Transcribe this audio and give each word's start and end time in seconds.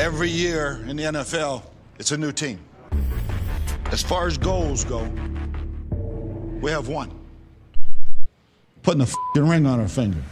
Every 0.00 0.30
year 0.30 0.80
in 0.88 0.96
the 0.96 1.02
NFL, 1.02 1.62
it's 1.98 2.10
a 2.10 2.16
new 2.16 2.32
team. 2.32 2.58
As 3.92 4.02
far 4.02 4.26
as 4.26 4.38
goals 4.38 4.82
go, 4.82 5.02
we 6.62 6.70
have 6.70 6.88
one. 6.88 7.10
Putting 8.82 9.02
a 9.02 9.06
fing 9.06 9.46
ring 9.46 9.66
on 9.66 9.78
our 9.78 9.88
finger. 9.88 10.22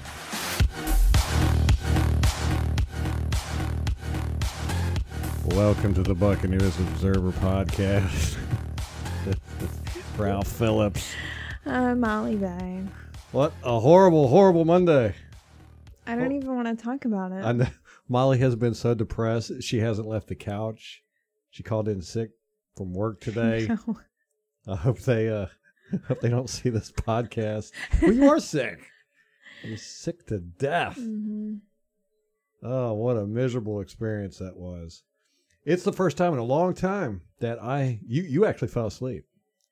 Welcome 5.55 5.93
to 5.97 6.03
the 6.03 6.15
Buccaneers 6.15 6.79
Observer 6.79 7.33
Podcast. 7.33 8.39
Ralph 10.17 10.49
Phillips. 10.49 11.13
Uh, 11.67 11.95
Molly 11.95 12.37
Bay. 12.37 12.85
What 13.33 13.53
a 13.63 13.79
horrible, 13.79 14.29
horrible 14.29 14.65
Monday. 14.65 15.15
I 16.07 16.17
don't 16.17 16.33
even 16.33 16.57
want 16.57 16.69
to 16.69 16.83
talk 16.83 17.05
about 17.05 17.33
it. 17.33 17.45
I 17.45 17.53
know, 17.53 17.67
Molly 18.09 18.39
has 18.39 18.57
been 18.57 18.75
so 18.75 18.95
depressed. 18.95 19.63
She 19.63 19.79
hasn't 19.81 20.09
left 20.09 20.29
the 20.29 20.35
couch. 20.35 21.03
She 21.51 21.63
called 21.63 21.89
in 21.89 22.01
sick 22.03 22.31
from 22.77 22.93
work 22.95 23.21
today. 23.23 23.69
No. 23.69 23.99
I 24.67 24.77
hope 24.77 25.01
they 25.01 25.29
uh 25.29 25.47
hope 26.09 26.21
they 26.21 26.29
don't 26.29 26.51
see 26.51 26.71
this 26.71 26.93
podcast. 26.93 27.73
Well, 28.03 28.13
you 28.13 28.29
are 28.29 28.41
sick. 28.41 28.81
I'm 29.65 29.77
sick 29.77 30.27
to 30.27 30.39
death. 30.39 30.97
Mhm. 30.99 31.61
Oh, 32.63 32.93
what 32.95 33.17
a 33.17 33.27
miserable 33.27 33.81
experience 33.81 34.39
that 34.39 34.57
was. 34.57 35.03
It's 35.65 35.85
the 35.85 35.93
first 35.93 36.17
time 36.17 36.33
in 36.33 36.39
a 36.39 36.45
long 36.45 36.75
time 36.75 37.23
that 37.41 37.63
I 37.63 38.01
you 38.07 38.23
you 38.23 38.47
actually 38.47 38.69
fell 38.69 38.87
asleep. 38.87 39.25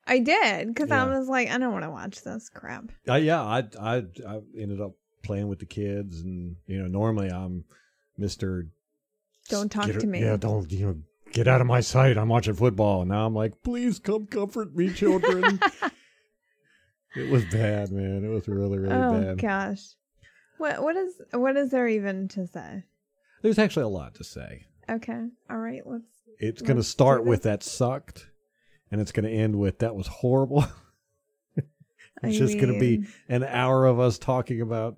I 0.06 0.20
did 0.20 0.68
because 0.68 0.90
I 0.92 1.04
was 1.04 1.28
like, 1.28 1.48
I 1.50 1.58
don't 1.58 1.72
want 1.72 1.84
to 1.84 1.90
watch 1.90 2.22
this 2.22 2.48
crap. 2.48 2.92
Uh, 3.08 3.14
yeah, 3.14 3.42
I, 3.42 3.64
I 3.80 3.96
I 4.28 4.40
ended 4.56 4.80
up 4.80 4.92
playing 5.24 5.48
with 5.48 5.58
the 5.58 5.66
kids, 5.66 6.20
and 6.20 6.54
you 6.66 6.78
know, 6.80 6.86
normally 6.86 7.28
I'm 7.28 7.64
Mister. 8.18 8.68
Don't 9.48 9.70
talk 9.70 9.86
to 9.86 10.06
me. 10.06 10.20
Yeah, 10.20 10.36
don't 10.36 10.70
you 10.70 10.86
know? 10.86 10.96
Get 11.32 11.48
out 11.48 11.60
of 11.60 11.66
my 11.66 11.80
sight. 11.80 12.16
I'm 12.16 12.28
watching 12.28 12.54
football, 12.54 13.02
and 13.02 13.10
now 13.10 13.26
I'm 13.26 13.34
like, 13.34 13.62
please 13.62 13.98
come 13.98 14.26
comfort 14.26 14.74
me, 14.74 14.92
children. 14.92 15.60
it 17.16 17.30
was 17.30 17.44
bad, 17.46 17.90
man. 17.90 18.24
It 18.24 18.28
was 18.28 18.48
really, 18.48 18.78
really 18.78 18.94
oh 18.94 19.12
bad. 19.12 19.28
Oh 19.28 19.34
gosh, 19.36 19.82
what 20.58 20.82
what 20.82 20.96
is 20.96 21.20
what 21.32 21.56
is 21.56 21.70
there 21.70 21.88
even 21.88 22.28
to 22.28 22.46
say? 22.46 22.84
There's 23.42 23.58
actually 23.58 23.84
a 23.84 23.88
lot 23.88 24.14
to 24.16 24.24
say. 24.24 24.66
Okay, 24.88 25.26
all 25.50 25.58
right, 25.58 25.82
let's. 25.84 26.04
It's 26.38 26.62
going 26.62 26.76
to 26.76 26.82
start 26.82 27.24
with 27.24 27.42
that 27.44 27.62
sucked, 27.62 28.28
and 28.90 29.00
it's 29.00 29.12
going 29.12 29.24
to 29.24 29.32
end 29.34 29.56
with 29.56 29.78
that 29.80 29.94
was 29.94 30.06
horrible. 30.06 30.64
it's 31.56 31.66
I 32.22 32.30
just 32.30 32.54
going 32.54 32.72
to 32.72 32.80
be 32.80 33.06
an 33.28 33.42
hour 33.44 33.86
of 33.86 33.98
us 33.98 34.18
talking 34.18 34.60
about 34.60 34.96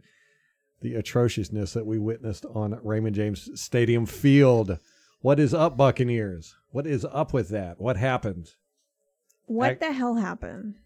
the 0.81 0.95
atrociousness 0.95 1.73
that 1.73 1.87
we 1.87 1.99
witnessed 1.99 2.47
on 2.47 2.79
Raymond 2.83 3.17
James 3.17 3.61
Stadium 3.61 4.07
Field. 4.07 4.79
What 5.21 5.41
is 5.41 5.53
up, 5.53 5.77
Buccaneers? 5.77 6.55
What 6.71 6.87
is 6.87 7.05
up 7.05 7.33
with 7.33 7.49
that? 7.49 7.81
What 7.81 7.97
happened? 7.97 8.53
what 9.47 9.71
I- 9.71 9.75
the 9.75 9.93
hell 9.93 10.15
happened? 10.15 10.77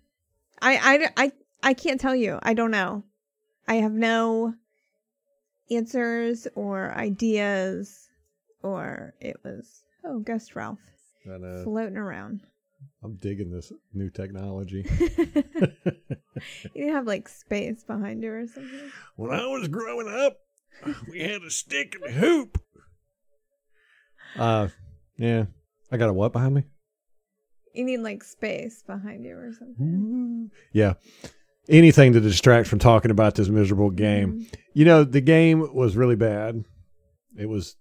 I, 0.61 1.11
I 1.17 1.25
I 1.25 1.33
I 1.63 1.75
can't 1.75 2.01
tell 2.01 2.15
you. 2.15 2.39
I 2.43 2.55
don't 2.55 2.71
know. 2.71 3.03
I 3.67 3.77
have 3.77 3.93
no 3.93 4.55
answers 5.71 6.47
or 6.55 6.93
ideas, 6.93 8.09
or 8.63 9.15
it 9.21 9.37
was 9.45 9.83
oh, 10.05 10.21
Ghost 10.21 10.55
Ralph 10.55 10.79
uh, 11.29 11.65
floating 11.65 11.97
around. 11.97 12.43
I'm 13.03 13.17
digging 13.17 13.51
this 13.51 13.73
new 13.93 14.11
technology. 14.11 14.85
you 16.83 16.93
have 16.93 17.07
like 17.07 17.29
space 17.29 17.83
behind 17.85 18.23
you 18.23 18.31
or 18.33 18.47
something. 18.47 18.91
when 19.17 19.31
I 19.33 19.47
was 19.47 19.69
growing 19.69 20.09
up, 20.09 20.39
we 21.11 21.21
had 21.21 21.43
a 21.43 21.51
stick 21.51 21.95
and 21.95 22.15
a 22.15 22.19
hoop. 22.19 22.59
Uh, 24.37 24.69
yeah. 25.17 25.45
I 25.91 25.97
got 25.97 26.09
a 26.09 26.13
what 26.13 26.33
behind 26.33 26.55
me? 26.55 26.65
You 27.75 27.85
need 27.85 27.99
like 27.99 28.25
space 28.25 28.83
behind 28.87 29.25
you 29.25 29.37
or 29.37 29.53
something. 29.59 30.51
Yeah. 30.73 30.95
Anything 31.69 32.13
to 32.15 32.21
distract 32.21 32.69
from 32.69 32.79
talking 32.79 33.11
about 33.11 33.35
this 33.35 33.49
miserable 33.49 33.91
game. 33.91 34.41
Mhm. 34.41 34.55
You 34.75 34.85
know, 34.85 35.05
the 35.05 35.21
game 35.21 35.75
was 35.75 35.97
really 35.97 36.17
bad. 36.17 36.65
It 37.39 37.47
was 37.47 37.77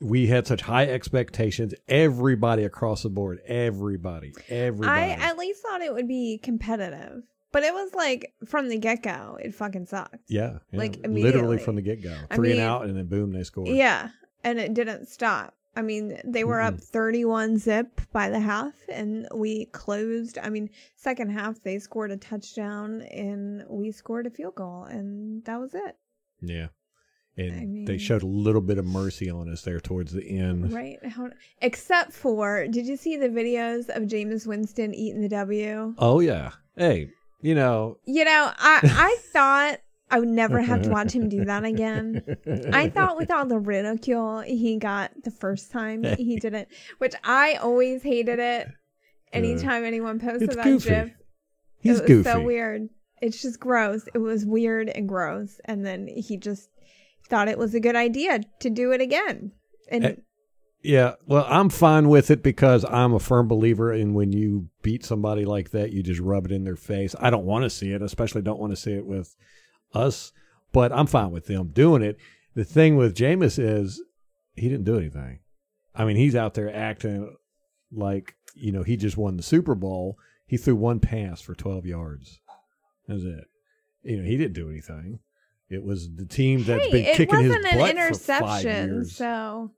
we 0.00 0.26
had 0.26 0.46
such 0.46 0.60
high 0.62 0.86
expectations. 0.86 1.74
Everybody 1.88 2.64
across 2.64 3.02
the 3.02 3.08
board, 3.10 3.40
everybody, 3.46 4.32
everybody. 4.48 4.88
I 4.90 5.10
at 5.10 5.38
least 5.38 5.62
thought 5.62 5.80
it 5.82 5.92
would 5.92 6.08
be 6.08 6.38
competitive, 6.42 7.22
but 7.54 7.62
it 7.62 7.72
was 7.72 7.94
like 7.94 8.34
from 8.44 8.68
the 8.68 8.76
get 8.76 9.04
go, 9.04 9.38
it 9.40 9.54
fucking 9.54 9.86
sucked. 9.86 10.16
yeah, 10.26 10.58
yeah, 10.72 10.78
like, 10.78 10.98
literally 11.06 11.56
from 11.56 11.76
the 11.76 11.82
get 11.82 12.02
go, 12.02 12.16
three 12.34 12.50
and 12.50 12.60
out, 12.60 12.84
and 12.84 12.96
then 12.96 13.06
boom, 13.06 13.32
they 13.32 13.44
scored. 13.44 13.68
Yeah, 13.68 14.08
and 14.42 14.58
it 14.58 14.74
didn't 14.74 15.06
stop. 15.06 15.54
I 15.76 15.82
mean, 15.82 16.18
they 16.24 16.42
were 16.42 16.60
up 16.60 16.80
31 16.80 17.58
zip 17.58 18.00
by 18.12 18.28
the 18.28 18.40
half, 18.40 18.74
and 18.88 19.28
we 19.32 19.66
closed. 19.66 20.36
I 20.42 20.50
mean, 20.50 20.68
second 20.96 21.30
half, 21.30 21.62
they 21.62 21.78
scored 21.78 22.10
a 22.10 22.16
touchdown, 22.16 23.02
and 23.02 23.62
we 23.68 23.92
scored 23.92 24.26
a 24.26 24.30
field 24.30 24.56
goal, 24.56 24.84
and 24.84 25.44
that 25.44 25.60
was 25.60 25.74
it. 25.74 25.96
yeah. 26.40 26.66
And 27.36 27.86
I 27.86 27.92
they 27.92 27.98
showed 27.98 28.22
a 28.22 28.28
little 28.28 28.60
bit 28.60 28.78
of 28.78 28.84
mercy 28.84 29.28
on 29.28 29.48
us 29.48 29.62
there 29.62 29.80
towards 29.80 30.12
the 30.12 30.24
end. 30.38 30.72
Right? 30.72 31.04
How, 31.04 31.30
except 31.62 32.12
for, 32.12 32.66
did 32.68 32.86
you 32.86 32.96
see 32.96 33.16
the 33.16 33.28
videos 33.28 33.88
of 33.88 34.04
Jameis 34.04 34.46
Winston 34.46 34.94
eating 34.94 35.20
the 35.20 35.28
W? 35.28 35.94
Oh 35.98 36.20
yeah. 36.20 36.52
Hey, 36.76 37.10
you 37.44 37.54
know. 37.54 37.98
You 38.06 38.24
know, 38.24 38.50
I 38.58 38.80
I 38.82 39.16
thought 39.32 39.78
I 40.10 40.18
would 40.18 40.28
never 40.28 40.60
have 40.60 40.82
to 40.82 40.90
watch 40.90 41.12
him 41.12 41.28
do 41.28 41.44
that 41.44 41.64
again. 41.72 42.22
I 42.72 42.88
thought 42.88 43.16
with 43.16 43.30
all 43.30 43.46
the 43.46 43.58
ridicule 43.58 44.40
he 44.40 44.76
got 44.78 45.10
the 45.24 45.30
first 45.30 45.70
time 45.70 46.02
he 46.16 46.36
did 46.40 46.54
it, 46.54 46.68
which 46.98 47.14
I 47.22 47.54
always 47.56 48.02
hated 48.02 48.38
it. 48.38 48.68
Anytime 49.32 49.84
anyone 49.84 50.20
posted 50.20 50.42
It's 50.42 50.56
that 50.56 50.64
goofy. 50.64 50.88
GIF, 50.90 51.10
He's 51.80 51.98
it 51.98 52.00
was 52.02 52.08
goofy. 52.08 52.22
so 52.30 52.40
weird. 52.40 52.88
It's 53.20 53.42
just 53.42 53.58
gross. 53.58 54.02
It 54.14 54.18
was 54.18 54.44
weird 54.46 54.88
and 54.88 55.08
gross, 55.08 55.60
and 55.64 55.84
then 55.84 56.06
he 56.06 56.36
just 56.36 56.68
thought 57.28 57.48
it 57.48 57.58
was 57.58 57.74
a 57.74 57.80
good 57.80 57.96
idea 57.96 58.40
to 58.60 58.70
do 58.70 58.92
it 58.92 59.00
again. 59.00 59.50
And 59.90 60.04
Eh, 60.04 60.14
Yeah, 60.84 61.14
well, 61.24 61.46
I'm 61.48 61.70
fine 61.70 62.10
with 62.10 62.30
it 62.30 62.42
because 62.42 62.84
I'm 62.84 63.14
a 63.14 63.18
firm 63.18 63.48
believer 63.48 63.90
in 63.90 64.12
when 64.12 64.32
you 64.32 64.68
beat 64.82 65.02
somebody 65.02 65.46
like 65.46 65.70
that, 65.70 65.92
you 65.92 66.02
just 66.02 66.20
rub 66.20 66.44
it 66.44 66.52
in 66.52 66.64
their 66.64 66.76
face. 66.76 67.14
I 67.18 67.30
don't 67.30 67.46
want 67.46 67.62
to 67.62 67.70
see 67.70 67.92
it, 67.92 68.02
especially 68.02 68.42
don't 68.42 68.60
want 68.60 68.72
to 68.72 68.76
see 68.76 68.92
it 68.92 69.06
with 69.06 69.34
us, 69.94 70.30
but 70.72 70.92
I'm 70.92 71.06
fine 71.06 71.30
with 71.30 71.46
them 71.46 71.68
doing 71.68 72.02
it. 72.02 72.18
The 72.54 72.64
thing 72.66 72.96
with 72.96 73.16
Jameis 73.16 73.58
is 73.58 74.02
he 74.56 74.68
didn't 74.68 74.84
do 74.84 74.98
anything. 74.98 75.38
I 75.94 76.04
mean, 76.04 76.16
he's 76.16 76.36
out 76.36 76.52
there 76.52 76.74
acting 76.74 77.34
like, 77.90 78.34
you 78.54 78.70
know, 78.70 78.82
he 78.82 78.98
just 78.98 79.16
won 79.16 79.38
the 79.38 79.42
Super 79.42 79.74
Bowl. 79.74 80.18
He 80.46 80.58
threw 80.58 80.76
one 80.76 81.00
pass 81.00 81.40
for 81.40 81.54
12 81.54 81.86
yards. 81.86 82.40
That's 83.08 83.22
it. 83.22 83.46
You 84.02 84.18
know, 84.18 84.28
he 84.28 84.36
didn't 84.36 84.52
do 84.52 84.68
anything. 84.68 85.20
It 85.70 85.82
was 85.82 86.14
the 86.14 86.26
team 86.26 86.62
that's 86.64 86.84
hey, 86.84 86.92
been 86.92 87.14
kicking 87.16 87.40
his 87.40 87.48
wasn't 87.48 87.72
an 87.72 87.78
butt 87.78 87.90
for 87.90 87.96
five 87.96 88.66
interception, 88.66 88.88
years. 88.88 89.16
so 89.16 89.70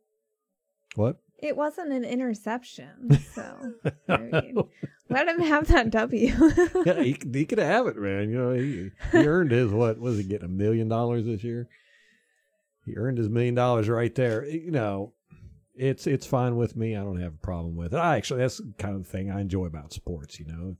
What? 0.96 1.18
it 1.38 1.56
wasn't 1.56 1.92
an 1.92 2.04
interception. 2.04 3.20
So 3.34 3.74
I 4.08 4.16
mean, 4.16 4.56
let 5.10 5.28
him 5.28 5.40
have 5.40 5.68
that 5.68 5.90
W. 5.90 6.28
yeah, 6.86 7.02
he, 7.02 7.18
he 7.32 7.44
could 7.44 7.58
have 7.58 7.86
it, 7.86 7.96
man. 7.96 8.30
You 8.30 8.38
know, 8.38 8.52
he, 8.52 8.90
he 9.12 9.26
earned 9.26 9.50
his 9.50 9.70
what 9.70 9.98
was 9.98 10.16
he 10.16 10.24
getting 10.24 10.46
a 10.46 10.48
million 10.48 10.88
dollars 10.88 11.26
this 11.26 11.44
year? 11.44 11.68
He 12.86 12.96
earned 12.96 13.18
his 13.18 13.28
million 13.28 13.54
dollars 13.54 13.90
right 13.90 14.14
there. 14.14 14.44
Eh, 14.44 14.52
you 14.64 14.70
know, 14.70 15.12
it's 15.74 16.06
it's 16.06 16.24
fine 16.26 16.56
with 16.56 16.76
me. 16.76 16.96
I 16.96 17.00
don't 17.00 17.20
have 17.20 17.34
a 17.34 17.46
problem 17.46 17.76
with 17.76 17.92
it. 17.92 17.98
I 17.98 18.16
actually 18.16 18.40
that's 18.40 18.56
the 18.56 18.72
kind 18.78 18.96
of 18.96 19.06
thing 19.06 19.30
I 19.30 19.42
enjoy 19.42 19.66
about 19.66 19.92
sports. 19.92 20.40
You 20.40 20.46
know, 20.46 20.76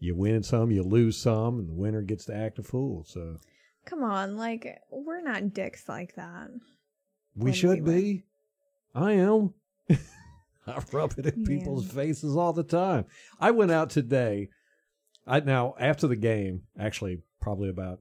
you 0.00 0.16
win 0.16 0.42
some, 0.42 0.72
you 0.72 0.82
lose 0.82 1.16
some, 1.16 1.60
and 1.60 1.68
the 1.68 1.74
winner 1.74 2.02
gets 2.02 2.24
to 2.24 2.34
act 2.34 2.58
a 2.58 2.64
fool. 2.64 3.04
So 3.06 3.36
Come 3.86 4.02
on, 4.02 4.36
like 4.36 4.80
we're 4.90 5.22
not 5.22 5.54
dicks 5.54 5.88
like 5.88 6.16
that. 6.16 6.48
we 7.36 7.52
should 7.52 7.84
we 7.84 7.92
be. 7.92 8.24
I 8.94 9.12
am. 9.12 9.54
I 10.66 10.82
rub 10.92 11.14
it 11.18 11.26
in 11.26 11.44
people's 11.44 11.86
faces 11.86 12.36
all 12.36 12.52
the 12.52 12.62
time. 12.62 13.06
I 13.40 13.50
went 13.50 13.70
out 13.70 13.90
today. 13.90 14.48
I 15.26 15.40
now 15.40 15.74
after 15.78 16.06
the 16.06 16.16
game, 16.16 16.62
actually 16.78 17.22
probably 17.40 17.68
about 17.68 18.00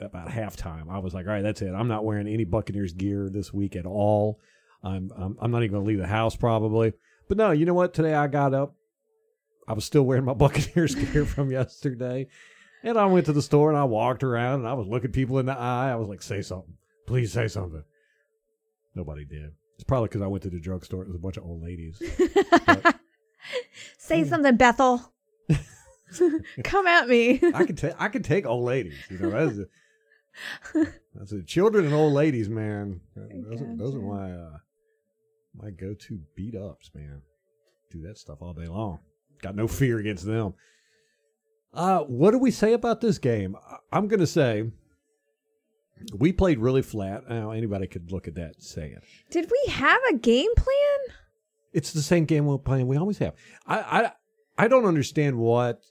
about 0.00 0.28
halftime, 0.28 0.90
I 0.90 0.98
was 0.98 1.12
like, 1.12 1.26
all 1.26 1.32
right, 1.32 1.42
that's 1.42 1.62
it. 1.62 1.72
I'm 1.74 1.88
not 1.88 2.04
wearing 2.04 2.28
any 2.28 2.44
Buccaneers 2.44 2.92
gear 2.92 3.28
this 3.28 3.52
week 3.52 3.74
at 3.76 3.86
all. 3.86 4.40
I'm 4.82 5.10
I'm, 5.16 5.36
I'm 5.40 5.50
not 5.50 5.62
even 5.62 5.72
going 5.72 5.84
to 5.84 5.88
leave 5.88 5.98
the 5.98 6.06
house 6.06 6.36
probably. 6.36 6.92
But 7.28 7.36
no, 7.36 7.50
you 7.50 7.66
know 7.66 7.74
what? 7.74 7.94
Today 7.94 8.14
I 8.14 8.26
got 8.26 8.54
up. 8.54 8.74
I 9.66 9.72
was 9.74 9.84
still 9.84 10.04
wearing 10.04 10.24
my 10.24 10.34
Buccaneers 10.34 10.94
gear 10.94 11.24
from 11.24 11.50
yesterday. 11.50 12.28
And 12.82 12.96
I 12.96 13.06
went 13.06 13.26
to 13.26 13.32
the 13.32 13.42
store 13.42 13.70
and 13.70 13.78
I 13.78 13.84
walked 13.84 14.22
around 14.22 14.60
and 14.60 14.68
I 14.68 14.74
was 14.74 14.86
looking 14.86 15.10
people 15.10 15.38
in 15.40 15.46
the 15.46 15.58
eye. 15.58 15.90
I 15.90 15.96
was 15.96 16.08
like, 16.08 16.22
say 16.22 16.42
something. 16.42 16.74
Please 17.06 17.32
say 17.32 17.48
something. 17.48 17.82
Nobody 18.94 19.24
did. 19.24 19.52
It's 19.78 19.84
probably 19.84 20.08
because 20.08 20.22
I 20.22 20.26
went 20.26 20.42
to 20.42 20.50
the 20.50 20.58
drugstore. 20.58 21.02
It 21.02 21.06
was 21.06 21.14
a 21.14 21.20
bunch 21.20 21.36
of 21.36 21.44
old 21.44 21.62
ladies. 21.62 22.02
Say 23.98 24.24
something, 24.24 24.56
Bethel. 24.56 25.12
Come 26.64 26.86
at 26.88 27.08
me. 27.08 27.40
I 27.54 27.64
can 27.64 27.76
take 27.76 27.94
I 27.96 28.08
can 28.08 28.24
take 28.24 28.44
old 28.44 28.64
ladies. 28.64 28.98
You 29.08 29.18
know, 29.18 29.30
that's 29.30 29.58
a, 30.74 30.86
that's 31.14 31.32
a 31.32 31.42
children 31.42 31.84
and 31.84 31.94
old 31.94 32.12
ladies, 32.12 32.48
man. 32.48 33.00
Those, 33.14 33.62
are, 33.62 33.76
those 33.76 33.94
are 33.94 34.00
my 34.00 34.32
uh, 34.32 34.58
my 35.54 35.70
go-to 35.70 36.18
beat 36.34 36.56
ups, 36.56 36.90
man. 36.92 37.22
Do 37.92 38.02
that 38.02 38.18
stuff 38.18 38.38
all 38.40 38.54
day 38.54 38.66
long. 38.66 38.98
Got 39.42 39.54
no 39.54 39.68
fear 39.68 39.98
against 39.98 40.26
them. 40.26 40.54
Uh, 41.72 42.00
what 42.00 42.32
do 42.32 42.38
we 42.38 42.50
say 42.50 42.72
about 42.72 43.00
this 43.00 43.18
game? 43.18 43.54
I'm 43.92 44.08
to 44.08 44.26
say 44.26 44.72
we 46.16 46.32
played 46.32 46.58
really 46.58 46.82
flat. 46.82 47.28
Now 47.28 47.50
anybody 47.50 47.86
could 47.86 48.10
look 48.12 48.28
at 48.28 48.34
that 48.34 48.54
and 48.54 48.62
say 48.62 48.90
it. 48.90 49.02
Did 49.30 49.50
we 49.50 49.72
have 49.72 50.00
a 50.10 50.16
game 50.16 50.54
plan? 50.56 51.16
It's 51.72 51.92
the 51.92 52.02
same 52.02 52.24
game 52.24 52.46
we're 52.46 52.58
playing. 52.58 52.86
We 52.86 52.96
always 52.96 53.18
have. 53.18 53.34
I 53.66 53.78
I, 53.78 54.12
I 54.56 54.68
don't 54.68 54.86
understand 54.86 55.38
what 55.38 55.82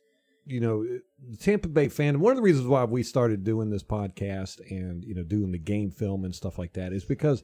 you 0.45 0.59
know. 0.59 0.83
Uh, 0.83 0.99
the 1.29 1.37
Tampa 1.37 1.67
Bay 1.67 1.89
fan. 1.89 2.19
One 2.19 2.31
of 2.31 2.37
the 2.37 2.43
reasons 2.43 2.67
why 2.67 2.83
we 2.83 3.03
started 3.03 3.43
doing 3.43 3.69
this 3.69 3.83
podcast 3.83 4.59
and 4.69 5.03
you 5.03 5.15
know 5.15 5.23
doing 5.23 5.51
the 5.51 5.57
game 5.57 5.91
film 5.91 6.23
and 6.23 6.33
stuff 6.33 6.59
like 6.59 6.73
that 6.73 6.93
is 6.93 7.05
because 7.05 7.43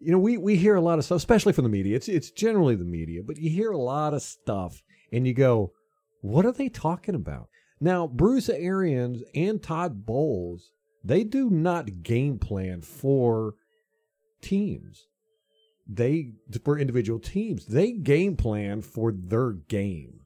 you 0.00 0.10
know 0.10 0.18
we 0.18 0.36
we 0.36 0.56
hear 0.56 0.74
a 0.74 0.80
lot 0.80 0.98
of 0.98 1.04
stuff, 1.04 1.16
especially 1.16 1.52
from 1.52 1.64
the 1.64 1.70
media. 1.70 1.96
It's 1.96 2.08
it's 2.08 2.30
generally 2.30 2.76
the 2.76 2.84
media, 2.84 3.22
but 3.22 3.36
you 3.36 3.50
hear 3.50 3.70
a 3.70 3.78
lot 3.78 4.14
of 4.14 4.22
stuff 4.22 4.82
and 5.12 5.26
you 5.26 5.34
go, 5.34 5.72
what 6.22 6.46
are 6.46 6.52
they 6.52 6.68
talking 6.68 7.14
about? 7.14 7.48
Now 7.80 8.06
Bruce 8.06 8.48
Arians 8.48 9.22
and 9.34 9.62
Todd 9.62 10.06
Bowles 10.06 10.72
they 11.04 11.22
do 11.22 11.50
not 11.50 12.02
game 12.02 12.38
plan 12.38 12.80
for 12.80 13.54
teams. 14.40 15.06
They 15.86 16.32
for 16.64 16.78
individual 16.78 17.18
teams 17.18 17.66
they 17.66 17.92
game 17.92 18.36
plan 18.36 18.80
for 18.80 19.12
their 19.12 19.52
game. 19.52 20.20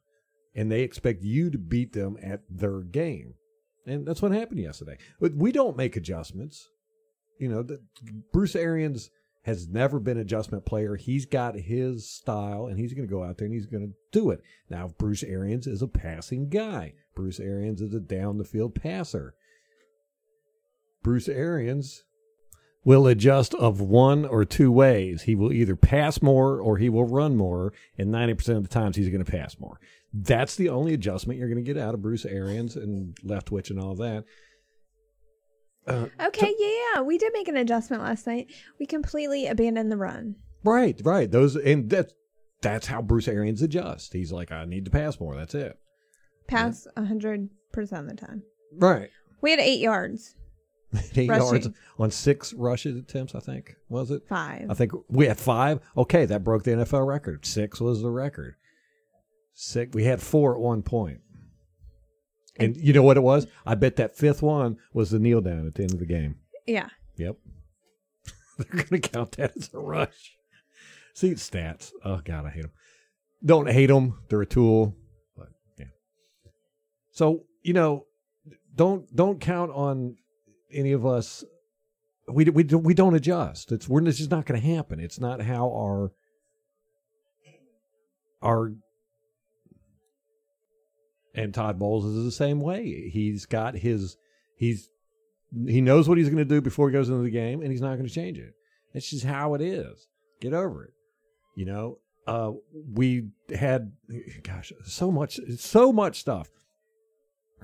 And 0.54 0.70
they 0.70 0.82
expect 0.82 1.22
you 1.22 1.50
to 1.50 1.58
beat 1.58 1.92
them 1.92 2.16
at 2.22 2.42
their 2.48 2.80
game. 2.80 3.34
And 3.86 4.06
that's 4.06 4.22
what 4.22 4.32
happened 4.32 4.60
yesterday. 4.60 4.98
But 5.20 5.34
we 5.34 5.52
don't 5.52 5.76
make 5.76 5.96
adjustments. 5.96 6.68
You 7.40 7.48
know 7.48 7.62
the, 7.62 7.80
bruce 8.32 8.56
arians 8.56 9.10
has 9.44 9.68
never 9.68 9.98
been 9.98 10.18
adjustment 10.18 10.66
player. 10.66 10.96
He's 10.96 11.24
got 11.24 11.54
his 11.54 12.08
style 12.08 12.66
and 12.66 12.78
he's 12.78 12.92
going 12.92 13.08
to 13.08 13.12
go 13.12 13.24
out 13.24 13.38
there 13.38 13.46
and 13.46 13.54
he's 13.54 13.66
going 13.66 13.86
to 13.86 13.94
do 14.12 14.30
it. 14.30 14.42
Now 14.68 14.88
bruce 14.98 15.22
arians 15.24 15.66
is 15.66 15.82
a 15.82 15.88
passing 15.88 16.48
guy. 16.48 16.94
Bruce 17.16 17.40
arians 17.40 17.80
is 17.80 17.94
a 17.94 18.00
down 18.00 18.38
the 18.38 18.44
field 18.44 18.74
passer 18.74 19.34
bruce 21.02 21.28
arians 21.28 22.04
will 22.84 23.06
adjust 23.06 23.52
of 23.54 23.82
one 23.82 24.24
or 24.24 24.46
two 24.46 24.72
ways. 24.72 25.22
He 25.22 25.34
will 25.34 25.52
either 25.52 25.76
pass 25.76 26.22
more 26.22 26.58
or 26.58 26.78
he 26.78 26.88
will 26.88 27.04
run 27.04 27.36
more, 27.36 27.74
and 27.98 28.08
90% 28.08 28.56
of 28.56 28.62
the 28.62 28.68
times 28.70 28.96
he's 28.96 29.10
going 29.10 29.22
to 29.22 29.30
pass 29.30 29.58
more. 29.58 29.78
That's 30.14 30.56
the 30.56 30.70
only 30.70 30.94
adjustment 30.94 31.38
you're 31.38 31.50
going 31.50 31.62
to 31.62 31.74
get 31.74 31.76
out 31.80 31.92
of 31.92 32.00
Bruce 32.00 32.24
Arians 32.24 32.76
and 32.76 33.14
Leftwich 33.22 33.68
and 33.68 33.78
all 33.78 33.94
that. 33.96 34.24
Uh, 35.86 36.06
Okay, 36.18 36.54
yeah, 36.58 37.02
we 37.02 37.18
did 37.18 37.32
make 37.34 37.48
an 37.48 37.58
adjustment 37.58 38.02
last 38.02 38.26
night. 38.26 38.46
We 38.80 38.86
completely 38.86 39.46
abandoned 39.46 39.92
the 39.92 39.96
run. 39.98 40.36
right, 40.64 40.98
right. 41.04 41.30
Those 41.30 41.56
and 41.56 41.90
that's 41.90 42.14
that's 42.62 42.86
how 42.86 43.02
Bruce 43.02 43.28
Arians 43.28 43.60
adjusts. 43.60 44.12
He's 44.12 44.32
like, 44.32 44.50
I 44.50 44.64
need 44.64 44.86
to 44.86 44.90
pass 44.90 45.20
more. 45.20 45.36
That's 45.36 45.54
it. 45.54 45.78
Pass 46.46 46.86
a 46.96 47.04
hundred 47.04 47.50
percent 47.72 48.08
of 48.10 48.16
the 48.16 48.26
time. 48.26 48.42
Right. 48.78 49.10
We 49.42 49.50
had 49.50 49.60
eight 49.60 49.80
yards. 49.80 50.34
Eight 51.16 51.28
Rushing. 51.28 51.46
yards 51.46 51.68
on 51.98 52.10
six 52.10 52.54
rushes 52.54 52.96
attempts, 52.96 53.34
I 53.34 53.40
think. 53.40 53.74
Was 53.88 54.10
it? 54.10 54.22
Five. 54.28 54.70
I 54.70 54.74
think 54.74 54.92
we 55.08 55.26
had 55.26 55.38
five. 55.38 55.80
Okay, 55.96 56.24
that 56.24 56.44
broke 56.44 56.64
the 56.64 56.70
NFL 56.70 57.06
record. 57.06 57.44
Six 57.44 57.80
was 57.80 58.00
the 58.02 58.10
record. 58.10 58.54
Six. 59.54 59.94
We 59.94 60.04
had 60.04 60.22
four 60.22 60.54
at 60.54 60.60
one 60.60 60.82
point. 60.82 61.20
And 62.58 62.76
you 62.76 62.92
know 62.92 63.02
what 63.02 63.16
it 63.16 63.22
was? 63.22 63.46
I 63.66 63.74
bet 63.74 63.96
that 63.96 64.16
fifth 64.16 64.42
one 64.42 64.78
was 64.92 65.10
the 65.10 65.18
kneel 65.18 65.40
down 65.40 65.66
at 65.66 65.74
the 65.74 65.82
end 65.82 65.92
of 65.92 66.00
the 66.00 66.06
game. 66.06 66.36
Yeah. 66.66 66.88
Yep. 67.16 67.36
They're 68.58 68.84
going 68.84 69.00
to 69.02 69.08
count 69.08 69.32
that 69.32 69.56
as 69.56 69.70
a 69.72 69.78
rush. 69.78 70.36
See 71.14 71.32
stats. 71.32 71.92
Oh 72.04 72.20
God, 72.24 72.46
I 72.46 72.50
hate 72.50 72.62
them. 72.62 72.72
Don't 73.44 73.70
hate 73.70 73.86
them. 73.86 74.18
They're 74.28 74.42
a 74.42 74.46
tool. 74.46 74.96
But 75.36 75.48
yeah. 75.78 75.86
So 77.10 77.44
you 77.62 77.72
know, 77.72 78.06
don't 78.74 79.14
don't 79.14 79.40
count 79.40 79.70
on 79.72 80.16
any 80.72 80.92
of 80.92 81.06
us. 81.06 81.44
We 82.28 82.44
we 82.44 82.64
we 82.64 82.94
don't 82.94 83.14
adjust. 83.14 83.72
It's 83.72 83.88
we're 83.88 84.06
it's 84.06 84.18
just 84.18 84.30
not 84.30 84.44
going 84.44 84.60
to 84.60 84.66
happen. 84.66 85.00
It's 85.00 85.18
not 85.18 85.40
how 85.40 85.70
our 85.70 86.12
our 88.42 88.72
and 91.34 91.54
Todd 91.54 91.78
Bowles 91.78 92.04
is 92.04 92.24
the 92.24 92.32
same 92.32 92.60
way. 92.60 93.08
He's 93.10 93.46
got 93.46 93.74
his 93.74 94.16
he's 94.56 94.90
he 95.66 95.80
knows 95.80 96.08
what 96.08 96.18
he's 96.18 96.28
going 96.28 96.38
to 96.38 96.44
do 96.44 96.60
before 96.60 96.88
he 96.88 96.92
goes 96.92 97.08
into 97.08 97.22
the 97.22 97.30
game, 97.30 97.62
and 97.62 97.70
he's 97.70 97.80
not 97.80 97.94
going 97.94 98.06
to 98.06 98.12
change 98.12 98.38
it. 98.38 98.54
It's 98.92 99.08
just 99.10 99.24
how 99.24 99.54
it 99.54 99.62
is. 99.62 100.06
Get 100.40 100.52
over 100.52 100.84
it. 100.84 100.92
You 101.56 101.64
know, 101.64 101.98
uh, 102.26 102.52
we 102.92 103.28
had, 103.54 103.92
gosh, 104.42 104.72
so 104.84 105.10
much, 105.10 105.40
so 105.56 105.92
much 105.92 106.20
stuff. 106.20 106.48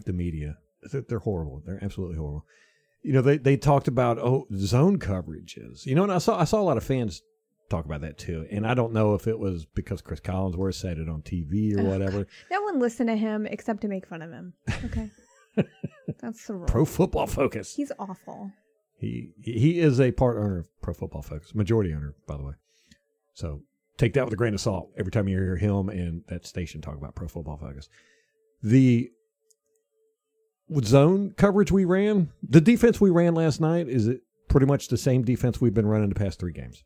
The 0.04 0.12
media, 0.12 0.56
they're 0.90 1.18
horrible. 1.18 1.62
They're 1.64 1.82
absolutely 1.82 2.16
horrible. 2.16 2.46
You 3.04 3.12
know, 3.12 3.20
they 3.22 3.36
they 3.36 3.56
talked 3.56 3.86
about 3.86 4.18
oh 4.18 4.46
zone 4.56 4.98
coverages. 4.98 5.86
You 5.86 5.94
know, 5.94 6.02
and 6.04 6.12
I 6.12 6.18
saw 6.18 6.40
I 6.40 6.44
saw 6.44 6.60
a 6.60 6.64
lot 6.64 6.76
of 6.78 6.84
fans 6.84 7.22
talk 7.70 7.84
about 7.84 8.00
that 8.00 8.18
too. 8.18 8.46
And 8.50 8.66
I 8.66 8.74
don't 8.74 8.92
know 8.92 9.14
if 9.14 9.26
it 9.26 9.38
was 9.38 9.66
because 9.66 10.00
Chris 10.00 10.20
Collinsworth 10.20 10.74
said 10.74 10.98
it 10.98 11.08
on 11.08 11.22
TV 11.22 11.76
or 11.76 11.80
Oh, 11.80 11.84
whatever. 11.84 12.26
No 12.50 12.62
one 12.62 12.80
listened 12.80 13.08
to 13.10 13.16
him 13.16 13.46
except 13.46 13.82
to 13.82 13.88
make 13.88 14.06
fun 14.06 14.22
of 14.22 14.30
him. 14.30 14.54
Okay. 14.84 15.10
That's 16.20 16.46
the 16.46 16.54
rule. 16.54 16.66
Pro 16.66 16.84
Football 16.84 17.26
Focus. 17.26 17.74
He's 17.74 17.92
awful. 17.98 18.50
He 18.98 19.32
he 19.42 19.80
is 19.80 20.00
a 20.00 20.10
part 20.12 20.38
owner 20.38 20.60
of 20.60 20.66
Pro 20.80 20.94
Football 20.94 21.22
Focus, 21.22 21.54
majority 21.54 21.92
owner, 21.92 22.14
by 22.26 22.36
the 22.36 22.42
way. 22.44 22.52
So 23.34 23.62
take 23.98 24.14
that 24.14 24.24
with 24.24 24.32
a 24.32 24.36
grain 24.36 24.54
of 24.54 24.60
salt 24.60 24.90
every 24.96 25.12
time 25.12 25.28
you 25.28 25.36
hear 25.36 25.56
him 25.56 25.88
and 25.88 26.22
that 26.28 26.46
station 26.46 26.80
talk 26.80 26.96
about 26.96 27.14
Pro 27.14 27.28
Football 27.28 27.58
Focus. 27.58 27.88
The 28.62 29.10
zone 30.82 31.34
coverage 31.36 31.70
we 31.70 31.84
ran, 31.84 32.30
the 32.42 32.60
defense 32.60 33.00
we 33.00 33.10
ran 33.10 33.34
last 33.34 33.60
night, 33.60 33.88
is 33.88 34.10
pretty 34.48 34.66
much 34.66 34.88
the 34.88 34.96
same 34.96 35.22
defense 35.22 35.60
we've 35.60 35.74
been 35.74 35.86
running 35.86 36.08
the 36.08 36.14
past 36.14 36.38
three 36.38 36.52
games. 36.52 36.84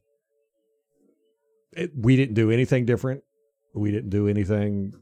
It, 1.73 1.93
we 1.97 2.17
didn't 2.17 2.35
do 2.35 2.51
anything 2.51 2.87
different. 2.87 3.23
We 3.75 3.91
didn't 3.91 4.11
do 4.11 4.27
anything 4.27 4.95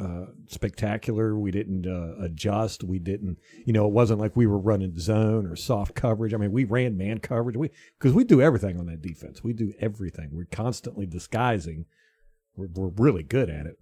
uh, 0.00 0.26
spectacular. 0.48 1.38
We 1.38 1.50
didn't 1.50 1.86
uh, 1.86 2.24
adjust. 2.24 2.82
We 2.82 2.98
didn't, 2.98 3.38
you 3.64 3.72
know, 3.72 3.86
it 3.86 3.92
wasn't 3.92 4.18
like 4.18 4.34
we 4.34 4.46
were 4.46 4.58
running 4.58 4.98
zone 4.98 5.46
or 5.46 5.54
soft 5.54 5.94
coverage. 5.94 6.34
I 6.34 6.38
mean, 6.38 6.50
we 6.50 6.64
ran 6.64 6.96
man 6.96 7.18
coverage. 7.18 7.56
We 7.56 7.70
because 7.98 8.12
we 8.12 8.24
do 8.24 8.40
everything 8.40 8.78
on 8.78 8.86
that 8.86 9.02
defense. 9.02 9.44
We 9.44 9.52
do 9.52 9.72
everything. 9.78 10.30
We're 10.32 10.46
constantly 10.46 11.06
disguising. 11.06 11.86
We're, 12.56 12.68
we're 12.74 12.88
really 12.88 13.22
good 13.22 13.48
at 13.48 13.66
it. 13.66 13.78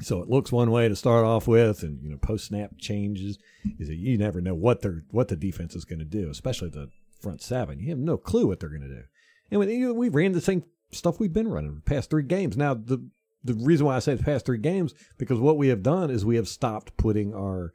So 0.00 0.20
it 0.22 0.28
looks 0.28 0.50
one 0.50 0.70
way 0.70 0.88
to 0.88 0.96
start 0.96 1.24
off 1.24 1.46
with, 1.46 1.82
and 1.82 2.02
you 2.02 2.10
know, 2.10 2.16
post 2.16 2.46
snap 2.46 2.72
changes. 2.78 3.38
Is 3.78 3.88
that 3.88 3.96
you 3.96 4.18
never 4.18 4.40
know 4.40 4.54
what 4.54 4.80
they're 4.80 5.04
what 5.10 5.28
the 5.28 5.36
defense 5.36 5.74
is 5.74 5.84
going 5.84 5.98
to 5.98 6.04
do, 6.04 6.30
especially 6.30 6.70
the 6.70 6.88
front 7.20 7.42
seven. 7.42 7.78
You 7.78 7.90
have 7.90 7.98
no 7.98 8.16
clue 8.16 8.46
what 8.46 8.60
they're 8.60 8.68
going 8.68 8.82
to 8.82 8.88
do. 8.88 9.02
And 9.50 9.60
we, 9.60 9.74
you 9.74 9.88
know, 9.88 9.94
we 9.94 10.08
ran 10.08 10.32
the 10.32 10.40
same 10.40 10.64
stuff 10.90 11.20
we've 11.20 11.32
been 11.32 11.48
running 11.48 11.74
the 11.74 11.80
past 11.80 12.10
three 12.10 12.22
games. 12.22 12.56
Now 12.56 12.74
the 12.74 13.06
the 13.44 13.54
reason 13.54 13.86
why 13.86 13.96
I 13.96 14.00
say 14.00 14.14
the 14.14 14.22
past 14.22 14.46
three 14.46 14.58
games 14.58 14.94
because 15.18 15.38
what 15.38 15.58
we 15.58 15.68
have 15.68 15.82
done 15.82 16.10
is 16.10 16.24
we 16.24 16.36
have 16.36 16.48
stopped 16.48 16.96
putting 16.96 17.34
our 17.34 17.72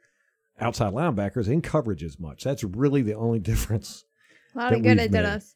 outside 0.60 0.92
linebackers 0.92 1.48
in 1.48 1.62
coverage 1.62 2.02
as 2.02 2.18
much. 2.18 2.44
That's 2.44 2.64
really 2.64 3.02
the 3.02 3.14
only 3.14 3.38
difference. 3.38 4.04
A 4.54 4.58
lot 4.58 4.72
of 4.72 4.82
good 4.82 4.98
it 4.98 5.12
did 5.12 5.24
us. 5.24 5.54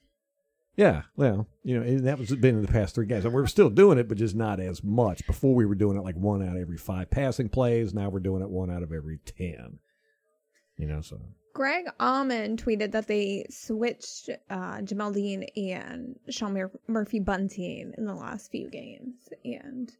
Yeah, 0.74 1.02
well, 1.16 1.46
you 1.62 1.78
know, 1.78 1.84
and 1.86 2.06
that 2.06 2.18
was 2.18 2.34
been 2.34 2.56
in 2.56 2.62
the 2.62 2.68
past 2.72 2.94
three 2.94 3.04
games, 3.06 3.24
and 3.26 3.34
we're 3.34 3.46
still 3.46 3.68
doing 3.68 3.98
it, 3.98 4.08
but 4.08 4.16
just 4.16 4.34
not 4.34 4.58
as 4.58 4.82
much. 4.82 5.26
Before 5.26 5.54
we 5.54 5.66
were 5.66 5.74
doing 5.74 5.98
it 5.98 6.02
like 6.02 6.16
one 6.16 6.42
out 6.42 6.56
of 6.56 6.62
every 6.62 6.78
five 6.78 7.10
passing 7.10 7.50
plays. 7.50 7.92
Now 7.92 8.08
we're 8.08 8.20
doing 8.20 8.42
it 8.42 8.48
one 8.48 8.70
out 8.70 8.82
of 8.82 8.90
every 8.92 9.18
ten. 9.18 9.78
You 10.78 10.86
know, 10.86 11.02
so 11.02 11.20
Greg 11.52 11.84
Auman 12.00 12.56
tweeted 12.56 12.92
that 12.92 13.06
they 13.06 13.44
switched 13.50 14.30
uh, 14.48 14.78
Jamel 14.78 15.12
Dean 15.12 15.44
and 15.56 16.16
Sean 16.30 16.54
Mur- 16.54 16.72
Murphy 16.88 17.20
Bunting 17.20 17.92
in 17.98 18.06
the 18.06 18.14
last 18.14 18.50
few 18.50 18.70
games, 18.70 19.28
and 19.44 19.92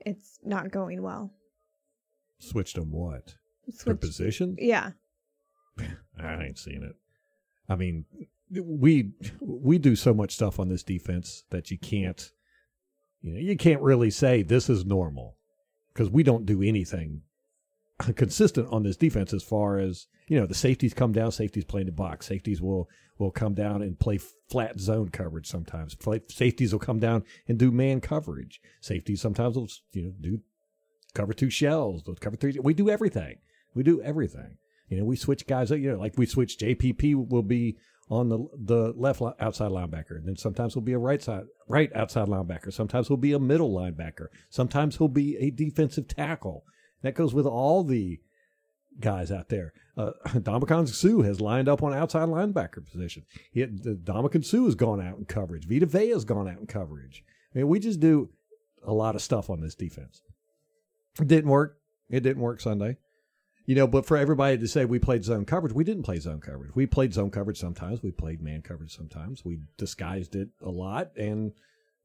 it's 0.00 0.38
not 0.42 0.70
going 0.70 1.02
well. 1.02 1.30
switched 2.38 2.76
them 2.76 2.90
what 2.92 3.34
their 3.66 3.74
Switched, 3.76 4.00
position? 4.00 4.56
yeah, 4.58 4.92
I 6.18 6.44
ain't 6.44 6.58
seen 6.58 6.82
it. 6.82 6.96
I 7.68 7.76
mean, 7.76 8.06
we 8.50 9.12
we 9.40 9.78
do 9.78 9.96
so 9.96 10.14
much 10.14 10.34
stuff 10.34 10.58
on 10.58 10.68
this 10.68 10.82
defense 10.82 11.44
that 11.50 11.70
you 11.70 11.78
can't, 11.78 12.32
you 13.20 13.32
know, 13.32 13.40
you 13.40 13.56
can't 13.56 13.82
really 13.82 14.10
say 14.10 14.42
this 14.42 14.68
is 14.68 14.84
normal 14.84 15.36
because 15.92 16.10
we 16.10 16.22
don't 16.22 16.46
do 16.46 16.62
anything 16.62 17.22
consistent 18.14 18.68
on 18.70 18.84
this 18.84 18.96
defense 18.96 19.32
as 19.32 19.42
far 19.42 19.78
as 19.78 20.06
you 20.28 20.38
know 20.38 20.46
the 20.46 20.54
safeties 20.54 20.94
come 20.94 21.12
down, 21.12 21.32
safeties 21.32 21.64
play 21.64 21.80
in 21.80 21.86
the 21.86 21.92
box, 21.92 22.26
safeties 22.26 22.60
will 22.60 22.88
will 23.18 23.30
come 23.30 23.54
down 23.54 23.82
and 23.82 23.98
play 23.98 24.18
flat 24.48 24.78
zone 24.78 25.08
coverage 25.08 25.46
sometimes. 25.46 25.94
Play, 25.94 26.20
safeties 26.28 26.72
will 26.72 26.78
come 26.78 27.00
down 27.00 27.24
and 27.48 27.58
do 27.58 27.72
man 27.72 28.00
coverage. 28.00 28.60
Safeties 28.80 29.20
sometimes 29.20 29.56
will 29.56 29.68
you 29.92 30.04
know 30.04 30.12
do 30.20 30.40
cover 31.14 31.32
two 31.32 31.50
shells, 31.50 32.02
they'll 32.04 32.14
cover 32.14 32.36
three. 32.36 32.56
We 32.62 32.74
do 32.74 32.88
everything. 32.88 33.38
We 33.74 33.82
do 33.82 34.00
everything. 34.02 34.58
You 34.88 34.98
know, 34.98 35.04
we 35.04 35.16
switch 35.16 35.46
guys. 35.46 35.70
You 35.70 35.92
know, 35.92 35.98
like 35.98 36.16
we 36.16 36.26
switch 36.26 36.58
JPP 36.58 37.28
will 37.28 37.42
be 37.42 37.76
on 38.10 38.28
the 38.28 38.38
the 38.56 38.92
left 38.96 39.20
li- 39.20 39.32
outside 39.40 39.70
linebacker. 39.70 40.16
And 40.16 40.26
then 40.26 40.36
sometimes 40.36 40.74
he'll 40.74 40.82
be 40.82 40.92
a 40.92 40.98
right 40.98 41.22
side 41.22 41.44
right 41.68 41.94
outside 41.94 42.28
linebacker. 42.28 42.72
Sometimes 42.72 43.08
he'll 43.08 43.16
be 43.16 43.32
a 43.32 43.38
middle 43.38 43.72
linebacker. 43.72 44.28
Sometimes 44.48 44.96
he'll 44.96 45.08
be 45.08 45.36
a 45.36 45.50
defensive 45.50 46.08
tackle. 46.08 46.64
That 47.02 47.14
goes 47.14 47.34
with 47.34 47.46
all 47.46 47.84
the 47.84 48.20
guys 49.00 49.30
out 49.30 49.48
there. 49.48 49.72
Uh, 49.96 50.12
Ndamukong 50.26 50.88
Suh 50.88 51.22
has 51.22 51.40
lined 51.40 51.68
up 51.68 51.82
on 51.82 51.94
outside 51.94 52.28
linebacker 52.28 52.90
position. 52.90 53.24
He, 53.52 53.64
the 53.64 53.94
Ndamukong 53.94 54.44
Suh 54.44 54.64
has 54.64 54.74
gone 54.74 55.00
out 55.00 55.18
in 55.18 55.24
coverage. 55.24 55.66
Vita 55.66 55.86
Vea 55.86 56.10
has 56.10 56.24
gone 56.24 56.48
out 56.48 56.58
in 56.58 56.66
coverage. 56.66 57.24
I 57.54 57.58
mean, 57.58 57.68
we 57.68 57.78
just 57.78 58.00
do 58.00 58.30
a 58.84 58.92
lot 58.92 59.14
of 59.14 59.22
stuff 59.22 59.50
on 59.50 59.60
this 59.60 59.74
defense. 59.74 60.22
It 61.20 61.28
didn't 61.28 61.50
work. 61.50 61.78
It 62.10 62.20
didn't 62.20 62.42
work 62.42 62.60
Sunday. 62.60 62.96
You 63.68 63.74
know, 63.74 63.86
but 63.86 64.06
for 64.06 64.16
everybody 64.16 64.56
to 64.56 64.66
say 64.66 64.86
we 64.86 64.98
played 64.98 65.24
zone 65.24 65.44
coverage, 65.44 65.74
we 65.74 65.84
didn't 65.84 66.04
play 66.04 66.18
zone 66.18 66.40
coverage. 66.40 66.74
We 66.74 66.86
played 66.86 67.12
zone 67.12 67.30
coverage 67.30 67.60
sometimes. 67.60 68.02
We 68.02 68.10
played 68.10 68.40
man 68.40 68.62
coverage 68.62 68.96
sometimes. 68.96 69.44
We 69.44 69.58
disguised 69.76 70.34
it 70.34 70.48
a 70.62 70.70
lot, 70.70 71.10
and 71.18 71.52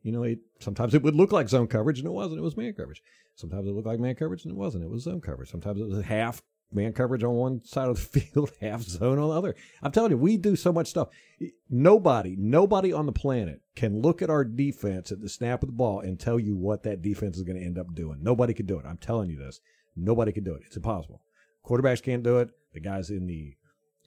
you 0.01 0.12
know, 0.12 0.24
it 0.24 0.39
sometimes 0.60 0.93
it 0.93 1.03
would 1.03 1.15
look 1.15 1.32
like 1.32 1.48
zone 1.48 1.67
coverage 1.67 2.00
and 2.00 2.08
it 2.08 2.12
wasn't. 2.12 2.39
It 2.39 2.43
was 2.43 2.58
man 2.58 2.74
coverage. 2.74 3.01
Sometimes 3.36 3.65
it 3.65 3.72
looked 3.72 3.88
like 3.88 4.01
man 4.01 4.15
coverage 4.15 4.43
and 4.43 4.51
it 4.51 4.58
wasn't. 4.58 4.84
It 4.84 4.89
was 4.89 5.03
zone 5.03 5.22
coverage. 5.22 5.51
Sometimes 5.51 5.79
it 5.79 5.88
was 5.88 6.03
half 6.03 6.41
man 6.74 6.91
coverage 6.91 7.24
on 7.24 7.36
one 7.36 7.63
side 7.63 7.88
of 7.88 7.96
the 7.96 8.20
field, 8.20 8.51
half 8.60 8.82
zone 8.82 9.17
on 9.17 9.29
the 9.29 9.34
other. 9.38 9.55
I'm 9.82 9.93
telling 9.93 10.12
you, 10.12 10.17
we 10.17 10.36
do 10.36 10.58
so 10.58 10.74
much 10.74 10.88
stuff. 10.88 11.08
Nobody, 11.70 12.36
nobody 12.38 12.91
on 12.91 13.05
the 13.05 13.13
planet 13.13 13.62
can 13.77 14.01
look 14.01 14.22
at 14.22 14.29
our 14.29 14.43
defense 14.43 15.13
at 15.13 15.22
the 15.22 15.29
snap 15.29 15.63
of 15.63 15.70
the 15.70 15.74
ball 15.74 16.01
and 16.01 16.20
tell 16.20 16.41
you 16.41 16.58
what 16.58 16.84
that 16.84 17.01
defense 17.01 17.38
is 17.38 17.43
going 17.43 17.58
to 17.58 17.65
end 17.65 17.77
up 17.77 17.96
doing. 17.96 18.22
Nobody 18.22 18.53
can 18.53 18.65
do 18.65 18.77
it. 18.79 18.86
I'm 18.86 18.98
telling 18.98 19.29
you 19.29 19.38
this. 19.38 19.62
Nobody 19.96 20.34
can 20.34 20.43
do 20.43 20.55
it. 20.55 20.63
It's 20.65 20.75
impossible. 20.75 21.22
Quarterbacks 21.65 22.01
can't 22.03 22.24
do 22.24 22.39
it. 22.39 22.50
The 22.74 22.79
guys 22.79 23.10
in 23.10 23.27
the 23.27 23.55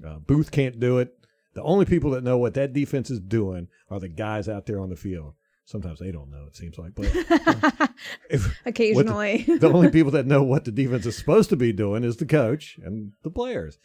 uh, 0.06 0.18
booth 0.18 0.50
can't 0.50 0.78
do 0.80 0.98
it. 0.98 1.12
The 1.54 1.62
only 1.62 1.86
people 1.86 2.10
that 2.10 2.22
know 2.24 2.36
what 2.36 2.54
that 2.54 2.72
defense 2.72 3.10
is 3.10 3.20
doing 3.20 3.68
are 3.90 3.98
the 4.00 4.08
guys 4.08 4.48
out 4.48 4.66
there 4.66 4.80
on 4.80 4.90
the 4.90 4.96
field. 4.96 5.34
Sometimes 5.64 5.98
they 5.98 6.12
don't 6.12 6.30
know. 6.30 6.44
It 6.46 6.54
seems 6.54 6.78
like, 6.78 6.94
but 6.94 7.06
if- 8.30 8.60
Occasionally. 8.66 9.42
the, 9.46 9.58
the 9.60 9.72
only 9.72 9.90
people 9.90 10.12
that 10.12 10.26
know 10.26 10.42
what 10.42 10.64
the 10.64 10.70
defense 10.70 11.06
is 11.06 11.16
supposed 11.16 11.48
to 11.50 11.56
be 11.56 11.72
doing 11.72 12.04
is 12.04 12.18
the 12.18 12.26
coach 12.26 12.78
and 12.84 13.12
the 13.24 13.30
players. 13.30 13.78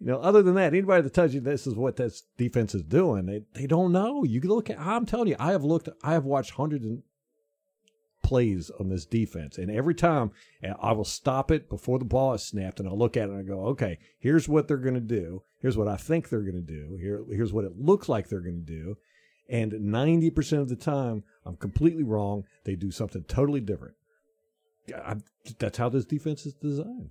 You 0.00 0.06
know, 0.06 0.18
other 0.20 0.42
than 0.42 0.54
that, 0.54 0.72
anybody 0.72 1.02
that 1.02 1.12
tells 1.12 1.34
you 1.34 1.40
this 1.40 1.66
is 1.66 1.74
what 1.74 1.96
this 1.96 2.22
defense 2.36 2.72
is 2.74 2.82
doing, 2.84 3.26
they 3.26 3.42
they 3.52 3.66
don't 3.66 3.90
know. 3.90 4.22
You 4.22 4.40
can 4.40 4.48
look 4.50 4.70
at. 4.70 4.78
I'm 4.78 5.04
telling 5.06 5.26
you, 5.26 5.36
I 5.40 5.50
have 5.50 5.64
looked. 5.64 5.88
I 6.04 6.12
have 6.12 6.24
watched 6.24 6.52
hundreds 6.52 6.86
of 6.86 6.98
plays 8.28 8.70
on 8.78 8.90
this 8.90 9.06
defense, 9.06 9.56
and 9.56 9.70
every 9.70 9.94
time 9.94 10.32
uh, 10.62 10.74
I 10.82 10.92
will 10.92 11.06
stop 11.06 11.50
it 11.50 11.70
before 11.70 11.98
the 11.98 12.04
ball 12.04 12.34
is 12.34 12.42
snapped, 12.42 12.78
and 12.78 12.86
I'll 12.86 12.98
look 12.98 13.16
at 13.16 13.30
it 13.30 13.32
and 13.32 13.38
I 13.38 13.42
go, 13.42 13.60
okay, 13.68 13.98
here's 14.18 14.46
what 14.46 14.68
they're 14.68 14.76
going 14.76 14.92
to 14.92 15.00
do. 15.00 15.42
Here's 15.62 15.78
what 15.78 15.88
I 15.88 15.96
think 15.96 16.28
they're 16.28 16.42
going 16.42 16.52
to 16.52 16.60
do. 16.60 16.98
Here, 17.00 17.24
here's 17.30 17.54
what 17.54 17.64
it 17.64 17.78
looks 17.78 18.06
like 18.06 18.28
they're 18.28 18.42
going 18.42 18.66
to 18.66 18.72
do. 18.72 18.98
And 19.48 19.72
90% 19.72 20.60
of 20.60 20.68
the 20.68 20.76
time, 20.76 21.24
I'm 21.46 21.56
completely 21.56 22.02
wrong. 22.02 22.44
They 22.64 22.74
do 22.74 22.90
something 22.90 23.24
totally 23.24 23.62
different. 23.62 23.94
I, 24.94 25.16
that's 25.58 25.78
how 25.78 25.88
this 25.88 26.04
defense 26.04 26.44
is 26.44 26.52
designed. 26.52 27.08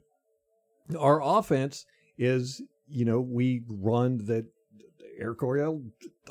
Our 1.00 1.20
offense 1.24 1.88
is, 2.20 2.62
you 2.88 3.06
know, 3.06 3.22
we 3.22 3.64
run 3.68 4.20
the 4.20 4.46
Air 5.20 5.34
Coryell 5.34 5.82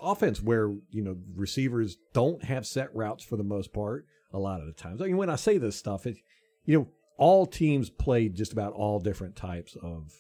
offense 0.01 0.41
where, 0.41 0.69
you 0.91 1.03
know, 1.03 1.17
receivers 1.35 1.97
don't 2.13 2.45
have 2.45 2.69
set 2.69 2.95
routes 2.95 3.25
for 3.25 3.37
the 3.37 3.43
most 3.43 3.73
part 3.73 4.07
a 4.37 4.39
lot 4.39 4.61
of 4.61 4.67
the 4.67 4.73
times. 4.73 5.01
I 5.01 5.07
mean, 5.07 5.17
when 5.17 5.31
I 5.31 5.37
say 5.37 5.59
this 5.59 5.77
stuff, 5.77 6.07
it, 6.07 6.19
you 6.65 6.79
know, 6.79 6.89
all 7.17 7.47
teams 7.47 7.91
play 7.91 8.29
just 8.29 8.53
about 8.53 8.73
all 8.73 9.01
different 9.01 9.37
types 9.37 9.77
of 9.83 10.13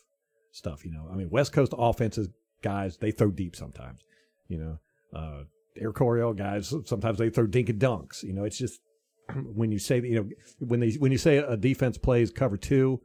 stuff. 0.50 0.84
You 0.84 0.92
know, 0.92 1.08
I 1.12 1.14
mean, 1.14 1.30
West 1.30 1.52
Coast 1.52 1.74
offenses 1.76 2.28
guys 2.62 2.96
they 2.96 3.10
throw 3.10 3.30
deep 3.30 3.54
sometimes. 3.54 4.00
You 4.48 4.58
know, 4.58 4.78
uh, 5.18 5.42
Air 5.78 5.92
Coryell 5.92 6.32
guys 6.32 6.72
sometimes 6.86 7.18
they 7.18 7.30
throw 7.30 7.46
dink 7.46 7.68
and 7.68 7.80
dunks. 7.80 8.22
You 8.22 8.32
know, 8.32 8.44
it's 8.44 8.58
just 8.58 8.80
when 9.54 9.70
you 9.70 9.78
say 9.78 10.00
you 10.00 10.14
know 10.16 10.28
when 10.66 10.80
they 10.80 10.92
when 10.92 11.12
you 11.12 11.18
say 11.18 11.38
a 11.38 11.56
defense 11.56 11.98
plays 11.98 12.30
cover 12.30 12.56
two, 12.56 13.00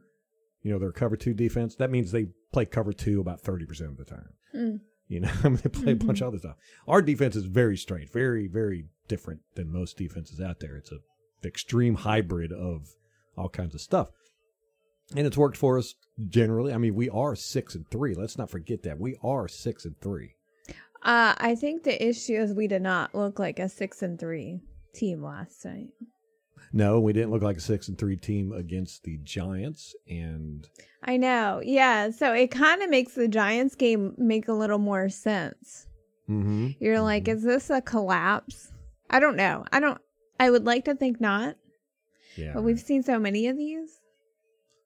you 0.62 0.72
know 0.72 0.78
they're 0.78 0.92
cover 0.92 1.16
two 1.16 1.34
defense. 1.34 1.76
That 1.76 1.90
means 1.90 2.10
they 2.10 2.28
play 2.52 2.64
cover 2.64 2.92
two 2.92 3.20
about 3.20 3.40
thirty 3.40 3.66
percent 3.66 3.90
of 3.90 3.96
the 3.98 4.04
time. 4.04 4.28
Mm. 4.54 4.80
You 5.08 5.20
know, 5.20 5.30
I 5.44 5.48
mean, 5.48 5.60
they 5.62 5.68
play 5.68 5.92
a 5.92 5.96
bunch 5.96 6.22
of 6.22 6.28
other 6.28 6.38
stuff. 6.38 6.56
Our 6.88 7.02
defense 7.02 7.36
is 7.36 7.44
very 7.44 7.76
strange, 7.76 8.10
very 8.10 8.46
very 8.46 8.86
different 9.12 9.40
than 9.56 9.70
most 9.70 9.98
defenses 9.98 10.40
out 10.40 10.60
there. 10.60 10.74
It's 10.74 10.90
a 10.90 10.96
extreme 11.44 11.96
hybrid 11.96 12.50
of 12.50 12.88
all 13.36 13.50
kinds 13.50 13.74
of 13.74 13.82
stuff, 13.82 14.08
and 15.14 15.26
it's 15.26 15.36
worked 15.36 15.58
for 15.58 15.76
us 15.76 15.94
generally. 16.28 16.72
I 16.72 16.78
mean, 16.78 16.94
we 16.94 17.10
are 17.10 17.36
six 17.36 17.74
and 17.74 17.86
three. 17.90 18.14
Let's 18.14 18.38
not 18.38 18.48
forget 18.48 18.84
that 18.84 18.98
we 18.98 19.18
are 19.22 19.48
six 19.48 19.84
and 19.84 20.00
three. 20.00 20.36
Uh, 21.02 21.34
I 21.36 21.54
think 21.56 21.82
the 21.82 22.02
issue 22.02 22.40
is 22.40 22.54
we 22.54 22.68
did 22.68 22.80
not 22.80 23.14
look 23.14 23.38
like 23.38 23.58
a 23.58 23.68
six 23.68 24.00
and 24.00 24.18
three 24.18 24.60
team 24.94 25.22
last 25.22 25.62
night. 25.66 25.90
No, 26.72 27.00
we 27.00 27.12
didn't 27.12 27.32
look 27.32 27.42
like 27.42 27.58
a 27.58 27.60
six 27.60 27.88
and 27.88 27.98
three 27.98 28.16
team 28.16 28.50
against 28.52 29.02
the 29.02 29.18
Giants, 29.22 29.94
and 30.08 30.66
I 31.04 31.18
know. 31.18 31.60
Yeah. 31.62 32.08
So 32.12 32.32
it 32.32 32.50
kind 32.50 32.82
of 32.82 32.88
makes 32.88 33.12
the 33.12 33.28
Giants 33.28 33.74
game 33.74 34.14
make 34.16 34.48
a 34.48 34.54
little 34.54 34.78
more 34.78 35.10
sense. 35.10 35.86
mm-hmm. 36.30 36.68
You're 36.80 37.02
like, 37.02 37.28
is 37.28 37.42
this 37.42 37.68
a 37.68 37.82
collapse? 37.82 38.71
I 39.12 39.20
don't 39.20 39.36
know. 39.36 39.64
I 39.72 39.78
don't, 39.80 39.98
I 40.40 40.50
would 40.50 40.64
like 40.64 40.86
to 40.86 40.94
think 40.94 41.20
not, 41.20 41.56
yeah, 42.36 42.52
but 42.54 42.62
we've 42.62 42.80
seen 42.80 43.02
so 43.02 43.18
many 43.18 43.46
of 43.48 43.56
these. 43.56 44.00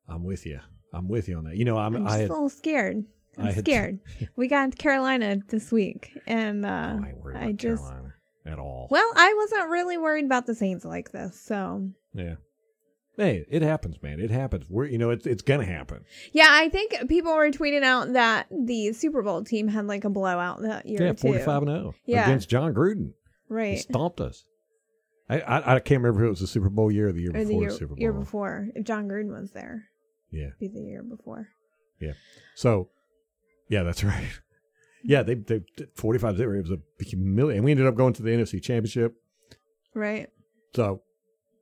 I'm 0.08 0.24
with 0.24 0.44
you. 0.46 0.60
I'm 0.92 1.08
with 1.08 1.28
you 1.28 1.36
on 1.38 1.44
that. 1.44 1.56
You 1.56 1.64
know, 1.64 1.76
I'm, 1.78 1.96
I'm 1.96 2.06
I 2.06 2.08
just 2.10 2.20
had, 2.20 2.30
a 2.30 2.32
little 2.32 2.48
scared. 2.48 3.04
I'm 3.38 3.46
I 3.48 3.52
had- 3.52 3.64
scared. 3.64 3.98
we 4.36 4.48
got 4.48 4.76
Carolina 4.78 5.38
this 5.48 5.70
week, 5.72 6.10
and 6.26 6.64
uh, 6.66 6.68
I 7.02 7.08
ain't 7.08 7.18
worried 7.18 7.36
I 7.38 7.52
just, 7.52 7.82
Carolina 7.82 8.12
at 8.46 8.58
all. 8.58 8.88
well, 8.90 9.10
I 9.16 9.34
wasn't 9.34 9.70
really 9.70 9.98
worried 9.98 10.24
about 10.24 10.46
the 10.46 10.54
Saints 10.54 10.84
like 10.84 11.12
this. 11.12 11.40
So, 11.40 11.90
yeah. 12.14 12.36
Hey, 13.16 13.46
it 13.50 13.62
happens, 13.62 13.96
man. 14.02 14.20
It 14.20 14.30
happens. 14.30 14.66
We're, 14.68 14.84
you 14.86 14.98
know, 14.98 15.08
it's 15.08 15.26
it's 15.26 15.40
gonna 15.42 15.64
happen. 15.64 16.04
yeah, 16.32 16.48
I 16.50 16.68
think 16.68 17.08
people 17.08 17.34
were 17.34 17.50
tweeting 17.50 17.82
out 17.82 18.12
that 18.12 18.46
the 18.50 18.92
Super 18.92 19.22
Bowl 19.22 19.42
team 19.42 19.68
had 19.68 19.86
like 19.86 20.04
a 20.04 20.10
blowout 20.10 20.60
that 20.62 20.84
year 20.86 21.02
Yeah, 21.06 21.12
forty-five 21.14 21.62
and 21.62 21.70
zero 21.70 21.94
Yeah. 22.04 22.24
against 22.26 22.50
Jon 22.50 22.74
Gruden. 22.74 23.12
He 23.48 23.54
right? 23.54 23.78
stomped 23.78 24.20
us. 24.20 24.44
I, 25.28 25.40
I 25.40 25.74
I 25.76 25.80
can't 25.80 26.02
remember 26.02 26.24
if 26.24 26.26
it 26.26 26.30
was 26.30 26.40
the 26.40 26.46
Super 26.46 26.68
Bowl 26.70 26.90
year 26.90 27.08
or 27.08 27.12
the 27.12 27.20
year 27.22 27.30
Or 27.30 27.32
before 27.34 27.46
the 27.48 27.54
year, 27.56 27.70
the 27.70 27.76
Super 27.76 27.94
Bowl. 27.94 27.98
year 28.00 28.12
before, 28.12 28.68
if 28.74 28.84
Jon 28.84 29.08
Gruden 29.08 29.30
was 29.40 29.50
there, 29.52 29.84
Yeah. 30.30 30.50
be 30.60 30.68
the 30.68 30.80
year 30.80 31.02
before. 31.02 31.48
Yeah. 32.00 32.12
So, 32.54 32.90
yeah, 33.68 33.82
that's 33.82 34.04
right. 34.12 34.28
Yeah, 35.02 35.22
they 35.22 35.34
they 35.34 35.62
forty-five 35.94 36.36
zero. 36.36 36.58
It 36.58 36.68
was 36.68 36.70
a 36.72 37.04
humiliating. 37.04 37.58
And 37.58 37.64
we 37.64 37.70
ended 37.72 37.86
up 37.86 37.94
going 37.96 38.12
to 38.14 38.22
the 38.22 38.30
NFC 38.30 38.62
Championship. 38.62 39.14
Right. 39.94 40.28
So, 40.74 41.02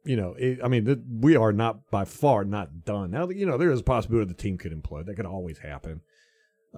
you 0.05 0.17
know, 0.17 0.35
it, 0.39 0.59
I 0.63 0.69
mean, 0.69 0.85
th- 0.87 0.99
we 1.21 1.37
are 1.37 1.53
not 1.53 1.91
by 1.91 2.05
far 2.05 2.45
not 2.45 2.85
done. 2.85 3.11
Now, 3.11 3.29
you 3.29 3.47
know, 3.47 3.57
there 3.59 3.71
is 3.71 3.81
a 3.81 3.85
possibility 3.85 4.29
the 4.29 4.35
team 4.35 4.59
could 4.59 4.73
implode. 4.73 5.07
That 5.07 5.17
could 5.17 5.27
always 5.27 5.59
happen. 5.59 6.01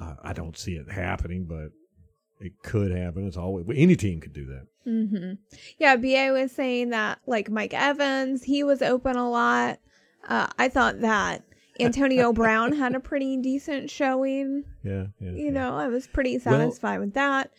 Uh, 0.00 0.14
I 0.22 0.32
don't 0.32 0.56
see 0.58 0.72
it 0.74 0.90
happening, 0.90 1.46
but 1.48 1.70
it 2.40 2.52
could 2.62 2.90
happen. 2.92 3.26
It's 3.26 3.36
always 3.36 3.64
any 3.74 3.96
team 3.96 4.20
could 4.20 4.32
do 4.32 4.46
that. 4.46 4.66
hmm 4.84 5.32
Yeah, 5.78 5.96
BA 5.96 6.32
was 6.32 6.52
saying 6.52 6.90
that 6.90 7.18
like 7.26 7.50
Mike 7.50 7.74
Evans, 7.74 8.42
he 8.44 8.62
was 8.62 8.82
open 8.82 9.16
a 9.16 9.28
lot. 9.28 9.78
Uh, 10.28 10.48
I 10.58 10.68
thought 10.68 11.00
that 11.00 11.42
Antonio 11.80 12.32
Brown 12.34 12.72
had 12.72 12.94
a 12.94 13.00
pretty 13.00 13.36
decent 13.36 13.90
showing. 13.90 14.64
Yeah, 14.82 15.06
yeah. 15.20 15.30
You 15.30 15.44
yeah. 15.46 15.50
know, 15.50 15.76
I 15.76 15.88
was 15.88 16.06
pretty 16.06 16.40
Well- 16.44 16.58
satisfied 16.58 16.98
with 17.00 17.14
that. 17.14 17.50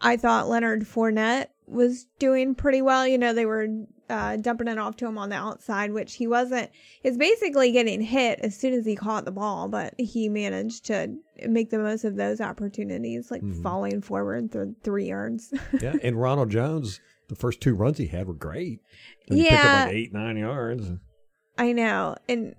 I 0.00 0.16
thought 0.16 0.48
Leonard 0.48 0.82
Fournette 0.82 1.46
was 1.66 2.06
doing 2.18 2.54
pretty 2.54 2.82
well. 2.82 3.06
You 3.06 3.16
know, 3.16 3.32
they 3.32 3.46
were 3.46 3.68
uh, 4.10 4.36
dumping 4.36 4.68
it 4.68 4.78
off 4.78 4.96
to 4.96 5.06
him 5.06 5.16
on 5.18 5.30
the 5.30 5.36
outside, 5.36 5.92
which 5.92 6.14
he 6.14 6.26
wasn't. 6.26 6.70
Is 7.02 7.16
basically 7.16 7.72
getting 7.72 8.00
hit 8.00 8.38
as 8.40 8.56
soon 8.56 8.72
as 8.74 8.84
he 8.84 8.96
caught 8.96 9.24
the 9.24 9.32
ball, 9.32 9.68
but 9.68 9.94
he 9.98 10.28
managed 10.28 10.84
to 10.86 11.16
make 11.48 11.70
the 11.70 11.78
most 11.78 12.04
of 12.04 12.16
those 12.16 12.40
opportunities, 12.40 13.30
like 13.30 13.42
Mhm. 13.42 13.62
falling 13.62 14.00
forward 14.02 14.52
th- 14.52 14.68
three 14.82 15.08
yards. 15.08 15.52
yeah. 15.80 15.94
And 16.02 16.20
Ronald 16.20 16.50
Jones, 16.50 17.00
the 17.28 17.34
first 17.34 17.60
two 17.60 17.74
runs 17.74 17.98
he 17.98 18.06
had 18.06 18.26
were 18.26 18.34
great. 18.34 18.80
He 19.26 19.42
picked 19.42 19.52
up 19.52 19.64
Yeah. 19.64 19.84
like 19.86 19.94
eight, 19.94 20.12
nine 20.12 20.36
yards. 20.36 20.90
I 21.56 21.72
know. 21.72 22.16
And 22.28 22.54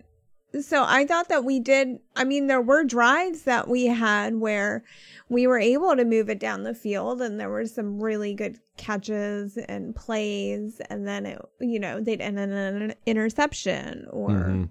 so 0.61 0.83
I 0.85 1.05
thought 1.05 1.29
that 1.29 1.43
we 1.43 1.59
did. 1.59 1.99
I 2.15 2.23
mean, 2.23 2.47
there 2.47 2.61
were 2.61 2.83
drives 2.83 3.43
that 3.43 3.67
we 3.67 3.85
had 3.87 4.35
where 4.35 4.83
we 5.29 5.47
were 5.47 5.59
able 5.59 5.95
to 5.95 6.05
move 6.05 6.29
it 6.29 6.39
down 6.39 6.63
the 6.63 6.73
field, 6.73 7.21
and 7.21 7.39
there 7.39 7.49
were 7.49 7.65
some 7.65 7.99
really 7.99 8.33
good 8.33 8.59
catches 8.77 9.57
and 9.57 9.95
plays. 9.95 10.79
And 10.89 11.07
then 11.07 11.25
it, 11.25 11.41
you 11.59 11.79
know, 11.79 11.99
they'd 11.99 12.21
end 12.21 12.39
in 12.39 12.51
an 12.51 12.93
interception 13.05 14.07
or, 14.11 14.29
Mhm. 14.29 14.69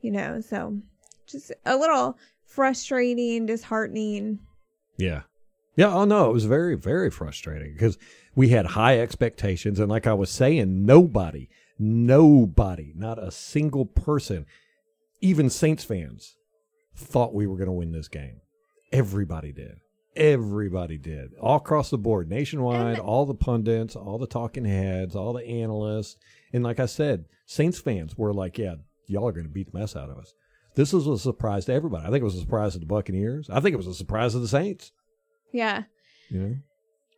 you 0.00 0.10
know, 0.10 0.40
so 0.40 0.80
just 1.26 1.52
a 1.66 1.76
little 1.76 2.16
frustrating, 2.46 3.46
disheartening. 3.46 4.38
Yeah. 4.96 5.22
Yeah. 5.76 5.94
Oh, 5.94 6.04
no. 6.04 6.30
It 6.30 6.32
was 6.34 6.44
very, 6.46 6.76
very 6.76 7.10
frustrating 7.10 7.72
because 7.74 7.96
we 8.34 8.48
had 8.48 8.66
high 8.66 8.98
expectations. 9.00 9.78
And 9.78 9.88
like 9.88 10.06
I 10.06 10.14
was 10.14 10.30
saying, 10.30 10.84
nobody, 10.84 11.48
nobody, 11.78 12.92
not 12.96 13.22
a 13.22 13.30
single 13.30 13.86
person, 13.86 14.46
even 15.20 15.50
Saints 15.50 15.84
fans, 15.84 16.36
thought 16.94 17.34
we 17.34 17.46
were 17.46 17.56
going 17.56 17.66
to 17.66 17.72
win 17.72 17.92
this 17.92 18.08
game. 18.08 18.40
Everybody 18.92 19.52
did. 19.52 19.76
Everybody 20.16 20.98
did, 20.98 21.30
all 21.40 21.58
across 21.58 21.90
the 21.90 21.96
board, 21.96 22.28
nationwide. 22.28 22.98
All 22.98 23.26
the 23.26 23.34
pundits, 23.34 23.94
all 23.94 24.18
the 24.18 24.26
talking 24.26 24.64
heads, 24.64 25.14
all 25.14 25.32
the 25.32 25.46
analysts, 25.46 26.16
and 26.52 26.64
like 26.64 26.80
I 26.80 26.86
said, 26.86 27.26
Saints 27.46 27.78
fans 27.78 28.18
were 28.18 28.34
like, 28.34 28.58
"Yeah, 28.58 28.74
y'all 29.06 29.28
are 29.28 29.32
going 29.32 29.46
to 29.46 29.52
beat 29.52 29.70
the 29.72 29.78
mess 29.78 29.94
out 29.94 30.10
of 30.10 30.18
us." 30.18 30.34
This 30.74 30.92
was 30.92 31.06
a 31.06 31.16
surprise 31.16 31.66
to 31.66 31.74
everybody. 31.74 32.06
I 32.06 32.10
think 32.10 32.22
it 32.22 32.24
was 32.24 32.36
a 32.36 32.40
surprise 32.40 32.72
to 32.72 32.80
the 32.80 32.86
Buccaneers. 32.86 33.48
I 33.50 33.60
think 33.60 33.72
it 33.72 33.76
was 33.76 33.86
a 33.86 33.94
surprise 33.94 34.32
to 34.32 34.40
the 34.40 34.48
Saints. 34.48 34.90
Yeah. 35.52 35.84
You 36.28 36.38
know, 36.40 36.56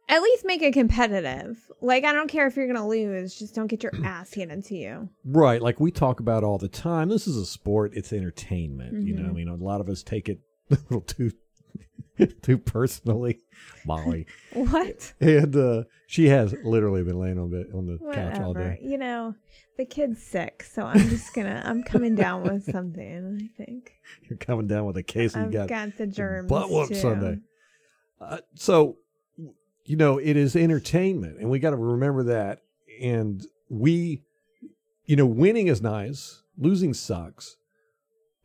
At 0.08 0.20
least 0.20 0.44
make 0.44 0.60
it 0.62 0.72
competitive. 0.74 1.58
Like 1.80 2.04
I 2.04 2.12
don't 2.12 2.28
care 2.28 2.46
if 2.46 2.56
you're 2.56 2.66
gonna 2.66 2.86
lose, 2.86 3.34
just 3.38 3.54
don't 3.54 3.66
get 3.68 3.82
your 3.82 3.92
ass 4.04 4.34
handed 4.34 4.64
to 4.66 4.74
you. 4.76 5.08
right? 5.24 5.60
Like 5.62 5.80
we 5.80 5.90
talk 5.90 6.20
about 6.20 6.44
all 6.44 6.58
the 6.58 6.68
time. 6.68 7.08
This 7.08 7.26
is 7.26 7.36
a 7.36 7.46
sport. 7.46 7.92
It's 7.94 8.12
entertainment. 8.12 9.06
You 9.06 9.14
know, 9.14 9.24
I 9.24 9.30
Mhm. 9.30 9.34
mean, 9.34 9.48
a 9.48 9.54
lot 9.56 9.80
of 9.80 9.88
us 9.88 10.02
take 10.02 10.28
it 10.28 10.40
a 10.70 10.74
little 10.74 11.00
too 11.00 11.30
too 12.42 12.58
personally. 12.58 13.40
Molly. 13.86 14.26
What? 14.52 15.14
And 15.20 15.56
uh, 15.56 15.84
she 16.06 16.28
has 16.28 16.54
literally 16.62 17.02
been 17.02 17.18
laying 17.18 17.38
on 17.38 17.50
the 17.50 17.68
on 17.74 17.86
the 17.86 17.98
couch 18.12 18.38
all 18.40 18.52
day. 18.54 18.78
You 18.82 18.98
know, 18.98 19.34
the 19.78 19.86
kid's 19.86 20.22
sick, 20.22 20.62
so 20.62 20.82
I'm 20.82 21.08
just 21.08 21.32
gonna 21.34 21.62
I'm 21.64 21.82
coming 21.82 22.14
down 22.14 22.42
with 22.42 22.64
something, 22.70 23.40
I 23.56 23.64
think. 23.64 23.92
You're 24.28 24.36
coming 24.36 24.66
down 24.66 24.84
with 24.84 24.96
a 24.98 25.02
case 25.02 25.34
I've 25.36 25.46
you 25.46 25.52
got, 25.52 25.68
got, 25.68 25.96
the 25.96 26.06
germs. 26.06 26.48
butt 26.48 26.70
whoop. 26.70 26.94
Sunday. 26.94 27.38
Uh, 28.20 28.38
so, 28.54 28.98
you 29.84 29.96
know, 29.96 30.18
it 30.18 30.36
is 30.36 30.54
entertainment, 30.56 31.38
and 31.38 31.50
we 31.50 31.58
got 31.58 31.70
to 31.70 31.76
remember 31.76 32.24
that. 32.24 32.60
And 33.00 33.44
we, 33.68 34.22
you 35.06 35.16
know, 35.16 35.26
winning 35.26 35.66
is 35.66 35.82
nice, 35.82 36.42
losing 36.56 36.94
sucks, 36.94 37.56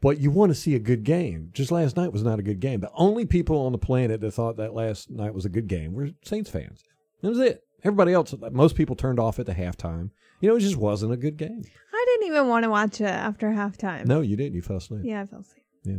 but 0.01 0.19
you 0.19 0.31
want 0.31 0.51
to 0.51 0.55
see 0.55 0.75
a 0.75 0.79
good 0.79 1.03
game. 1.03 1.49
Just 1.53 1.71
last 1.71 1.97
night 1.97 2.13
was 2.13 2.23
not 2.23 2.39
a 2.39 2.43
good 2.43 2.59
game. 2.59 2.79
The 2.79 2.91
only 2.93 3.25
people 3.25 3.65
on 3.65 3.71
the 3.71 3.77
planet 3.77 4.21
that 4.21 4.31
thought 4.31 4.57
that 4.57 4.73
last 4.73 5.09
night 5.09 5.33
was 5.33 5.45
a 5.45 5.49
good 5.49 5.67
game 5.67 5.93
were 5.93 6.09
Saints 6.23 6.49
fans. 6.49 6.83
That 7.21 7.29
was 7.29 7.39
it. 7.39 7.63
Everybody 7.83 8.13
else, 8.13 8.33
most 8.51 8.75
people 8.75 8.95
turned 8.95 9.19
off 9.19 9.39
at 9.39 9.45
the 9.45 9.53
halftime. 9.53 10.09
You 10.41 10.49
know, 10.49 10.55
it 10.55 10.61
just 10.61 10.77
wasn't 10.77 11.13
a 11.13 11.17
good 11.17 11.37
game. 11.37 11.63
I 11.93 12.05
didn't 12.07 12.27
even 12.27 12.47
want 12.47 12.63
to 12.63 12.69
watch 12.69 13.01
it 13.01 13.05
after 13.05 13.49
halftime. 13.49 14.05
No, 14.05 14.21
you 14.21 14.35
didn't. 14.35 14.55
You 14.55 14.61
fell 14.61 14.77
asleep. 14.77 15.01
Yeah, 15.03 15.21
I 15.21 15.25
fell 15.25 15.41
asleep. 15.41 15.63
Yeah. 15.83 15.97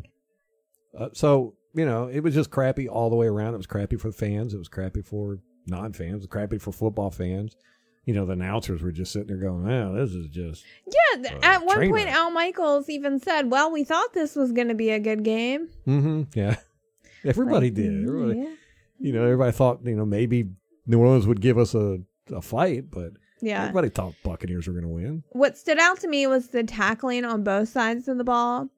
Uh, 0.99 1.09
so 1.13 1.55
you 1.75 1.85
know, 1.87 2.09
it 2.09 2.21
was 2.21 2.35
just 2.35 2.51
crappy 2.51 2.89
all 2.89 3.11
the 3.11 3.17
way 3.17 3.27
around. 3.27 3.55
It 3.55 3.59
was 3.59 3.67
crappy 3.67 3.97
for 3.97 4.09
the 4.09 4.15
fans. 4.17 4.55
It 4.55 4.59
was 4.59 4.69
crappy 4.69 5.03
for 5.03 5.39
non-fans. 5.67 6.13
It 6.15 6.17
was 6.17 6.27
crappy 6.27 6.59
for 6.59 6.73
football 6.73 7.11
fans. 7.11 7.57
You 8.05 8.15
know, 8.15 8.25
the 8.25 8.33
announcers 8.33 8.81
were 8.81 8.91
just 8.93 9.13
sitting 9.13 9.29
there 9.29 9.37
going, 9.37 9.65
"Man, 9.67 9.95
this 9.95 10.13
is 10.13 10.29
just." 10.29 10.65
Yeah, 10.87 11.31
Uh, 11.35 11.39
at 11.43 11.65
one 11.67 11.77
point, 11.77 11.93
wreck. 11.93 12.09
Al 12.09 12.31
Michaels 12.31 12.89
even 12.89 13.21
said, 13.21 13.51
"Well, 13.51 13.71
we 13.71 13.85
thought 13.85 14.15
this 14.15 14.35
was 14.35 14.51
going 14.53 14.69
to 14.69 14.75
be 14.75 14.91
a 14.91 14.99
good 14.99 15.23
game." 15.25 15.69
Mm-hmm. 15.87 16.23
Yeah, 16.35 16.57
everybody 17.25 17.67
Like, 17.67 17.75
did. 17.75 18.05
Everybody, 18.09 18.39
yeah. 18.41 18.55
you 18.99 19.13
know, 19.13 19.25
everybody 19.25 19.53
thought 19.53 19.81
you 19.85 19.95
know 19.95 20.07
maybe 20.07 20.49
New 20.87 20.99
Orleans 21.01 21.27
would 21.27 21.41
give 21.43 21.59
us 21.59 21.75
a 21.75 21.99
a 22.33 22.41
fight, 22.41 22.91
but 22.91 23.13
Yeah. 23.43 23.61
everybody 23.63 23.91
thought 23.91 24.15
Buccaneers 24.23 24.67
were 24.67 24.73
going 24.73 24.85
to 24.85 24.89
win. 24.89 25.23
What 25.33 25.59
stood 25.59 25.79
out 25.79 26.01
to 26.01 26.09
me 26.09 26.27
was 26.27 26.49
the 26.49 26.63
tackling 26.65 27.25
on 27.27 27.43
both 27.45 27.69
sides 27.69 28.09
of 28.09 28.17
the 28.19 28.25
ball. 28.25 28.69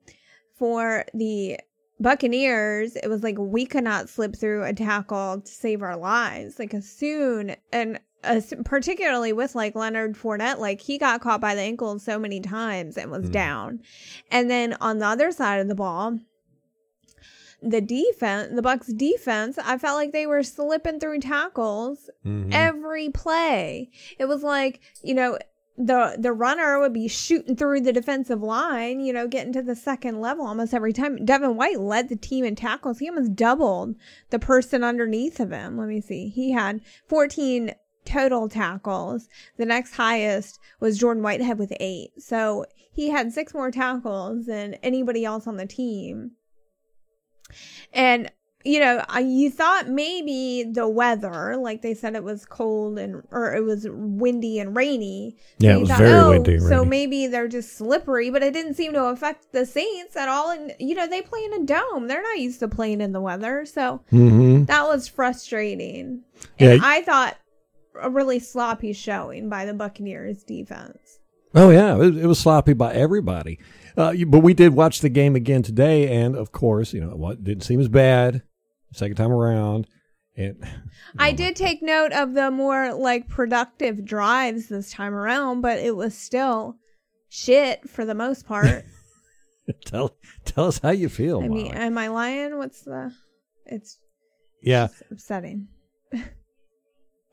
For 0.56 1.04
the 1.14 1.58
Buccaneers, 2.00 2.96
it 2.96 3.08
was 3.08 3.22
like 3.22 3.36
we 3.38 3.66
could 3.66 3.84
not 3.84 4.08
slip 4.08 4.34
through 4.34 4.64
a 4.64 4.72
tackle 4.72 5.40
to 5.40 5.50
save 5.50 5.82
our 5.82 5.96
lives. 5.96 6.58
Like 6.58 6.72
as 6.74 6.88
soon 6.88 7.56
and 7.72 8.00
as, 8.22 8.52
particularly 8.64 9.32
with 9.32 9.54
like 9.54 9.74
Leonard 9.74 10.14
Fournette, 10.16 10.58
like 10.58 10.80
he 10.80 10.98
got 10.98 11.20
caught 11.20 11.40
by 11.40 11.54
the 11.54 11.60
ankle 11.62 11.98
so 11.98 12.18
many 12.18 12.40
times 12.40 12.96
and 12.96 13.10
was 13.10 13.26
Mhm. 13.26 13.32
down. 13.32 13.82
And 14.30 14.50
then 14.50 14.74
on 14.80 14.98
the 14.98 15.06
other 15.06 15.30
side 15.32 15.60
of 15.60 15.68
the 15.68 15.74
ball, 15.74 16.18
the 17.62 17.80
defense, 17.82 18.52
the 18.54 18.62
Bucks 18.62 18.86
defense, 18.86 19.58
I 19.58 19.76
felt 19.76 19.96
like 19.96 20.12
they 20.12 20.26
were 20.26 20.42
slipping 20.42 20.98
through 21.00 21.20
tackles 21.20 22.08
Mhm. 22.24 22.48
every 22.52 23.10
play. 23.10 23.90
It 24.18 24.24
was 24.26 24.42
like, 24.42 24.80
you 25.02 25.12
know, 25.14 25.38
the 25.76 26.16
the 26.18 26.32
runner 26.32 26.78
would 26.78 26.92
be 26.92 27.08
shooting 27.08 27.56
through 27.56 27.80
the 27.80 27.92
defensive 27.92 28.42
line, 28.42 29.00
you 29.00 29.12
know, 29.12 29.26
getting 29.26 29.52
to 29.54 29.62
the 29.62 29.76
second 29.76 30.20
level 30.20 30.46
almost 30.46 30.74
every 30.74 30.92
time. 30.92 31.24
Devin 31.24 31.56
White 31.56 31.80
led 31.80 32.08
the 32.08 32.16
team 32.16 32.44
in 32.44 32.54
tackles. 32.54 32.98
He 32.98 33.08
almost 33.08 33.34
doubled 33.34 33.94
the 34.30 34.38
person 34.38 34.84
underneath 34.84 35.40
of 35.40 35.50
him. 35.50 35.78
Let 35.78 35.88
me 35.88 36.00
see. 36.00 36.28
He 36.28 36.52
had 36.52 36.80
14 37.08 37.72
total 38.04 38.48
tackles. 38.48 39.28
The 39.56 39.66
next 39.66 39.94
highest 39.94 40.58
was 40.80 40.98
Jordan 40.98 41.22
Whitehead 41.22 41.58
with 41.58 41.72
8. 41.78 42.10
So, 42.18 42.64
he 42.92 43.10
had 43.10 43.32
6 43.32 43.54
more 43.54 43.70
tackles 43.70 44.46
than 44.46 44.74
anybody 44.82 45.24
else 45.24 45.46
on 45.46 45.56
the 45.56 45.66
team. 45.66 46.32
And 47.92 48.30
you 48.64 48.78
know, 48.80 49.02
you 49.20 49.50
thought 49.50 49.88
maybe 49.88 50.64
the 50.70 50.86
weather, 50.86 51.56
like 51.56 51.80
they 51.80 51.94
said, 51.94 52.14
it 52.14 52.22
was 52.22 52.44
cold 52.44 52.98
and 52.98 53.22
or 53.30 53.54
it 53.54 53.64
was 53.64 53.86
windy 53.90 54.58
and 54.58 54.76
rainy. 54.76 55.36
Yeah, 55.58 55.76
it 55.76 55.80
was 55.80 55.88
thought, 55.88 55.98
very 55.98 56.12
oh, 56.12 56.30
windy 56.30 56.54
and 56.56 56.62
So 56.62 56.78
rainy. 56.80 56.88
maybe 56.90 57.26
they're 57.26 57.48
just 57.48 57.76
slippery, 57.76 58.30
but 58.30 58.42
it 58.42 58.52
didn't 58.52 58.74
seem 58.74 58.92
to 58.92 59.04
affect 59.04 59.52
the 59.52 59.64
Saints 59.64 60.14
at 60.16 60.28
all. 60.28 60.50
And 60.50 60.74
you 60.78 60.94
know, 60.94 61.06
they 61.06 61.22
play 61.22 61.42
in 61.44 61.54
a 61.62 61.64
dome; 61.64 62.06
they're 62.06 62.22
not 62.22 62.38
used 62.38 62.60
to 62.60 62.68
playing 62.68 63.00
in 63.00 63.12
the 63.12 63.20
weather, 63.20 63.64
so 63.64 64.02
Mhm. 64.12 64.66
that 64.66 64.86
was 64.86 65.08
frustrating. 65.08 66.22
Yeah. 66.58 66.78
I 66.82 67.02
thought 67.02 67.36
a 68.00 68.10
really 68.10 68.38
sloppy 68.38 68.92
showing 68.92 69.48
by 69.48 69.64
the 69.64 69.74
Buccaneers 69.74 70.42
defense. 70.42 71.18
Oh 71.54 71.70
yeah, 71.70 71.94
it 71.94 71.98
was, 71.98 72.16
it 72.16 72.26
was 72.26 72.38
sloppy 72.38 72.74
by 72.74 72.92
everybody. 72.94 73.58
Uh, 73.96 74.14
but 74.28 74.38
we 74.40 74.54
did 74.54 74.72
watch 74.74 75.00
the 75.00 75.08
game 75.08 75.34
again 75.34 75.62
today, 75.62 76.08
and 76.14 76.36
of 76.36 76.52
course, 76.52 76.92
you 76.92 77.00
know 77.00 77.16
what 77.16 77.42
didn't 77.42 77.64
seem 77.64 77.80
as 77.80 77.88
bad 77.88 78.42
second 78.92 79.16
time 79.16 79.32
around. 79.32 79.86
And 80.36 80.64
I 81.18 81.32
did 81.32 81.56
take 81.56 81.82
note 81.82 82.12
of 82.12 82.34
the 82.34 82.50
more 82.50 82.94
like 82.94 83.28
productive 83.28 84.04
drives 84.04 84.68
this 84.68 84.90
time 84.90 85.12
around, 85.14 85.60
but 85.60 85.78
it 85.78 85.94
was 85.96 86.16
still 86.16 86.76
shit 87.28 87.88
for 87.88 88.04
the 88.04 88.14
most 88.14 88.46
part. 88.46 88.84
tell 89.84 90.16
tell 90.44 90.66
us 90.66 90.78
how 90.78 90.90
you 90.90 91.08
feel. 91.08 91.42
I 91.42 91.48
mean, 91.48 91.72
am 91.74 91.98
I 91.98 92.08
lying? 92.08 92.56
What's 92.58 92.82
the? 92.82 93.12
It's 93.66 93.98
yeah, 94.62 94.86
just 94.86 95.02
upsetting. 95.10 95.68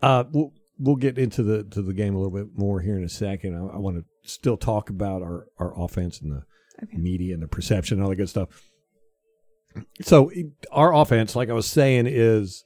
uh, 0.02 0.24
we'll 0.32 0.54
we'll 0.80 0.96
get 0.96 1.17
into 1.17 1.43
the 1.43 1.63
to 1.65 1.82
the 1.82 1.93
game 1.93 2.15
a 2.15 2.20
little 2.20 2.36
bit 2.36 2.58
more 2.58 2.80
here 2.82 2.98
in 2.98 3.04
a 3.04 3.10
second. 3.10 3.56
I, 3.56 3.76
I 3.76 3.78
want 3.78 3.98
to 3.98 4.30
still 4.30 4.58
talk 4.58 4.89
about 4.89 5.22
our 5.22 5.48
our 5.60 5.80
offense 5.82 6.20
and 6.22 6.32
the 6.32 6.43
Okay. 6.84 6.98
media 6.98 7.34
and 7.34 7.41
the 7.41 7.48
perception 7.48 7.98
and 7.98 8.04
all 8.04 8.10
that 8.12 8.17
good 8.17 8.30
stuff. 8.30 8.50
So 10.02 10.32
our 10.72 10.94
offense, 10.94 11.36
like 11.36 11.50
I 11.50 11.54
was 11.54 11.68
saying, 11.68 12.06
is 12.08 12.63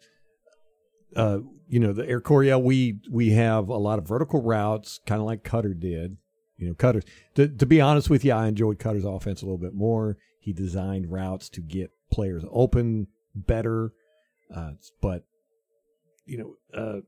uh, 1.16 1.40
you 1.68 1.80
know, 1.80 1.94
the 1.94 2.08
Air 2.08 2.22
Coryell, 2.22 2.62
we 2.62 3.00
we 3.10 3.32
have 3.32 3.70
a 3.70 3.78
lot 3.78 4.00
of 4.00 4.08
vertical 4.08 4.42
routes, 4.42 5.00
kind 5.06 5.22
of 5.22 5.26
like 5.26 5.44
Koetter 5.44 5.80
did. 5.80 6.18
You 6.58 6.68
know, 6.68 6.74
Koetter. 6.74 7.04
To, 7.36 7.48
to 7.48 7.66
be 7.66 7.82
honest 7.82 8.10
with 8.10 8.26
you, 8.26 8.34
I 8.34 8.48
enjoyed 8.48 8.78
Koetter's 8.78 9.06
offense 9.06 9.42
a 9.42 9.46
little 9.46 9.58
bit 9.58 9.74
more. 9.74 10.18
He 10.40 10.54
designed 10.54 11.12
routes 11.12 11.50
to 11.50 11.62
get 11.62 11.92
players 12.12 12.44
open 12.52 13.08
better, 13.34 13.94
uh, 14.54 14.72
but 15.02 15.24
you 16.26 16.38
know, 16.38 16.80
uh, 16.80 17.02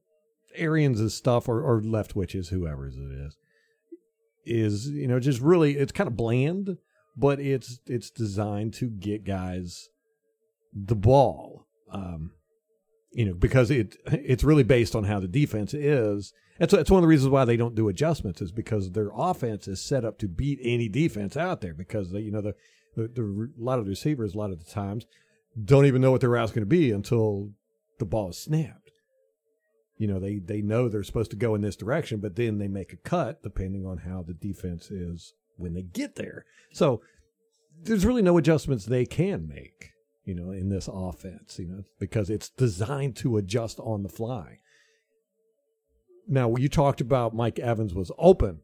Arians' 0.56 1.14
stuff 1.14 1.48
or, 1.48 1.62
or 1.62 1.82
Leftwich's, 1.82 2.50
whoever's 2.50 2.96
it 2.96 3.12
is, 3.12 3.38
is 4.46 4.90
you 4.90 5.08
know 5.08 5.20
just 5.20 5.42
really 5.42 5.78
it's 5.78 5.92
kind 5.92 6.08
of 6.08 6.16
bland, 6.16 6.78
but 7.18 7.40
it's 7.40 7.80
it's 7.86 8.10
designed 8.10 8.74
to 8.76 8.90
get 8.90 9.26
guys 9.26 9.90
the 10.74 10.96
ball. 10.96 11.68
Um, 11.92 12.32
you 13.12 13.26
know, 13.26 13.34
because 13.34 13.70
it 13.70 13.96
it's 14.08 14.44
really 14.44 14.64
based 14.64 14.96
on 14.96 15.04
how 15.04 15.20
the 15.20 15.28
defense 15.28 15.74
is. 15.74 16.34
That's 16.60 16.74
that's 16.74 16.90
one 16.90 17.00
of 17.00 17.04
the 17.04 17.08
reasons 17.08 17.30
why 17.30 17.46
they 17.46 17.58
don't 17.58 17.76
do 17.76 17.90
adjustments 17.90 18.42
is 18.42 18.52
because 18.52 18.92
their 18.92 19.10
offense 19.16 19.68
is 19.68 19.84
set 19.84 20.06
up 20.06 20.18
to 20.20 20.28
beat 20.28 20.60
any 20.64 20.90
defense 20.90 21.38
out 21.38 21.62
there 21.62 21.74
because 21.74 22.12
they, 22.12 22.22
you 22.22 22.32
know 22.32 22.42
the, 22.42 22.56
the 22.96 23.08
the 23.08 23.52
a 23.60 23.64
lot 23.64 23.80
of 23.80 23.86
the 23.86 23.90
receivers 23.90 24.34
a 24.34 24.38
lot 24.38 24.52
of 24.52 24.64
the 24.64 24.72
times 24.72 25.06
don't 25.62 25.86
even 25.86 26.02
know 26.02 26.12
what 26.12 26.22
their 26.22 26.30
route's 26.30 26.52
going 26.52 26.64
to 26.64 26.66
be 26.66 26.92
until 26.92 27.52
the 28.00 28.06
ball 28.06 28.30
is 28.30 28.38
snapped. 28.38 28.92
You 29.98 30.08
know, 30.08 30.20
they 30.20 30.40
they 30.40 30.62
know 30.62 30.90
they're 30.90 31.04
supposed 31.04 31.32
to 31.32 31.38
go 31.38 31.56
in 31.56 31.62
this 31.62 31.76
direction, 31.76 32.20
but 32.20 32.36
then 32.36 32.58
they 32.58 32.68
make 32.68 32.92
a 32.92 32.98
cut 32.98 33.44
depending 33.44 33.86
on 33.86 34.00
how 34.00 34.24
the 34.24 34.34
defense 34.34 34.90
is 34.90 35.34
when 35.56 35.74
they 35.74 35.84
get 35.84 36.16
there. 36.16 36.46
So 36.72 37.02
there's 37.84 38.06
really 38.06 38.22
no 38.22 38.38
adjustments 38.38 38.86
they 38.86 39.06
can 39.06 39.48
make, 39.48 39.92
you 40.26 40.34
know, 40.34 40.52
in 40.52 40.70
this 40.70 40.90
offense, 40.92 41.60
you 41.60 41.68
know, 41.68 41.84
because 42.00 42.30
it's 42.30 42.50
designed 42.50 43.16
to 43.18 43.38
adjust 43.38 43.80
on 43.80 44.04
the 44.04 44.10
fly. 44.10 44.60
Now, 46.28 46.56
you 46.56 46.70
talked 46.70 47.02
about 47.02 47.36
Mike 47.36 47.60
Evans 47.60 47.94
was 47.94 48.12
open. 48.18 48.62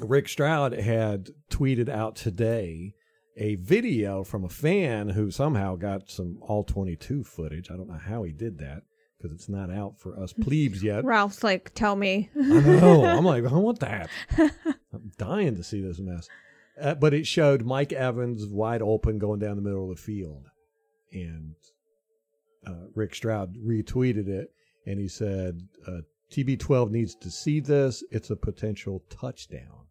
Rick 0.00 0.28
Stroud 0.28 0.72
had 0.72 1.30
tweeted 1.50 1.88
out 1.88 2.14
today 2.14 2.94
a 3.36 3.56
video 3.56 4.22
from 4.22 4.44
a 4.44 4.48
fan 4.48 5.10
who 5.10 5.30
somehow 5.30 5.74
got 5.74 6.10
some 6.10 6.38
all 6.40 6.62
22 6.62 7.24
footage. 7.24 7.70
I 7.70 7.76
don't 7.76 7.88
know 7.88 7.98
how 7.98 8.22
he 8.22 8.32
did 8.32 8.58
that 8.58 8.82
because 9.16 9.32
it's 9.32 9.48
not 9.48 9.70
out 9.70 9.98
for 9.98 10.18
us 10.18 10.32
plebes 10.40 10.82
yet. 10.82 11.04
Ralph's 11.04 11.42
like, 11.42 11.72
tell 11.74 11.96
me. 11.96 12.30
I 12.36 12.60
know. 12.60 13.04
I'm 13.06 13.24
like, 13.24 13.44
I 13.44 13.54
want 13.54 13.80
that. 13.80 14.08
I'm 14.38 15.10
dying 15.18 15.56
to 15.56 15.64
see 15.64 15.80
this 15.80 15.98
mess. 15.98 16.28
Uh, 16.80 16.94
but 16.94 17.12
it 17.12 17.26
showed 17.26 17.62
Mike 17.62 17.92
Evans 17.92 18.46
wide 18.46 18.80
open 18.80 19.18
going 19.18 19.40
down 19.40 19.56
the 19.56 19.62
middle 19.62 19.90
of 19.90 19.96
the 19.96 20.02
field. 20.02 20.49
And 21.12 21.54
uh, 22.66 22.86
Rick 22.94 23.14
Stroud 23.14 23.56
retweeted 23.56 24.28
it, 24.28 24.52
and 24.86 24.98
he 24.98 25.08
said, 25.08 25.60
uh, 25.86 26.02
"TB12 26.32 26.90
needs 26.90 27.14
to 27.16 27.30
see 27.30 27.60
this. 27.60 28.04
It's 28.10 28.30
a 28.30 28.36
potential 28.36 29.02
touchdown." 29.10 29.86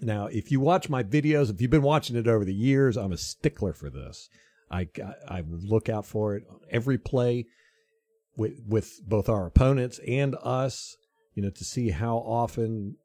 Now, 0.00 0.26
if 0.26 0.50
you 0.50 0.60
watch 0.60 0.88
my 0.88 1.02
videos, 1.02 1.50
if 1.50 1.60
you've 1.60 1.70
been 1.70 1.82
watching 1.82 2.16
it 2.16 2.28
over 2.28 2.44
the 2.44 2.54
years, 2.54 2.96
I'm 2.96 3.12
a 3.12 3.16
stickler 3.16 3.72
for 3.72 3.90
this. 3.90 4.28
I, 4.70 4.88
I, 4.98 5.38
I 5.38 5.44
look 5.48 5.88
out 5.88 6.06
for 6.06 6.36
it 6.36 6.44
on 6.48 6.60
every 6.70 6.98
play 6.98 7.46
with, 8.36 8.60
with 8.66 9.00
both 9.06 9.28
our 9.28 9.46
opponents 9.46 9.98
and 10.06 10.36
us, 10.42 10.96
you 11.34 11.42
know, 11.42 11.50
to 11.50 11.64
see 11.64 11.90
how 11.90 12.18
often 12.18 12.96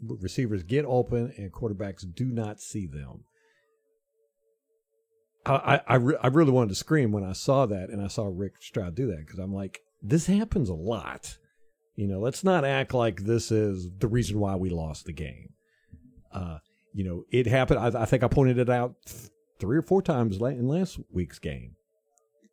receivers 0.00 0.62
get 0.62 0.84
open 0.84 1.32
and 1.36 1.52
quarterbacks 1.52 2.04
do 2.14 2.26
not 2.26 2.60
see 2.60 2.86
them. 2.86 3.24
I, 5.44 5.80
I, 5.86 5.94
re- 5.96 6.16
I 6.22 6.28
really 6.28 6.52
wanted 6.52 6.68
to 6.68 6.74
scream 6.76 7.10
when 7.10 7.24
I 7.24 7.32
saw 7.32 7.66
that 7.66 7.90
and 7.90 8.00
I 8.00 8.06
saw 8.06 8.30
Rick 8.32 8.54
Stroud 8.60 8.94
do 8.94 9.08
that 9.08 9.26
because 9.26 9.38
I'm 9.38 9.52
like, 9.52 9.80
this 10.02 10.26
happens 10.26 10.68
a 10.68 10.74
lot. 10.74 11.36
You 11.96 12.06
know, 12.06 12.20
let's 12.20 12.44
not 12.44 12.64
act 12.64 12.94
like 12.94 13.24
this 13.24 13.50
is 13.50 13.88
the 13.98 14.08
reason 14.08 14.38
why 14.38 14.56
we 14.56 14.70
lost 14.70 15.04
the 15.04 15.12
game. 15.12 15.50
Uh, 16.32 16.58
you 16.94 17.04
know, 17.04 17.24
it 17.30 17.46
happened. 17.46 17.80
I, 17.80 18.02
I 18.02 18.04
think 18.04 18.22
I 18.22 18.28
pointed 18.28 18.58
it 18.58 18.70
out 18.70 18.94
three 19.58 19.76
or 19.76 19.82
four 19.82 20.02
times 20.02 20.36
in 20.36 20.68
last 20.68 20.98
week's 21.10 21.38
game. 21.38 21.76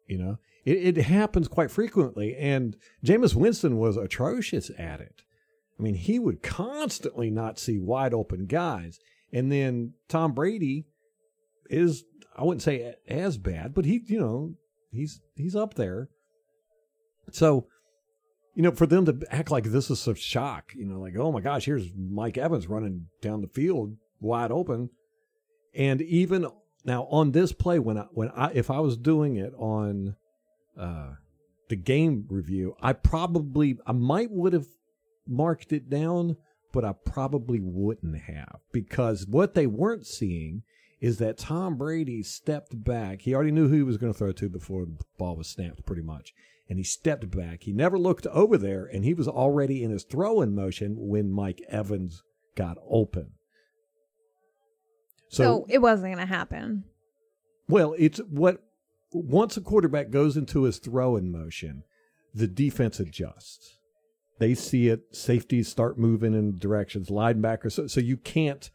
You 0.07 0.17
know, 0.17 0.37
it, 0.65 0.97
it 0.97 1.03
happens 1.03 1.47
quite 1.47 1.71
frequently, 1.71 2.35
and 2.35 2.75
Jameis 3.05 3.35
Winston 3.35 3.77
was 3.77 3.95
atrocious 3.95 4.71
at 4.77 4.99
it. 5.01 5.21
I 5.79 5.83
mean, 5.83 5.93
he 5.93 6.19
would 6.19 6.43
constantly 6.43 7.29
not 7.29 7.59
see 7.59 7.79
wide 7.79 8.13
open 8.13 8.45
guys, 8.45 8.99
and 9.31 9.51
then 9.51 9.93
Tom 10.07 10.33
Brady 10.33 10.85
is 11.69 12.03
I 12.39 12.43
wouldn't 12.43 12.61
say 12.61 12.95
as 13.07 13.37
bad, 13.37 13.73
but 13.73 13.83
he, 13.83 14.01
you 14.05 14.19
know, 14.19 14.53
he's 14.91 15.19
he's 15.35 15.57
up 15.57 15.73
there. 15.73 16.07
So, 17.31 17.67
you 18.55 18.63
know, 18.63 18.71
for 18.71 18.87
them 18.87 19.05
to 19.05 19.19
act 19.29 19.51
like 19.51 19.65
this 19.65 19.91
is 19.91 20.07
a 20.07 20.15
shock, 20.15 20.71
you 20.73 20.85
know, 20.85 21.01
like 21.01 21.17
oh 21.17 21.33
my 21.33 21.41
gosh, 21.41 21.65
here's 21.65 21.91
Mike 21.95 22.37
Evans 22.37 22.67
running 22.67 23.07
down 23.21 23.41
the 23.41 23.47
field 23.47 23.97
wide 24.21 24.51
open, 24.51 24.89
and 25.75 26.01
even 26.01 26.47
now 26.85 27.07
on 27.11 27.33
this 27.33 27.51
play, 27.51 27.77
when 27.77 27.97
I 27.97 28.05
when 28.11 28.29
I 28.29 28.51
if 28.53 28.71
I 28.71 28.79
was 28.79 28.95
doing 28.95 29.35
it 29.35 29.53
on 29.57 30.15
uh, 30.79 31.15
the 31.67 31.75
game 31.75 32.25
review, 32.29 32.73
I 32.81 32.93
probably 32.93 33.77
I 33.85 33.91
might 33.91 34.31
would 34.31 34.53
have 34.53 34.67
marked 35.27 35.73
it 35.73 35.89
down, 35.89 36.37
but 36.71 36.85
I 36.85 36.93
probably 36.93 37.59
wouldn't 37.59 38.17
have 38.17 38.61
because 38.71 39.27
what 39.27 39.55
they 39.55 39.67
weren't 39.67 40.07
seeing 40.07 40.63
is 40.99 41.17
that 41.17 41.37
Tom 41.37 41.77
Brady 41.77 42.23
stepped 42.23 42.83
back. 42.83 43.21
He 43.21 43.33
already 43.33 43.51
knew 43.51 43.67
who 43.67 43.75
he 43.75 43.83
was 43.83 43.97
going 43.97 44.11
to 44.11 44.17
throw 44.17 44.31
to 44.33 44.49
before 44.49 44.85
the 44.85 44.97
ball 45.17 45.35
was 45.35 45.47
snapped, 45.47 45.85
pretty 45.85 46.01
much. 46.01 46.33
And 46.67 46.77
he 46.77 46.83
stepped 46.83 47.31
back. 47.31 47.63
He 47.63 47.73
never 47.73 47.97
looked 47.97 48.27
over 48.27 48.57
there, 48.57 48.85
and 48.85 49.03
he 49.03 49.13
was 49.13 49.27
already 49.27 49.83
in 49.83 49.91
his 49.91 50.03
throwing 50.03 50.53
motion 50.53 50.95
when 50.97 51.31
Mike 51.31 51.61
Evans 51.69 52.21
got 52.55 52.77
open. 52.87 53.31
So, 55.29 55.43
so 55.43 55.65
it 55.69 55.79
wasn't 55.79 56.13
going 56.15 56.27
to 56.27 56.33
happen. 56.33 56.83
Well, 57.67 57.95
it's 57.97 58.19
what 58.29 58.63
once 59.11 59.57
a 59.57 59.61
quarterback 59.61 60.09
goes 60.09 60.35
into 60.37 60.63
his 60.63 60.79
throwing 60.79 61.31
motion, 61.31 61.83
the 62.33 62.47
defense 62.47 62.99
adjusts. 62.99 63.77
They 64.39 64.55
see 64.55 64.87
it. 64.87 65.15
Safeties 65.15 65.67
start 65.67 65.97
moving 65.97 66.33
in 66.33 66.57
directions. 66.57 67.09
Linebackers. 67.09 67.73
So, 67.73 67.87
so 67.87 67.99
you 67.99 68.17
can't. 68.17 68.69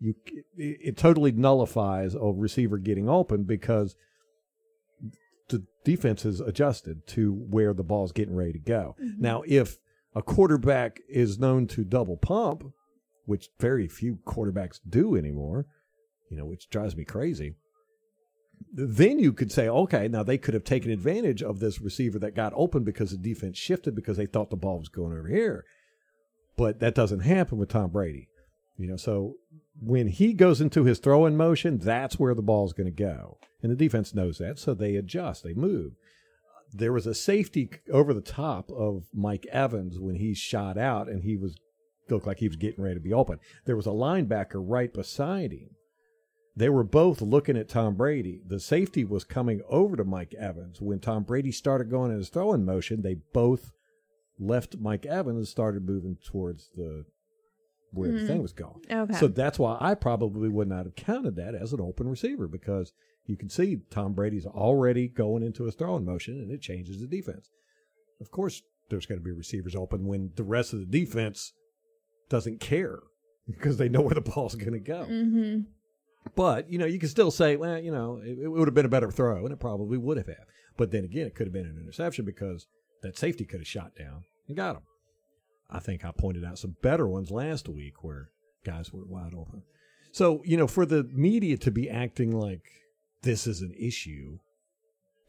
You 0.00 0.14
it, 0.26 0.44
it 0.56 0.96
totally 0.96 1.32
nullifies 1.32 2.14
a 2.14 2.32
receiver 2.32 2.78
getting 2.78 3.08
open 3.08 3.44
because 3.44 3.94
the 5.48 5.64
defense 5.84 6.24
is 6.24 6.40
adjusted 6.40 7.06
to 7.08 7.32
where 7.32 7.74
the 7.74 7.82
ball's 7.82 8.12
getting 8.12 8.34
ready 8.34 8.52
to 8.52 8.58
go. 8.58 8.96
Mm-hmm. 9.00 9.20
Now, 9.20 9.42
if 9.46 9.78
a 10.14 10.22
quarterback 10.22 11.00
is 11.08 11.38
known 11.38 11.66
to 11.68 11.84
double 11.84 12.16
pump, 12.16 12.64
which 13.26 13.50
very 13.60 13.86
few 13.86 14.18
quarterbacks 14.26 14.80
do 14.88 15.14
anymore, 15.16 15.66
you 16.30 16.36
know, 16.36 16.46
which 16.46 16.70
drives 16.70 16.96
me 16.96 17.04
crazy. 17.04 17.54
Then 18.72 19.18
you 19.18 19.32
could 19.32 19.50
say, 19.50 19.68
okay, 19.68 20.08
now 20.08 20.22
they 20.22 20.38
could 20.38 20.54
have 20.54 20.64
taken 20.64 20.90
advantage 20.90 21.42
of 21.42 21.60
this 21.60 21.80
receiver 21.80 22.18
that 22.18 22.34
got 22.34 22.52
open 22.54 22.84
because 22.84 23.10
the 23.10 23.16
defense 23.16 23.56
shifted 23.56 23.94
because 23.94 24.16
they 24.16 24.26
thought 24.26 24.50
the 24.50 24.56
ball 24.56 24.78
was 24.78 24.88
going 24.88 25.16
over 25.16 25.28
here. 25.28 25.64
But 26.56 26.80
that 26.80 26.94
doesn't 26.94 27.20
happen 27.20 27.58
with 27.58 27.70
Tom 27.70 27.90
Brady. 27.90 28.28
You 28.80 28.88
know, 28.88 28.96
so 28.96 29.34
when 29.80 30.08
he 30.08 30.32
goes 30.32 30.60
into 30.60 30.84
his 30.84 30.98
throwing 30.98 31.36
motion, 31.36 31.78
that's 31.78 32.18
where 32.18 32.34
the 32.34 32.42
ball's 32.42 32.72
going 32.72 32.86
to 32.86 32.90
go. 32.90 33.38
And 33.62 33.70
the 33.70 33.76
defense 33.76 34.14
knows 34.14 34.38
that, 34.38 34.58
so 34.58 34.74
they 34.74 34.96
adjust, 34.96 35.44
they 35.44 35.54
move. 35.54 35.92
There 36.72 36.92
was 36.92 37.06
a 37.06 37.14
safety 37.14 37.68
over 37.92 38.14
the 38.14 38.20
top 38.20 38.70
of 38.70 39.04
Mike 39.12 39.46
Evans 39.50 39.98
when 39.98 40.14
he 40.14 40.34
shot 40.34 40.78
out 40.78 41.08
and 41.08 41.24
he 41.24 41.36
was 41.36 41.56
looked 42.08 42.26
like 42.26 42.38
he 42.38 42.48
was 42.48 42.56
getting 42.56 42.82
ready 42.82 42.94
to 42.94 43.00
be 43.00 43.12
open. 43.12 43.38
There 43.66 43.76
was 43.76 43.86
a 43.86 43.90
linebacker 43.90 44.54
right 44.54 44.92
beside 44.92 45.52
him 45.52 45.70
they 46.56 46.68
were 46.68 46.84
both 46.84 47.22
looking 47.22 47.56
at 47.56 47.68
Tom 47.68 47.94
Brady. 47.94 48.42
The 48.46 48.60
safety 48.60 49.04
was 49.04 49.24
coming 49.24 49.62
over 49.68 49.96
to 49.96 50.04
Mike 50.04 50.34
Evans. 50.34 50.80
When 50.80 50.98
Tom 50.98 51.22
Brady 51.22 51.52
started 51.52 51.90
going 51.90 52.10
in 52.10 52.18
his 52.18 52.28
throwing 52.28 52.64
motion, 52.64 53.02
they 53.02 53.14
both 53.32 53.72
left 54.38 54.76
Mike 54.78 55.06
Evans 55.06 55.36
and 55.38 55.48
started 55.48 55.86
moving 55.86 56.18
towards 56.22 56.68
the 56.76 57.04
where 57.92 58.08
mm-hmm. 58.08 58.18
the 58.18 58.26
thing 58.26 58.42
was 58.42 58.52
going. 58.52 58.80
Okay. 58.90 59.14
So 59.14 59.28
that's 59.28 59.58
why 59.58 59.76
I 59.80 59.94
probably 59.94 60.48
would 60.48 60.68
not 60.68 60.84
have 60.86 60.96
counted 60.96 61.36
that 61.36 61.54
as 61.54 61.72
an 61.72 61.80
open 61.80 62.08
receiver 62.08 62.46
because 62.46 62.92
you 63.26 63.36
can 63.36 63.48
see 63.48 63.80
Tom 63.90 64.12
Brady's 64.12 64.46
already 64.46 65.08
going 65.08 65.42
into 65.42 65.64
his 65.64 65.74
throwing 65.74 66.04
motion 66.04 66.34
and 66.34 66.50
it 66.50 66.60
changes 66.60 67.00
the 67.00 67.06
defense. 67.06 67.50
Of 68.20 68.30
course, 68.30 68.62
there's 68.88 69.06
going 69.06 69.20
to 69.20 69.24
be 69.24 69.32
receivers 69.32 69.74
open 69.74 70.06
when 70.06 70.32
the 70.36 70.44
rest 70.44 70.72
of 70.72 70.80
the 70.80 70.86
defense 70.86 71.52
doesn't 72.28 72.60
care 72.60 72.98
because 73.46 73.76
they 73.76 73.88
know 73.88 74.00
where 74.00 74.14
the 74.14 74.20
ball's 74.20 74.54
going 74.54 74.72
to 74.72 74.80
go. 74.80 75.06
Mm-hmm. 75.08 75.60
But 76.34 76.70
you 76.70 76.78
know, 76.78 76.86
you 76.86 76.98
can 76.98 77.08
still 77.08 77.30
say, 77.30 77.56
well, 77.56 77.78
you 77.78 77.90
know, 77.90 78.20
it, 78.22 78.38
it 78.42 78.48
would 78.48 78.68
have 78.68 78.74
been 78.74 78.84
a 78.84 78.90
better 78.90 79.10
throw, 79.10 79.44
and 79.44 79.52
it 79.52 79.58
probably 79.58 79.96
would 79.96 80.18
have. 80.18 80.26
Had. 80.26 80.44
But 80.76 80.90
then 80.90 81.04
again, 81.04 81.26
it 81.26 81.34
could 81.34 81.46
have 81.46 81.52
been 81.52 81.66
an 81.66 81.78
interception 81.80 82.24
because 82.24 82.66
that 83.02 83.16
safety 83.16 83.44
could 83.44 83.60
have 83.60 83.66
shot 83.66 83.96
down 83.96 84.24
and 84.46 84.56
got 84.56 84.76
him. 84.76 84.82
I 85.70 85.78
think 85.78 86.04
I 86.04 86.12
pointed 86.12 86.44
out 86.44 86.58
some 86.58 86.76
better 86.82 87.06
ones 87.06 87.30
last 87.30 87.68
week 87.68 88.02
where 88.02 88.30
guys 88.64 88.92
were 88.92 89.04
wide 89.04 89.34
open. 89.34 89.62
So 90.12 90.42
you 90.44 90.56
know, 90.56 90.66
for 90.66 90.86
the 90.86 91.04
media 91.12 91.56
to 91.58 91.70
be 91.70 91.88
acting 91.88 92.32
like 92.32 92.66
this 93.22 93.46
is 93.46 93.60
an 93.60 93.74
issue, 93.78 94.38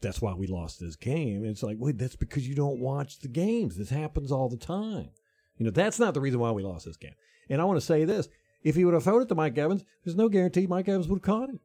that's 0.00 0.20
why 0.20 0.34
we 0.34 0.46
lost 0.46 0.80
this 0.80 0.96
game. 0.96 1.44
It's 1.44 1.62
like, 1.62 1.76
wait, 1.78 1.98
that's 1.98 2.16
because 2.16 2.48
you 2.48 2.54
don't 2.54 2.80
watch 2.80 3.20
the 3.20 3.28
games. 3.28 3.76
This 3.76 3.90
happens 3.90 4.32
all 4.32 4.48
the 4.48 4.56
time. 4.56 5.10
You 5.58 5.66
know, 5.66 5.70
that's 5.70 6.00
not 6.00 6.14
the 6.14 6.20
reason 6.20 6.40
why 6.40 6.50
we 6.50 6.62
lost 6.62 6.84
this 6.84 6.96
game. 6.96 7.14
And 7.48 7.60
I 7.60 7.64
want 7.64 7.78
to 7.78 7.86
say 7.86 8.04
this 8.04 8.28
if 8.62 8.74
he 8.74 8.84
would 8.84 8.94
have 8.94 9.04
thrown 9.04 9.22
it 9.22 9.28
to 9.28 9.34
Mike 9.34 9.58
Evans, 9.58 9.84
there's 10.04 10.16
no 10.16 10.28
guarantee 10.28 10.66
Mike 10.66 10.88
Evans 10.88 11.08
would 11.08 11.18
have 11.18 11.22
caught 11.22 11.48
it. 11.48 11.60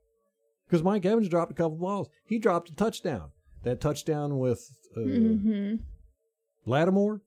Because 0.68 0.84
Mike 0.84 1.06
Evans 1.06 1.30
dropped 1.30 1.52
a 1.52 1.56
couple 1.56 1.78
balls. 1.78 2.10
He 2.26 2.40
dropped 2.40 2.70
a 2.70 2.76
touchdown. 2.76 3.32
That 3.64 3.82
touchdown 3.82 4.38
with 4.38 4.70
uh, 4.96 5.00
mm-hmm. 5.00 5.76
Lattimore. 6.66 7.22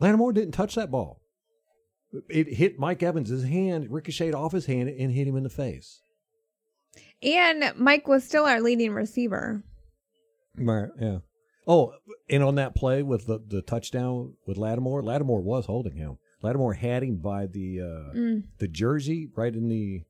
Lattimore 0.00 0.32
didn't 0.32 0.52
touch 0.52 0.74
that 0.74 0.90
ball. 0.90 1.20
It 2.28 2.54
hit 2.54 2.78
Mike 2.78 3.02
Evans' 3.02 3.44
hand, 3.44 3.90
ricocheted 3.90 4.34
off 4.34 4.52
his 4.52 4.66
hand, 4.66 4.88
and 4.88 5.12
hit 5.12 5.26
him 5.26 5.36
in 5.36 5.42
the 5.42 5.50
face. 5.50 6.00
And 7.22 7.72
Mike 7.76 8.06
was 8.08 8.24
still 8.24 8.44
our 8.44 8.60
leading 8.60 8.92
receiver. 8.92 9.62
Right, 10.56 10.88
yeah. 11.00 11.18
Oh, 11.66 11.94
and 12.30 12.42
on 12.42 12.54
that 12.54 12.74
play 12.74 13.02
with 13.02 13.26
the, 13.26 13.40
the 13.44 13.60
touchdown 13.60 14.34
with 14.46 14.56
Lattimore, 14.56 15.02
Lattimore 15.02 15.42
was 15.42 15.66
holding 15.66 15.96
him. 15.96 16.18
Lattimore 16.42 16.74
had 16.74 17.02
him 17.02 17.16
by 17.16 17.46
the 17.46 17.80
uh, 17.80 18.14
mm. 18.14 18.44
the 18.58 18.68
jersey 18.68 19.28
right 19.34 19.52
in 19.52 19.68
the 19.68 20.04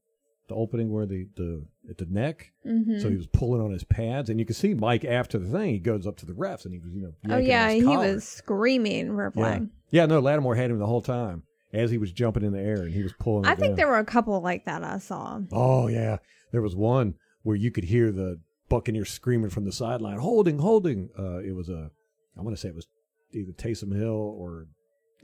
the 0.49 0.55
opening 0.55 0.93
where 0.93 1.07
the 1.07 1.29
the 1.37 1.65
at 1.91 1.99
the 1.99 2.07
neck. 2.07 2.53
Mm-hmm. 2.67 3.01
So 3.01 3.09
he 3.09 3.17
was 3.17 3.27
pulling 3.27 3.61
on 3.61 3.73
his 3.73 3.85
pads, 3.85 4.31
and 4.31 4.39
you 4.39 4.47
can 4.47 4.55
see 4.55 4.75
Mike 4.75 5.05
after 5.05 5.39
the 5.39 5.49
thing. 5.49 5.71
He 5.71 5.79
goes 5.79 6.07
up 6.07 6.17
to 6.19 6.27
the 6.27 6.33
refs, 6.33 6.65
and 6.65 6.75
he 6.75 6.81
was 6.81 6.93
you 6.93 7.03
know. 7.03 7.35
Oh 7.35 7.39
yeah, 7.39 7.71
he 7.71 7.85
was 7.85 8.25
screaming 8.25 9.15
for 9.15 9.31
playing. 9.31 9.71
Yeah. 9.91 10.03
yeah, 10.03 10.07
no, 10.07 10.21
Lattimore 10.21 10.55
had 10.55 10.71
him 10.71 10.79
the 10.79 10.87
whole 10.87 11.03
time 11.03 11.43
as 11.73 11.91
he 11.91 11.99
was 11.99 12.13
jumping 12.13 12.45
in 12.45 12.53
the 12.53 12.61
air, 12.61 12.83
and 12.83 12.93
he 12.93 13.03
was 13.03 13.13
pulling. 13.19 13.47
I 13.47 13.55
think 13.55 13.71
down. 13.71 13.77
there 13.77 13.89
were 13.89 13.99
a 13.99 14.05
couple 14.05 14.41
like 14.41 14.65
that 14.65 14.85
I 14.85 14.99
saw. 14.99 15.41
Oh 15.53 15.89
yeah, 15.89 16.19
there 16.53 16.63
was 16.63 16.77
one 16.77 17.15
where 17.43 17.57
you 17.57 17.71
could 17.71 17.85
hear 17.85 18.13
the 18.13 18.41
Buccaneer 18.69 19.05
screaming 19.05 19.51
from 19.51 19.65
the 19.65 19.73
sideline, 19.73 20.19
holding, 20.19 20.59
holding. 20.59 21.11
Uh, 21.19 21.39
it 21.39 21.55
was 21.55 21.69
a, 21.69 21.91
I 22.37 22.41
want 22.41 22.57
to 22.57 22.61
say 22.61 22.69
it 22.69 22.75
was 22.75 22.89
either 23.33 23.53
Taysom 23.53 23.97
Hill 23.97 24.35
or 24.39 24.67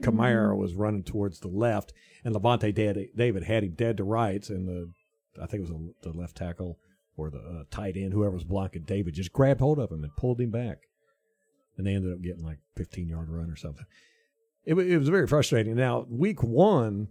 Kamara 0.01 0.49
mm-hmm. 0.49 0.61
was 0.61 0.75
running 0.75 1.03
towards 1.03 1.39
the 1.39 1.47
left, 1.47 1.93
and 2.23 2.33
Lavonte 2.33 2.73
David 2.73 3.43
had 3.43 3.63
him 3.63 3.71
dead 3.71 3.97
to 3.97 4.03
rights, 4.03 4.49
and 4.49 4.67
the 4.67 4.91
I 5.41 5.45
think 5.45 5.63
it 5.63 5.71
was 5.71 5.71
a, 5.71 6.09
the 6.09 6.17
left 6.17 6.37
tackle 6.37 6.79
or 7.15 7.29
the 7.29 7.39
uh, 7.39 7.63
tight 7.69 7.95
end, 7.95 8.13
whoever 8.13 8.33
was 8.33 8.43
blocking 8.43 8.83
David, 8.83 9.13
just 9.13 9.33
grabbed 9.33 9.59
hold 9.59 9.79
of 9.79 9.91
him 9.91 10.03
and 10.03 10.15
pulled 10.15 10.41
him 10.41 10.49
back, 10.49 10.79
and 11.77 11.85
they 11.85 11.93
ended 11.93 12.13
up 12.13 12.21
getting 12.21 12.43
like 12.43 12.59
15 12.75 13.07
yard 13.07 13.29
run 13.29 13.49
or 13.49 13.55
something. 13.55 13.85
It, 14.65 14.75
it 14.75 14.97
was 14.97 15.09
very 15.09 15.27
frustrating. 15.27 15.75
Now, 15.75 16.05
week 16.09 16.41
one, 16.41 17.09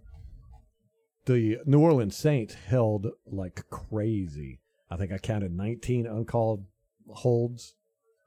the 1.25 1.59
New 1.65 1.79
Orleans 1.79 2.17
Saints 2.17 2.55
held 2.55 3.07
like 3.25 3.63
crazy. 3.69 4.59
I 4.89 4.97
think 4.97 5.11
I 5.11 5.17
counted 5.17 5.55
19 5.55 6.05
uncalled 6.05 6.65
holds 7.09 7.75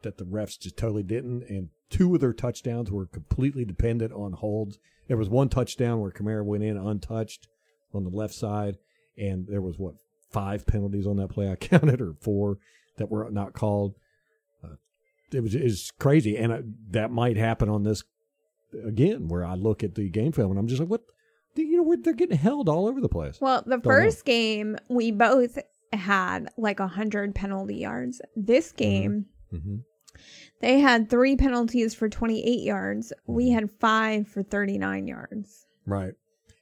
that 0.02 0.18
the 0.18 0.24
refs 0.24 0.58
just 0.58 0.76
totally 0.76 1.02
didn't, 1.02 1.44
and 1.48 1.68
two 1.90 2.14
of 2.14 2.20
their 2.20 2.32
touchdowns 2.32 2.90
were 2.90 3.06
completely 3.06 3.64
dependent 3.64 4.12
on 4.12 4.32
holds. 4.32 4.78
There 5.08 5.16
was 5.16 5.28
one 5.28 5.48
touchdown 5.48 6.00
where 6.00 6.10
Kamara 6.10 6.44
went 6.44 6.64
in 6.64 6.76
untouched 6.76 7.48
on 7.92 8.04
the 8.04 8.10
left 8.10 8.34
side, 8.34 8.78
and 9.18 9.46
there 9.48 9.60
was 9.62 9.78
what 9.78 9.94
five 10.30 10.66
penalties 10.66 11.06
on 11.06 11.16
that 11.16 11.28
play 11.28 11.50
I 11.50 11.56
counted, 11.56 12.00
or 12.00 12.14
four 12.20 12.58
that 12.98 13.10
were 13.10 13.28
not 13.30 13.52
called. 13.52 13.94
Uh, 14.64 14.76
it 15.32 15.40
was 15.40 15.54
is 15.54 15.92
crazy, 15.98 16.36
and 16.36 16.52
uh, 16.52 16.62
that 16.90 17.10
might 17.10 17.36
happen 17.36 17.68
on 17.68 17.82
this 17.84 18.02
again, 18.84 19.28
where 19.28 19.44
I 19.44 19.54
look 19.54 19.82
at 19.84 19.94
the 19.94 20.08
game 20.08 20.32
film 20.32 20.50
and 20.50 20.58
I'm 20.58 20.66
just 20.68 20.80
like, 20.80 20.88
what? 20.90 21.02
You 21.54 21.82
know, 21.82 21.96
they're 22.02 22.12
getting 22.12 22.36
held 22.36 22.68
all 22.68 22.86
over 22.86 23.00
the 23.00 23.08
place. 23.08 23.40
Well, 23.40 23.62
the 23.64 23.78
Don't 23.78 23.82
first 23.84 24.26
game 24.26 24.76
we 24.90 25.10
both 25.10 25.58
had 25.92 26.50
like 26.58 26.80
a 26.80 26.86
hundred 26.88 27.34
penalty 27.34 27.76
yards. 27.76 28.20
This 28.34 28.72
game 28.72 29.26
hmm 29.50 29.76
they 30.60 30.80
had 30.80 31.08
three 31.10 31.36
penalties 31.36 31.94
for 31.94 32.08
twenty 32.08 32.42
eight 32.46 32.62
yards. 32.64 33.12
We 33.26 33.46
Mm-hmm. 33.46 33.54
had 33.54 33.70
five 33.70 34.28
for 34.28 34.42
thirty 34.42 34.76
nine 34.78 35.06
yards. 35.06 35.66
Right. 35.86 36.12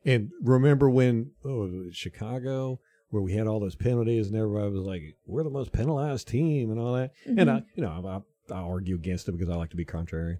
And 0.05 0.31
remember 0.43 0.91
when 0.91 1.31
oh, 1.45 1.61
was 1.61 1.73
it 1.89 1.95
Chicago 1.95 2.81
where 3.11 3.23
we 3.23 3.33
had 3.33 3.47
all 3.47 3.61
those 3.61 3.77
penalties 3.77 4.27
and 4.27 4.37
everybody 4.37 4.71
was 4.71 4.85
like, 4.85 5.03
"We're 5.27 5.45
the 5.45 5.51
most 5.51 5.73
penalized 5.73 6.29
team" 6.29 6.71
and 6.71 6.81
all 6.81 6.95
that. 6.95 7.13
And 7.25 7.51
I, 7.51 7.63
you 7.75 7.83
know, 7.83 8.25
I, 8.51 8.55
I 8.55 8.59
argue 8.59 8.97
against 8.97 9.29
it 9.29 9.33
because 9.33 9.49
I 9.49 9.57
like 9.57 9.71
to 9.71 9.77
be 9.77 9.85
contrary. 9.85 10.39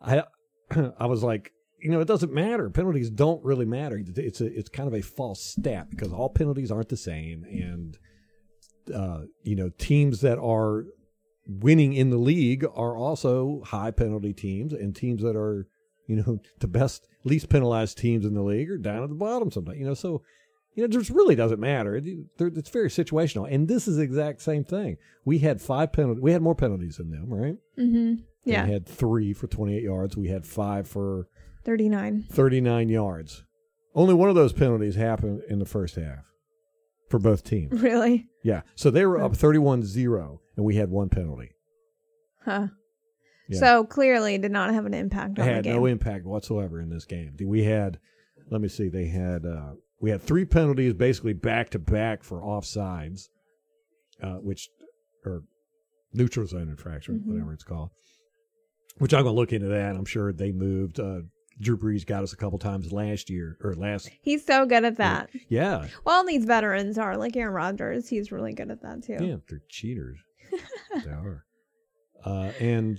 I, 0.00 0.22
I 0.98 1.06
was 1.06 1.22
like, 1.22 1.52
you 1.80 1.90
know, 1.90 2.00
it 2.00 2.08
doesn't 2.08 2.32
matter. 2.32 2.70
Penalties 2.70 3.10
don't 3.10 3.44
really 3.44 3.66
matter. 3.66 4.00
It's 4.16 4.40
a, 4.40 4.46
it's 4.46 4.68
kind 4.68 4.86
of 4.86 4.94
a 4.94 5.02
false 5.02 5.44
stat 5.44 5.90
because 5.90 6.12
all 6.12 6.28
penalties 6.28 6.70
aren't 6.70 6.88
the 6.88 6.96
same, 6.96 7.44
and 7.44 7.98
uh, 8.94 9.22
you 9.42 9.56
know, 9.56 9.68
teams 9.78 10.20
that 10.20 10.38
are 10.38 10.84
winning 11.46 11.92
in 11.92 12.10
the 12.10 12.16
league 12.16 12.64
are 12.64 12.96
also 12.96 13.62
high 13.66 13.90
penalty 13.90 14.32
teams, 14.32 14.72
and 14.72 14.94
teams 14.94 15.22
that 15.22 15.36
are, 15.36 15.66
you 16.06 16.16
know, 16.16 16.38
the 16.60 16.68
best, 16.68 17.06
least 17.24 17.48
penalized 17.48 17.98
teams 17.98 18.24
in 18.24 18.34
the 18.34 18.42
league 18.42 18.70
are 18.70 18.78
down 18.78 19.02
at 19.02 19.08
the 19.08 19.14
bottom 19.14 19.50
sometimes. 19.50 19.78
You 19.78 19.86
know, 19.86 19.94
so 19.94 20.22
you 20.74 20.82
know, 20.82 20.86
it 20.86 20.90
just 20.92 21.10
really 21.10 21.34
doesn't 21.34 21.60
matter. 21.60 21.96
It- 21.96 22.04
It's 22.38 22.70
very 22.70 22.88
situational, 22.88 23.46
and 23.52 23.68
this 23.68 23.86
is 23.86 23.96
the 23.96 24.02
exact 24.02 24.40
same 24.42 24.64
thing. 24.64 24.96
We 25.24 25.38
had 25.38 25.60
five 25.60 25.92
penalties. 25.92 26.22
We 26.22 26.32
had 26.32 26.40
more 26.42 26.54
penalties 26.54 26.96
than 26.96 27.10
them, 27.10 27.32
right? 27.32 27.56
Mm-hmm. 27.78 28.22
Yeah, 28.44 28.66
We 28.66 28.72
had 28.72 28.86
three 28.86 29.32
for 29.34 29.46
28 29.46 29.82
yards. 29.82 30.16
We 30.16 30.28
had 30.28 30.44
five 30.46 30.88
for 30.88 31.28
thirty 31.64 31.88
nine. 31.88 32.24
39 32.30 32.88
yards. 32.88 33.44
Only 33.94 34.14
one 34.14 34.30
of 34.30 34.34
those 34.34 34.52
penalties 34.54 34.94
happened 34.96 35.42
in 35.48 35.58
the 35.58 35.66
first 35.66 35.94
half 35.96 36.24
for 37.10 37.18
both 37.20 37.44
teams. 37.44 37.80
Really? 37.82 38.26
Yeah. 38.42 38.62
So 38.74 38.90
they 38.90 39.04
were 39.06 39.22
up 39.22 39.36
31 39.36 39.82
0, 39.84 40.40
and 40.56 40.64
we 40.64 40.74
had 40.76 40.90
one 40.90 41.08
penalty. 41.10 41.50
Huh. 42.44 42.68
Yeah. 43.48 43.58
So 43.60 43.84
clearly 43.84 44.38
did 44.38 44.52
not 44.52 44.72
have 44.72 44.86
an 44.86 44.94
impact 44.94 45.38
It 45.38 45.42
on 45.42 45.46
the 45.48 45.54
had 45.54 45.64
game. 45.64 45.76
no 45.76 45.86
impact 45.86 46.24
whatsoever 46.24 46.80
in 46.80 46.88
this 46.88 47.04
game. 47.04 47.36
We 47.44 47.64
had, 47.64 47.98
let 48.50 48.60
me 48.60 48.68
see, 48.68 48.88
they 48.88 49.08
had, 49.08 49.44
uh, 49.44 49.72
we 50.00 50.10
had 50.10 50.22
three 50.22 50.44
penalties 50.44 50.94
basically 50.94 51.32
back 51.32 51.70
to 51.70 51.78
back 51.78 52.22
for 52.24 52.40
offsides, 52.40 53.28
uh, 54.22 54.36
which, 54.36 54.68
or 55.24 55.42
neutral 56.12 56.46
zone 56.46 56.68
infraction, 56.68 57.20
Mhm. 57.20 57.32
whatever 57.32 57.52
it's 57.52 57.64
called. 57.64 57.90
Which 58.98 59.14
I'm 59.14 59.22
going 59.22 59.34
to 59.34 59.40
look 59.40 59.52
into 59.52 59.68
that. 59.68 59.96
I'm 59.96 60.04
sure 60.04 60.32
they 60.32 60.52
moved. 60.52 61.00
Uh, 61.00 61.22
Drew 61.60 61.76
Brees 61.78 62.04
got 62.06 62.22
us 62.22 62.32
a 62.32 62.36
couple 62.36 62.58
times 62.58 62.92
last 62.92 63.30
year 63.30 63.56
or 63.62 63.74
last. 63.74 64.10
He's 64.22 64.44
so 64.44 64.66
good 64.66 64.84
at 64.84 64.96
that. 64.98 65.30
Yeah. 65.48 65.86
Well, 66.04 66.24
these 66.26 66.44
veterans 66.44 66.98
are 66.98 67.16
like 67.16 67.36
Aaron 67.36 67.54
Rodgers. 67.54 68.08
He's 68.08 68.32
really 68.32 68.52
good 68.52 68.70
at 68.70 68.82
that 68.82 69.02
too. 69.04 69.16
Yeah, 69.20 69.36
they're 69.48 69.62
cheaters. 69.68 70.18
they 71.04 71.10
are. 71.10 71.44
Uh, 72.24 72.52
and 72.60 72.98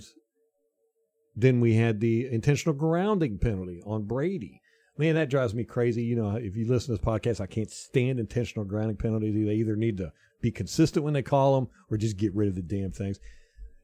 then 1.36 1.60
we 1.60 1.74
had 1.74 2.00
the 2.00 2.28
intentional 2.30 2.74
grounding 2.74 3.38
penalty 3.38 3.82
on 3.86 4.04
Brady. 4.04 4.60
Man, 4.96 5.16
that 5.16 5.30
drives 5.30 5.54
me 5.54 5.64
crazy. 5.64 6.04
You 6.04 6.16
know, 6.16 6.36
if 6.36 6.56
you 6.56 6.66
listen 6.66 6.94
to 6.94 7.00
this 7.00 7.06
podcast, 7.06 7.40
I 7.40 7.46
can't 7.46 7.70
stand 7.70 8.20
intentional 8.20 8.64
grounding 8.64 8.96
penalties. 8.96 9.34
They 9.34 9.54
either 9.54 9.74
need 9.74 9.96
to 9.98 10.12
be 10.40 10.52
consistent 10.52 11.04
when 11.04 11.14
they 11.14 11.22
call 11.22 11.56
them 11.56 11.68
or 11.90 11.96
just 11.96 12.16
get 12.16 12.34
rid 12.34 12.48
of 12.48 12.54
the 12.54 12.62
damn 12.62 12.92
things. 12.92 13.18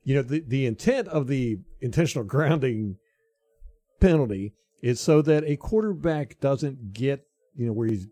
You 0.04 0.14
know, 0.14 0.22
the, 0.22 0.44
the 0.46 0.66
intent 0.66 1.08
of 1.08 1.26
the 1.26 1.58
intentional 1.80 2.24
grounding 2.24 2.96
penalty 4.00 4.54
is 4.82 5.00
so 5.00 5.20
that 5.22 5.44
a 5.44 5.56
quarterback 5.56 6.38
doesn't 6.40 6.92
get, 6.92 7.26
you 7.56 7.66
know, 7.66 7.72
where 7.72 7.88
he's 7.88 8.06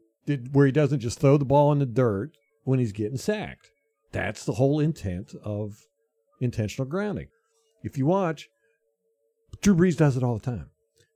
where 0.53 0.67
he 0.67 0.73
doesn't 0.73 1.01
just 1.01 1.21
throw 1.21 1.39
the 1.39 1.45
ball 1.45 1.73
in 1.73 1.79
the 1.79 1.87
dirt 1.87 2.33
when 2.65 2.79
he's 2.79 2.93
getting 2.93 3.17
sacked. 3.17 3.71
That's 4.13 4.45
the 4.45 4.53
whole 4.53 4.81
intent 4.81 5.35
of 5.43 5.87
intentional 6.41 6.87
grounding. 6.87 7.29
If 7.83 7.97
you 7.97 8.07
watch, 8.07 8.49
Drew 9.61 9.75
Brees 9.75 9.97
does 9.97 10.17
it 10.17 10.23
all 10.23 10.35
the 10.35 10.45
time. 10.45 10.71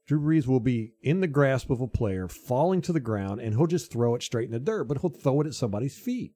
Drew 0.06 0.20
Brees 0.20 0.46
will 0.46 0.60
be 0.60 0.92
in 1.02 1.20
the 1.20 1.26
grasp 1.26 1.70
of 1.70 1.80
a 1.80 1.86
player, 1.86 2.28
falling 2.28 2.82
to 2.82 2.92
the 2.92 3.00
ground, 3.00 3.40
and 3.40 3.54
he'll 3.54 3.66
just 3.66 3.92
throw 3.92 4.14
it 4.14 4.22
straight 4.22 4.46
in 4.46 4.52
the 4.52 4.58
dirt, 4.58 4.84
but 4.84 4.98
he'll 5.00 5.10
throw 5.10 5.40
it 5.40 5.46
at 5.46 5.54
somebody's 5.54 5.96
feet. 5.96 6.32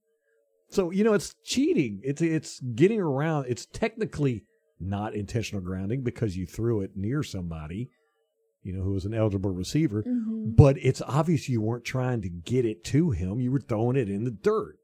So 0.69 0.91
you 0.91 1.05
know 1.05 1.15
it's 1.15 1.35
cheating. 1.45 2.01
It's 2.03 2.21
it's 2.21 2.61
getting 2.61 3.01
around. 3.01 3.47
It's 3.49 3.67
technically 3.67 4.45
not 4.81 5.15
intentional 5.15 5.63
grounding 5.63 6.03
because 6.03 6.37
you 6.37 6.47
threw 6.47 6.81
it 6.81 6.93
near 6.97 7.23
somebody, 7.23 7.91
you 8.63 8.73
know, 8.73 8.83
who 8.83 8.93
was 8.93 9.05
an 9.05 9.15
eligible 9.15 9.51
receiver. 9.51 10.03
hmm 10.03 10.51
But 10.51 10.77
it's 10.79 11.03
obvious 11.03 11.49
you 11.49 11.61
weren't 11.61 11.85
trying 11.85 12.23
to 12.23 12.29
get 12.29 12.65
it 12.65 12.85
to 12.85 13.11
him. 13.11 13.41
You 13.41 13.53
were 13.53 13.61
throwing 13.61 13.97
it 13.97 14.09
in 14.09 14.25
the 14.25 14.31
dirt. 14.31 14.79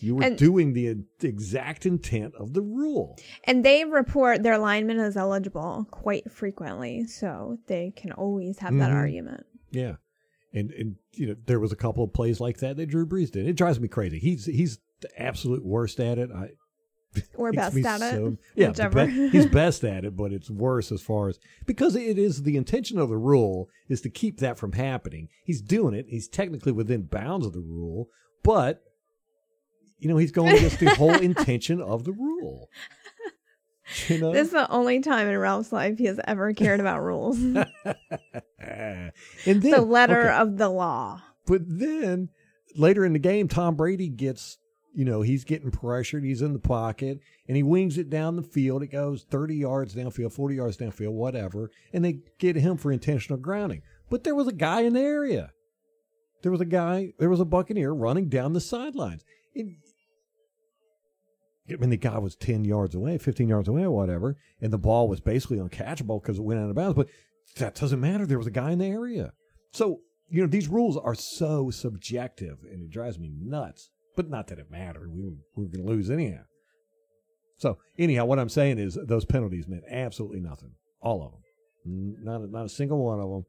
You 0.00 0.16
were 0.16 0.24
And- 0.24 0.38
doing 0.38 0.72
the 0.72 0.96
exact 1.22 1.86
intent 1.86 2.34
of 2.34 2.54
the 2.54 2.62
rule. 2.62 3.18
And 3.44 3.64
they 3.64 3.84
report 3.84 4.42
their 4.42 4.58
lineman 4.58 4.98
as 4.98 5.16
eligible 5.16 5.86
quite 5.90 6.30
frequently, 6.32 7.06
so 7.06 7.58
they 7.66 7.92
can 7.96 8.12
always 8.12 8.58
have 8.60 8.76
that 8.78 8.90
Mhm. 8.90 8.94
argument. 8.94 9.46
Yeah. 9.70 9.96
And 10.54 10.70
and 10.72 10.96
you 11.14 11.26
know, 11.28 11.36
there 11.46 11.60
was 11.60 11.72
a 11.72 11.76
couple 11.76 12.04
of 12.04 12.12
plays 12.12 12.40
like 12.40 12.58
that 12.58 12.76
that 12.76 12.86
Drew 12.86 13.06
Brees 13.06 13.30
did. 13.30 13.46
It 13.46 13.56
drives 13.56 13.80
me 13.80 13.88
crazy. 13.88 14.18
He's 14.18 14.46
he's 14.46 14.78
the 15.00 15.08
absolute 15.20 15.64
worst 15.64 15.98
at 16.00 16.18
it. 16.18 16.30
I 16.30 16.50
Or 17.36 17.52
best 17.52 17.76
at 17.76 18.00
it. 18.14 18.38
yeah, 18.56 18.68
whichever. 18.68 19.06
be- 19.06 19.28
he's 19.28 19.46
best 19.46 19.84
at 19.84 20.04
it, 20.04 20.16
but 20.16 20.32
it's 20.32 20.50
worse 20.50 20.90
as 20.90 21.02
far 21.02 21.28
as 21.28 21.38
because 21.66 21.94
it 21.96 22.18
is 22.18 22.42
the 22.42 22.56
intention 22.56 22.98
of 22.98 23.08
the 23.10 23.18
rule 23.18 23.68
is 23.88 24.00
to 24.02 24.10
keep 24.10 24.38
that 24.40 24.58
from 24.58 24.72
happening. 24.72 25.28
He's 25.44 25.60
doing 25.62 25.94
it. 25.94 26.06
He's 26.08 26.28
technically 26.28 26.72
within 26.72 27.02
bounds 27.02 27.44
of 27.46 27.52
the 27.52 27.60
rule, 27.60 28.08
but 28.42 28.82
you 30.02 30.08
know 30.08 30.16
he's 30.16 30.32
going 30.32 30.56
against 30.56 30.80
the 30.80 30.90
whole 30.94 31.14
intention 31.14 31.80
of 31.80 32.04
the 32.04 32.12
rule. 32.12 32.68
You 34.08 34.18
know, 34.18 34.32
This 34.32 34.46
is 34.46 34.52
the 34.52 34.70
only 34.70 35.00
time 35.00 35.28
in 35.28 35.36
Ralph's 35.36 35.72
life 35.72 35.98
he 35.98 36.06
has 36.06 36.18
ever 36.26 36.54
cared 36.54 36.80
about 36.80 37.02
rules. 37.02 37.38
and 38.58 39.12
then 39.44 39.60
the 39.60 39.82
letter 39.82 40.30
okay. 40.30 40.38
of 40.38 40.56
the 40.56 40.68
law. 40.70 41.20
But 41.46 41.62
then 41.66 42.30
later 42.74 43.04
in 43.04 43.12
the 43.12 43.18
game, 43.18 43.48
Tom 43.48 43.74
Brady 43.74 44.08
gets, 44.08 44.58
you 44.94 45.04
know, 45.04 45.20
he's 45.22 45.44
getting 45.44 45.70
pressured. 45.70 46.24
He's 46.24 46.42
in 46.42 46.52
the 46.52 46.58
pocket 46.58 47.18
and 47.48 47.56
he 47.56 47.62
wings 47.62 47.98
it 47.98 48.08
down 48.08 48.36
the 48.36 48.42
field. 48.42 48.82
It 48.82 48.92
goes 48.92 49.24
30 49.24 49.56
yards 49.56 49.94
downfield, 49.94 50.32
40 50.32 50.54
yards 50.54 50.76
downfield, 50.78 51.12
whatever. 51.12 51.70
And 51.92 52.04
they 52.04 52.20
get 52.38 52.56
him 52.56 52.76
for 52.76 52.92
intentional 52.92 53.38
grounding. 53.38 53.82
But 54.08 54.24
there 54.24 54.34
was 54.34 54.48
a 54.48 54.52
guy 54.52 54.82
in 54.82 54.94
the 54.94 55.00
area. 55.00 55.50
There 56.42 56.52
was 56.52 56.60
a 56.60 56.66
guy, 56.66 57.12
there 57.18 57.30
was 57.30 57.40
a 57.40 57.44
Buccaneer 57.44 57.92
running 57.92 58.28
down 58.28 58.52
the 58.52 58.60
sidelines. 58.60 59.24
It- 59.54 59.76
I 61.70 61.76
mean, 61.76 61.90
the 61.90 61.96
guy 61.96 62.18
was 62.18 62.34
10 62.36 62.64
yards 62.64 62.94
away, 62.94 63.18
15 63.18 63.48
yards 63.48 63.68
away, 63.68 63.82
or 63.82 63.90
whatever. 63.90 64.36
And 64.60 64.72
the 64.72 64.78
ball 64.78 65.08
was 65.08 65.20
basically 65.20 65.58
uncatchable 65.58 66.20
because 66.20 66.38
it 66.38 66.42
went 66.42 66.60
out 66.60 66.68
of 66.68 66.74
bounds. 66.74 66.96
But 66.96 67.08
that 67.56 67.74
doesn't 67.74 68.00
matter. 68.00 68.26
There 68.26 68.38
was 68.38 68.46
a 68.46 68.52
guy 68.52 68.72
in 68.72 68.78
the 68.78 68.86
area. 68.86 69.32
So, 69.72 70.00
you 70.28 70.42
know, 70.42 70.48
these 70.48 70.68
rules 70.68 70.96
are 70.96 71.14
so 71.14 71.70
subjective 71.70 72.58
and 72.70 72.82
it 72.82 72.90
drives 72.90 73.18
me 73.18 73.30
nuts. 73.38 73.90
But 74.16 74.28
not 74.28 74.48
that 74.48 74.58
it 74.58 74.70
mattered. 74.70 75.10
We 75.10 75.22
were, 75.22 75.36
we 75.56 75.64
were 75.64 75.70
going 75.70 75.86
to 75.86 75.92
lose 75.92 76.10
anyhow. 76.10 76.42
So, 77.56 77.78
anyhow, 77.98 78.24
what 78.24 78.38
I'm 78.38 78.48
saying 78.48 78.78
is 78.78 78.98
those 79.06 79.24
penalties 79.24 79.68
meant 79.68 79.84
absolutely 79.90 80.40
nothing. 80.40 80.72
All 81.00 81.24
of 81.24 81.32
them. 81.32 82.14
Not 82.22 82.40
a, 82.42 82.46
not 82.46 82.66
a 82.66 82.68
single 82.68 83.04
one 83.04 83.20
of 83.20 83.30
them 83.30 83.44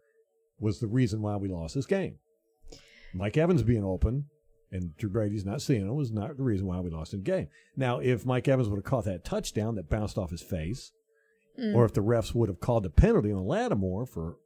was 0.60 0.80
the 0.80 0.88
reason 0.88 1.22
why 1.22 1.36
we 1.36 1.50
lost 1.50 1.76
this 1.76 1.86
game. 1.86 2.18
Mike 3.14 3.38
Evans 3.38 3.64
being 3.64 3.84
open 3.84 4.26
and 4.74 4.96
Drew 4.98 5.10
Brady's 5.10 5.46
not 5.46 5.62
seeing 5.62 5.82
him 5.82 5.96
was 5.96 6.12
not 6.12 6.36
the 6.36 6.44
reason 6.44 6.66
why 6.68 6.80
we 6.82 6.90
lost 6.90 7.12
the 7.12 7.18
game. 7.18 7.48
Now, 7.78 8.00
if 8.00 8.26
Mike 8.26 8.48
Evans 8.50 8.68
would 8.68 8.78
have 8.78 8.84
caught 8.84 9.06
that 9.06 9.24
touchdown 9.24 9.76
that 9.76 9.90
bounced 9.90 10.18
off 10.18 10.32
his 10.32 10.42
face, 10.42 10.92
Mm. 11.60 11.76
or 11.76 11.86
if 11.86 11.94
the 11.94 12.02
refs 12.02 12.34
would 12.34 12.50
have 12.50 12.60
called 12.60 12.82
the 12.84 12.90
penalty 12.90 13.32
on 13.32 13.46
Lattimore 13.46 14.08
for 14.08 14.38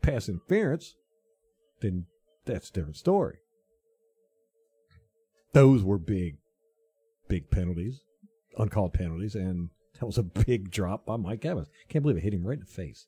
pass 0.00 0.28
interference, 0.30 0.96
then 1.82 2.06
that's 2.46 2.70
a 2.70 2.72
different 2.72 2.96
story. 2.96 3.36
Those 5.52 5.84
were 5.84 5.98
big, 5.98 6.38
big 7.28 7.50
penalties, 7.50 8.00
uncalled 8.58 8.92
penalties, 8.94 9.34
and 9.34 9.68
that 10.00 10.06
was 10.06 10.18
a 10.18 10.22
big 10.22 10.70
drop 10.70 11.06
by 11.06 11.16
Mike 11.16 11.44
Evans. 11.44 11.68
Can't 11.88 12.02
believe 12.02 12.16
it 12.16 12.22
hit 12.24 12.34
him 12.34 12.44
right 12.46 12.54
in 12.54 12.60
the 12.60 12.66
face. 12.66 13.06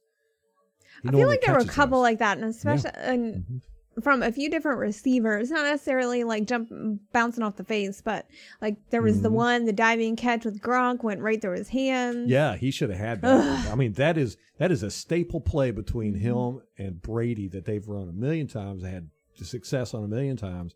He 1.02 1.08
I 1.08 1.12
feel 1.12 1.26
like 1.26 1.40
there 1.42 1.54
were 1.54 1.60
a 1.60 1.64
couple 1.64 1.98
those. 1.98 2.04
like 2.04 2.18
that, 2.20 2.38
and 2.38 2.46
especially 2.46 2.90
and 2.94 3.34
Mhm. 3.44 3.60
From 4.02 4.22
a 4.22 4.30
few 4.30 4.50
different 4.50 4.78
receivers, 4.78 5.50
not 5.50 5.64
necessarily 5.64 6.22
like 6.24 6.46
jump 6.46 6.70
bouncing 7.12 7.42
off 7.42 7.56
the 7.56 7.64
face, 7.64 8.02
but 8.02 8.26
like 8.60 8.76
there 8.90 9.02
was 9.02 9.22
the 9.22 9.30
Mhm. 9.30 9.34
one, 9.34 9.64
the 9.64 9.72
diving 9.72 10.16
catch 10.16 10.44
with 10.44 10.60
Gronk 10.60 11.02
went 11.02 11.20
right 11.20 11.40
through 11.40 11.56
his 11.56 11.68
hands. 11.70 12.28
Yeah, 12.30 12.56
he 12.56 12.70
should 12.70 12.90
have 12.90 12.98
had 12.98 13.22
that. 13.22 13.70
I 13.70 13.74
mean, 13.74 13.92
that 13.94 14.18
is 14.18 14.36
that 14.58 14.70
is 14.70 14.82
a 14.82 14.90
staple 14.90 15.40
play 15.40 15.70
between 15.70 16.14
him 16.14 16.60
and 16.78 17.00
Brady 17.00 17.48
that 17.48 17.64
they've 17.64 17.86
run 17.86 18.08
a 18.08 18.12
million 18.12 18.46
times. 18.46 18.82
They 18.82 18.90
had 18.90 19.08
success 19.36 19.92
on 19.94 20.04
a 20.04 20.08
million 20.08 20.36
times, 20.36 20.74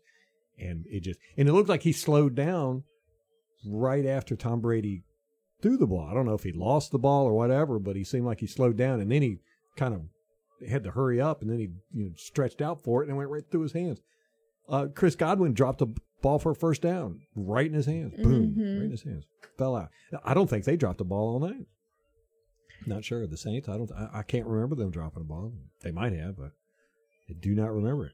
and 0.59 0.85
it 0.89 1.01
just 1.01 1.19
and 1.37 1.47
it 1.47 1.53
looked 1.53 1.69
like 1.69 1.83
he 1.83 1.91
slowed 1.91 2.35
down 2.35 2.83
right 3.65 4.05
after 4.05 4.35
Tom 4.35 4.61
Brady 4.61 5.03
threw 5.61 5.77
the 5.77 5.85
ball. 5.87 6.07
I 6.09 6.13
don't 6.15 6.25
know 6.25 6.33
if 6.33 6.43
he 6.43 6.51
lost 6.51 6.91
the 6.91 6.97
ball 6.99 7.25
or 7.27 7.33
whatever, 7.33 7.77
but 7.77 7.95
he 7.95 8.03
seemed 8.03 8.25
like 8.25 8.39
he 8.39 8.47
slowed 8.47 8.77
down, 8.77 8.99
and 8.99 9.11
then 9.11 9.21
he 9.21 9.37
kind 9.75 9.93
of 9.93 10.01
had 10.69 10.83
to 10.83 10.91
hurry 10.91 11.19
up, 11.21 11.41
and 11.41 11.49
then 11.49 11.59
he 11.59 11.69
you 11.93 12.05
know 12.05 12.11
stretched 12.17 12.61
out 12.61 12.81
for 12.83 13.01
it, 13.01 13.07
and 13.07 13.15
it 13.15 13.17
went 13.17 13.29
right 13.29 13.43
through 13.49 13.61
his 13.63 13.73
hands. 13.73 14.01
Uh, 14.69 14.87
Chris 14.93 15.15
Godwin 15.15 15.53
dropped 15.53 15.81
a 15.81 15.89
ball 16.21 16.39
for 16.39 16.51
a 16.51 16.55
first 16.55 16.81
down 16.81 17.21
right 17.35 17.65
in 17.65 17.73
his 17.73 17.85
hands. 17.87 18.13
Boom, 18.15 18.55
Mhm. 18.57 18.75
right 18.77 18.85
in 18.85 18.91
his 18.91 19.03
hands. 19.03 19.25
Fell 19.57 19.75
out. 19.75 19.89
I 20.23 20.33
don't 20.33 20.49
think 20.49 20.65
they 20.65 20.77
dropped 20.77 20.99
the 20.99 21.03
ball 21.03 21.33
all 21.33 21.39
night. 21.39 21.65
Not 22.85 23.03
sure. 23.03 23.25
The 23.27 23.37
Saints. 23.37 23.67
I 23.69 23.77
don't. 23.77 23.91
I, 23.91 24.09
I 24.19 24.23
can't 24.23 24.47
remember 24.47 24.75
them 24.75 24.91
dropping 24.91 25.21
a 25.21 25.25
ball. 25.25 25.53
They 25.81 25.91
might 25.91 26.13
have, 26.13 26.37
but 26.37 26.51
I 27.29 27.33
do 27.39 27.53
not 27.53 27.73
remember 27.73 28.07
it. 28.07 28.13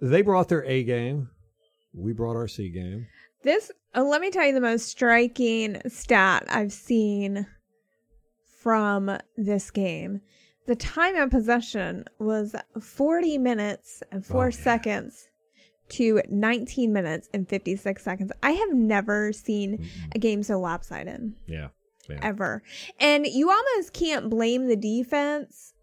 They 0.00 0.22
brought 0.22 0.48
their 0.48 0.64
A 0.64 0.84
game. 0.84 1.30
We 1.94 2.12
brought 2.12 2.36
our 2.36 2.48
C 2.48 2.68
game. 2.70 3.06
This, 3.42 3.70
uh, 3.94 4.02
let 4.04 4.20
me 4.20 4.30
tell 4.30 4.46
you 4.46 4.52
the 4.52 4.60
most 4.60 4.88
striking 4.88 5.80
stat 5.88 6.44
I've 6.48 6.72
seen 6.72 7.46
from 8.60 9.18
this 9.36 9.70
game. 9.70 10.20
The 10.66 10.76
time 10.76 11.16
of 11.16 11.30
possession 11.30 12.04
was 12.18 12.54
40 12.80 13.38
minutes 13.38 14.02
and 14.10 14.24
4 14.24 14.42
Oh, 14.42 14.44
yeah. 14.46 14.50
seconds 14.50 15.28
to 15.90 16.20
19 16.28 16.92
minutes 16.92 17.28
and 17.32 17.48
56 17.48 18.02
seconds. 18.02 18.32
I 18.42 18.50
have 18.52 18.72
never 18.74 19.32
seen 19.32 19.88
a 20.14 20.18
game 20.18 20.42
so 20.42 20.58
lopsided 20.58 21.34
Yeah. 21.46 21.68
Yeah. 22.08 22.18
ever. 22.22 22.62
And 23.00 23.26
you 23.26 23.50
almost 23.50 23.92
can't 23.92 24.28
blame 24.28 24.66
the 24.66 24.76
defense 24.76 25.74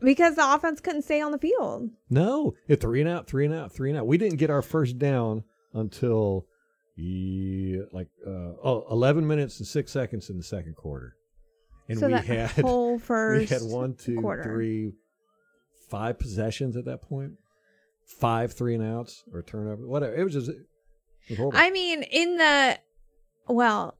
because 0.00 0.36
the 0.36 0.54
offense 0.54 0.80
couldn't 0.80 1.02
stay 1.02 1.20
on 1.20 1.32
the 1.32 1.38
field. 1.38 1.90
No, 2.08 2.54
it 2.68 2.80
three 2.80 3.00
and 3.00 3.08
out, 3.10 3.26
three 3.26 3.44
and 3.44 3.54
out, 3.54 3.72
three 3.72 3.90
and 3.90 3.98
out. 3.98 4.06
We 4.06 4.18
didn't 4.18 4.38
get 4.38 4.50
our 4.50 4.62
first 4.62 4.98
down 4.98 5.42
until 5.74 6.46
yeah, 6.96 7.82
like 7.92 8.08
uh, 8.26 8.54
oh, 8.62 8.84
11 8.90 9.26
minutes 9.26 9.58
and 9.58 9.66
six 9.66 9.90
seconds 9.92 10.28
in 10.30 10.36
the 10.36 10.42
second 10.44 10.76
quarter, 10.76 11.16
and 11.90 11.98
so 11.98 12.06
we 12.06 12.12
had 12.14 12.50
whole 12.50 12.96
we 13.08 13.46
had 13.46 13.62
one, 13.62 13.94
two, 13.94 14.20
quarter. 14.20 14.42
three, 14.44 14.92
five 15.88 16.18
possessions 16.18 16.76
at 16.76 16.84
that 16.86 17.02
point, 17.02 17.32
five 18.04 18.52
three 18.52 18.74
and 18.74 18.84
outs 18.84 19.24
or 19.32 19.42
turnover, 19.42 19.86
whatever. 19.86 20.14
It 20.14 20.24
was 20.24 20.32
just 20.34 20.48
it 20.50 20.56
was 21.30 21.38
horrible. 21.38 21.58
I 21.58 21.70
mean, 21.70 22.02
in 22.02 22.36
the 22.38 22.78
well, 23.48 23.96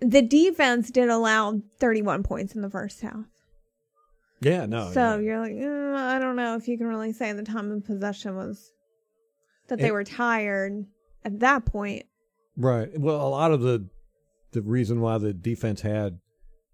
the 0.00 0.22
defense 0.22 0.90
did 0.90 1.08
allow 1.08 1.60
31 1.78 2.22
points 2.22 2.54
in 2.54 2.62
the 2.62 2.70
first 2.70 3.00
half. 3.00 3.24
yeah, 4.40 4.66
no. 4.66 4.90
so 4.92 5.18
yeah. 5.18 5.20
you're 5.20 5.38
like, 5.40 5.52
"Uh, 5.52 5.96
I 5.98 6.18
don't 6.18 6.36
know 6.36 6.56
if 6.56 6.68
you 6.68 6.78
can 6.78 6.86
really 6.86 7.12
say 7.12 7.32
the 7.32 7.42
time 7.42 7.70
of 7.70 7.84
possession 7.84 8.36
was 8.36 8.72
that 9.68 9.78
they 9.78 9.86
And- 9.86 9.94
were 9.94 10.04
tired 10.04 10.84
at 11.24 11.40
that 11.40 11.64
point. 11.64 12.04
Right. 12.56 12.90
Well, 12.98 13.26
a 13.26 13.28
lot 13.28 13.52
of 13.52 13.60
the 13.62 13.88
the 14.52 14.60
reason 14.62 15.00
why 15.00 15.16
the 15.18 15.32
defense 15.32 15.80
had 15.82 16.18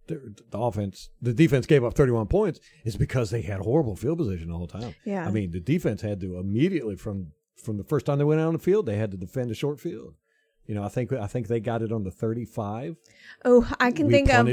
the, 0.06 0.34
the 0.50 0.58
offense, 0.58 1.10
the 1.20 1.32
defense 1.32 1.66
gave 1.66 1.84
up 1.84 1.94
31 1.94 2.26
points 2.26 2.60
is 2.84 2.96
because 2.96 3.30
they 3.30 3.42
had 3.42 3.60
horrible 3.60 3.96
field 3.96 4.18
position 4.18 4.50
all 4.50 4.66
the 4.66 4.72
whole 4.72 4.80
time. 4.80 4.94
Yeah. 5.04 5.26
I 5.26 5.30
mean, 5.30 5.50
the 5.50 5.60
defense 5.60 6.02
had 6.02 6.20
to 6.20 6.38
immediately 6.38 6.96
from 6.96 7.32
from 7.56 7.78
the 7.78 7.84
first 7.84 8.06
time 8.06 8.18
they 8.18 8.24
went 8.24 8.40
out 8.40 8.48
on 8.48 8.52
the 8.52 8.58
field, 8.58 8.86
they 8.86 8.96
had 8.96 9.10
to 9.10 9.16
defend 9.16 9.50
a 9.50 9.54
short 9.54 9.80
field. 9.80 10.14
You 10.66 10.74
know, 10.74 10.82
I 10.82 10.88
think 10.88 11.12
I 11.12 11.26
think 11.26 11.46
they 11.46 11.60
got 11.60 11.82
it 11.82 11.92
on 11.92 12.02
the 12.02 12.10
35. 12.10 12.96
Oh, 13.44 13.72
I 13.78 13.92
can 13.92 14.06
We 14.06 14.12
think 14.12 14.32
of 14.32 14.48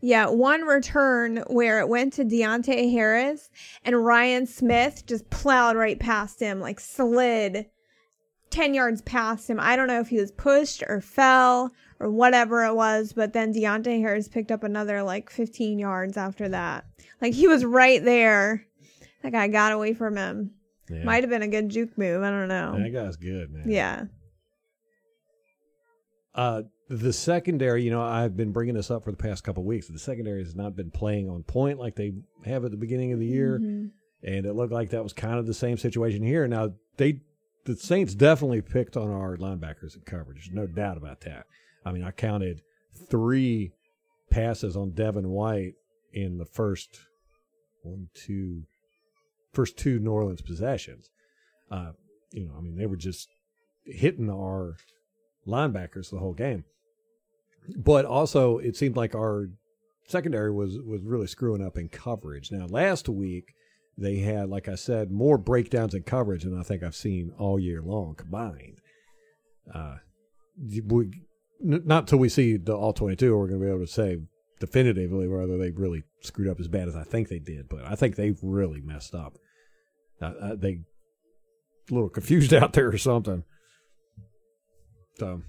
yeah 0.00 0.28
one 0.28 0.62
return 0.62 1.44
where 1.46 1.78
it 1.78 1.88
went 1.88 2.12
to 2.14 2.24
Deonte 2.24 2.90
Harris 2.90 3.48
and 3.84 4.04
Ryan 4.04 4.46
Smith 4.46 5.06
just 5.06 5.30
plowed 5.30 5.76
right 5.76 5.98
past 5.98 6.40
him, 6.40 6.60
like 6.60 6.80
slid 6.80 7.66
ten 8.50 8.74
yards 8.74 9.02
past 9.02 9.48
him. 9.48 9.58
I 9.60 9.76
don't 9.76 9.86
know 9.86 10.00
if 10.00 10.08
he 10.08 10.18
was 10.20 10.32
pushed 10.32 10.82
or 10.88 11.00
fell 11.00 11.72
or 12.02 12.10
whatever 12.10 12.64
it 12.66 12.74
was, 12.74 13.12
but 13.12 13.32
then 13.32 13.54
Deonte 13.54 14.00
Harris 14.00 14.28
picked 14.28 14.50
up 14.50 14.64
another 14.64 15.02
like 15.02 15.30
fifteen 15.30 15.78
yards 15.78 16.16
after 16.16 16.48
that. 16.50 16.84
Like 17.20 17.32
he 17.32 17.46
was 17.48 17.64
right 17.64 18.04
there. 18.04 18.66
That 19.22 19.32
guy 19.32 19.48
got 19.48 19.72
away 19.72 19.94
from 19.94 20.16
him. 20.16 20.50
Yeah. 20.90 21.04
Might 21.04 21.22
have 21.22 21.30
been 21.30 21.42
a 21.42 21.48
good 21.48 21.68
juke 21.68 21.96
move. 21.96 22.22
I 22.22 22.30
don't 22.30 22.48
know. 22.48 22.76
that 22.76 22.90
guy's 22.92 23.16
good, 23.16 23.50
man. 23.52 23.70
Yeah. 23.70 24.04
Uh, 26.34 26.62
the 26.88 27.12
secondary, 27.12 27.82
you 27.82 27.90
know, 27.90 28.02
I've 28.02 28.36
been 28.36 28.52
bringing 28.52 28.74
this 28.74 28.90
up 28.90 29.04
for 29.04 29.10
the 29.10 29.16
past 29.16 29.44
couple 29.44 29.62
of 29.62 29.66
weeks. 29.66 29.88
The 29.88 29.98
secondary 29.98 30.42
has 30.42 30.54
not 30.54 30.76
been 30.76 30.90
playing 30.90 31.28
on 31.28 31.42
point 31.42 31.78
like 31.78 31.94
they 31.96 32.12
have 32.44 32.64
at 32.64 32.70
the 32.70 32.76
beginning 32.76 33.12
of 33.12 33.18
the 33.18 33.26
year, 33.26 33.58
Mhm. 33.58 33.90
and 34.22 34.46
it 34.46 34.54
looked 34.54 34.72
like 34.72 34.90
that 34.90 35.02
was 35.02 35.12
kind 35.12 35.38
of 35.38 35.46
the 35.46 35.54
same 35.54 35.76
situation 35.76 36.22
here. 36.22 36.46
Now 36.48 36.74
they, 36.96 37.20
the 37.64 37.76
Saints 37.76 38.14
definitely 38.14 38.60
picked 38.60 38.96
on 38.96 39.10
our 39.10 39.36
linebackers 39.36 39.94
in 39.94 40.02
coverage. 40.04 40.46
There's 40.48 40.54
no 40.54 40.66
doubt 40.66 40.96
about 40.96 41.20
that. 41.22 41.46
I 41.84 41.92
mean, 41.92 42.04
I 42.04 42.10
counted 42.10 42.62
three 43.10 43.72
passes 44.30 44.76
on 44.76 44.92
Devin 44.92 45.28
White 45.28 45.74
in 46.12 46.38
the 46.38 46.44
first 46.44 47.00
one, 47.82 48.08
two, 48.14 48.62
first 49.52 49.76
two 49.76 49.98
New 49.98 50.10
Orleans 50.10 50.42
possessions. 50.42 51.10
Uh, 51.70 51.92
you 52.32 52.46
know, 52.46 52.54
I 52.56 52.60
mean, 52.60 52.76
they 52.76 52.86
were 52.86 52.96
just 52.96 53.28
hitting 53.84 54.30
our 54.30 54.76
linebackers 55.46 56.10
the 56.10 56.18
whole 56.18 56.34
game. 56.34 56.64
But 57.76 58.04
also, 58.04 58.58
it 58.58 58.76
seemed 58.76 58.96
like 58.96 59.14
our 59.14 59.48
secondary 60.08 60.50
was 60.52 60.78
was 60.78 61.02
really 61.02 61.26
screwing 61.26 61.64
up 61.64 61.76
in 61.76 61.88
coverage. 61.88 62.50
Now, 62.50 62.66
last 62.66 63.08
week 63.08 63.54
they 63.96 64.18
had, 64.18 64.48
like 64.48 64.68
I 64.68 64.74
said, 64.74 65.10
more 65.10 65.38
breakdowns 65.38 65.94
in 65.94 66.02
coverage 66.02 66.44
than 66.44 66.58
I 66.58 66.62
think 66.62 66.82
I've 66.82 66.96
seen 66.96 67.32
all 67.38 67.58
year 67.58 67.82
long 67.82 68.14
combined. 68.14 68.80
Uh, 69.72 69.96
we, 70.86 71.10
n- 71.64 71.82
not 71.84 72.06
till 72.08 72.18
we 72.18 72.28
see 72.28 72.56
the 72.56 72.74
all 72.74 72.92
twenty 72.92 73.16
two, 73.16 73.36
we're 73.36 73.48
going 73.48 73.60
to 73.60 73.66
be 73.66 73.70
able 73.70 73.80
to 73.84 73.90
say 73.92 74.18
definitively 74.60 75.26
whether 75.28 75.58
they 75.58 75.70
really 75.70 76.02
screwed 76.22 76.48
up 76.48 76.60
as 76.60 76.68
bad 76.68 76.88
as 76.88 76.94
I 76.96 77.02
think 77.04 77.28
they 77.28 77.38
did. 77.40 77.68
But 77.68 77.84
I 77.84 77.94
think 77.96 78.16
they've 78.16 78.38
really 78.42 78.80
messed 78.80 79.14
up. 79.14 79.34
Uh, 80.20 80.26
uh, 80.40 80.54
they 80.56 80.80
a 81.90 81.94
little 81.94 82.08
confused 82.08 82.52
out 82.62 82.72
there 82.74 82.88
or 82.88 82.98
something. 82.98 83.42
So, 85.18 85.42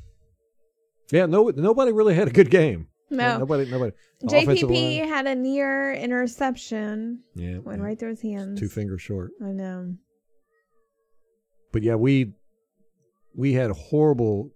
yeah, 1.12 1.26
no, 1.26 1.50
nobody 1.56 1.92
really 1.92 2.16
had 2.16 2.28
a 2.28 2.32
good 2.32 2.50
game. 2.50 2.88
No. 3.10 3.38
nobody, 3.38 3.70
nobody. 3.70 3.92
JPP 4.24 5.00
line- 5.02 5.08
had 5.08 5.28
a 5.28 5.36
near 5.36 5.94
interception. 5.94 7.20
yeah, 7.36 7.60
Went 7.60 7.80
yeah, 7.80 7.86
right 7.86 8.00
through 8.00 8.10
his 8.12 8.22
hands. 8.22 8.60
two 8.60 8.68
fingers 8.70 9.02
short. 9.02 9.32
I 9.44 9.52
know. 9.52 9.94
But 11.72 11.84
yeah, 11.84 11.96
we 11.96 12.34
we 13.36 13.54
had 13.54 13.70
horrible 13.72 14.52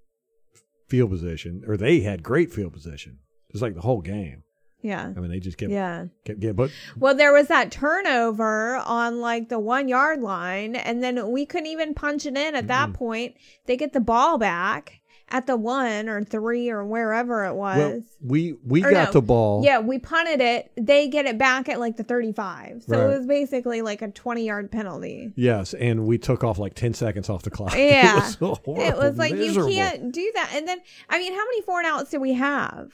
field 0.88 1.10
position, 1.12 1.64
or 1.68 1.78
they 1.78 2.02
had 2.02 2.24
great 2.24 2.52
field 2.54 2.74
position. 2.74 3.20
It 3.50 3.54
was 3.54 3.62
like 3.62 3.76
the 3.76 3.82
whole 3.82 4.02
game. 4.02 4.44
Yeah. 4.82 5.12
I 5.16 5.20
mean, 5.20 5.32
they 5.32 5.40
just 5.40 5.58
kept 5.58 5.72
Yeah. 5.72 6.06
kept 6.26 6.40
getting. 6.40 6.56
But 6.56 6.72
Well, 6.98 7.16
there 7.16 7.34
was 7.34 7.48
that 7.48 7.72
turnover 7.72 8.76
on 8.78 9.20
like 9.20 9.50
the 9.50 9.60
one 9.60 9.88
yard 9.88 10.22
line, 10.22 10.76
and 10.76 11.04
then 11.04 11.32
we 11.32 11.46
couldn't 11.46 11.68
even 11.68 11.94
punch 11.94 12.26
it 12.26 12.38
in 12.38 12.56
at 12.56 12.68
that 12.68 12.94
point. 12.94 13.36
They 13.66 13.76
get 13.76 13.94
the 13.94 14.00
ball 14.00 14.38
back 14.38 15.00
at 15.30 15.46
the 15.46 15.58
one 15.58 16.08
or 16.08 16.24
three 16.24 16.70
or 16.70 16.86
wherever 16.86 17.46
it 17.46 17.54
was. 17.54 17.78
well, 17.78 18.02
we 18.22 18.56
we 18.66 18.84
Or 18.84 18.92
got 18.92 19.08
no. 19.10 19.12
the 19.12 19.22
ball. 19.22 19.64
yeah, 19.64 19.80
we 19.80 20.00
punted 20.00 20.40
it. 20.40 20.72
They 20.78 21.08
get 21.10 21.26
it 21.26 21.38
back 21.38 21.68
at 21.68 21.80
like 21.80 21.98
the 21.98 22.04
35. 22.04 22.84
So 22.88 22.98
Right. 22.98 23.04
it 23.14 23.18
was 23.18 23.26
basically 23.28 23.82
like 23.82 24.02
a 24.02 24.08
20 24.10 24.46
yard 24.46 24.72
penalty. 24.72 25.34
Yes, 25.36 25.74
and 25.74 26.06
we 26.06 26.18
took 26.18 26.44
off 26.46 26.58
like 26.60 26.76
ten 26.76 26.94
seconds 26.94 27.30
off 27.30 27.44
the 27.44 27.50
clock. 27.52 27.74
Yeah. 27.78 28.14
it 28.14 28.16
was, 28.16 28.34
so 28.36 28.56
horrible, 28.66 28.82
it 28.82 28.98
was 28.98 29.18
like 29.18 29.34
miserable. 29.34 29.70
you 29.70 29.76
can't 29.76 30.14
do 30.14 30.32
that. 30.36 30.52
And 30.54 30.68
then, 30.68 30.80
I 31.10 31.20
mean, 31.20 31.34
how 31.34 31.44
many 31.46 31.62
four 31.62 31.80
and 31.80 31.88
outs 31.88 32.12
did 32.12 32.22
we 32.22 32.34
have? 32.34 32.94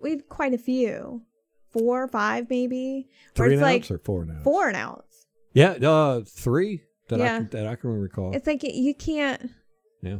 We 0.00 0.10
had 0.10 0.28
quite 0.28 0.54
a 0.54 0.58
few. 0.58 1.22
Four, 1.70 2.06
five, 2.08 2.48
maybe. 2.48 3.08
Three 3.34 3.48
it's 3.48 3.52
and 3.54 3.60
like 3.62 3.82
outs 3.82 3.90
or 3.90 3.98
four 3.98 4.22
and 4.22 4.30
outs. 4.30 4.44
four 4.44 4.68
and 4.68 4.76
outs. 4.76 5.26
Yeah, 5.52 5.70
uh, 5.72 6.22
three 6.26 6.82
that 7.08 7.20
I 7.20 7.24
Yeah. 7.24 7.38
can, 7.38 7.48
that 7.50 7.66
I 7.66 7.74
can 7.76 7.90
recall. 7.90 8.34
It's 8.34 8.46
like 8.46 8.62
you 8.62 8.94
can't. 8.94 9.50
Yeah. 10.00 10.18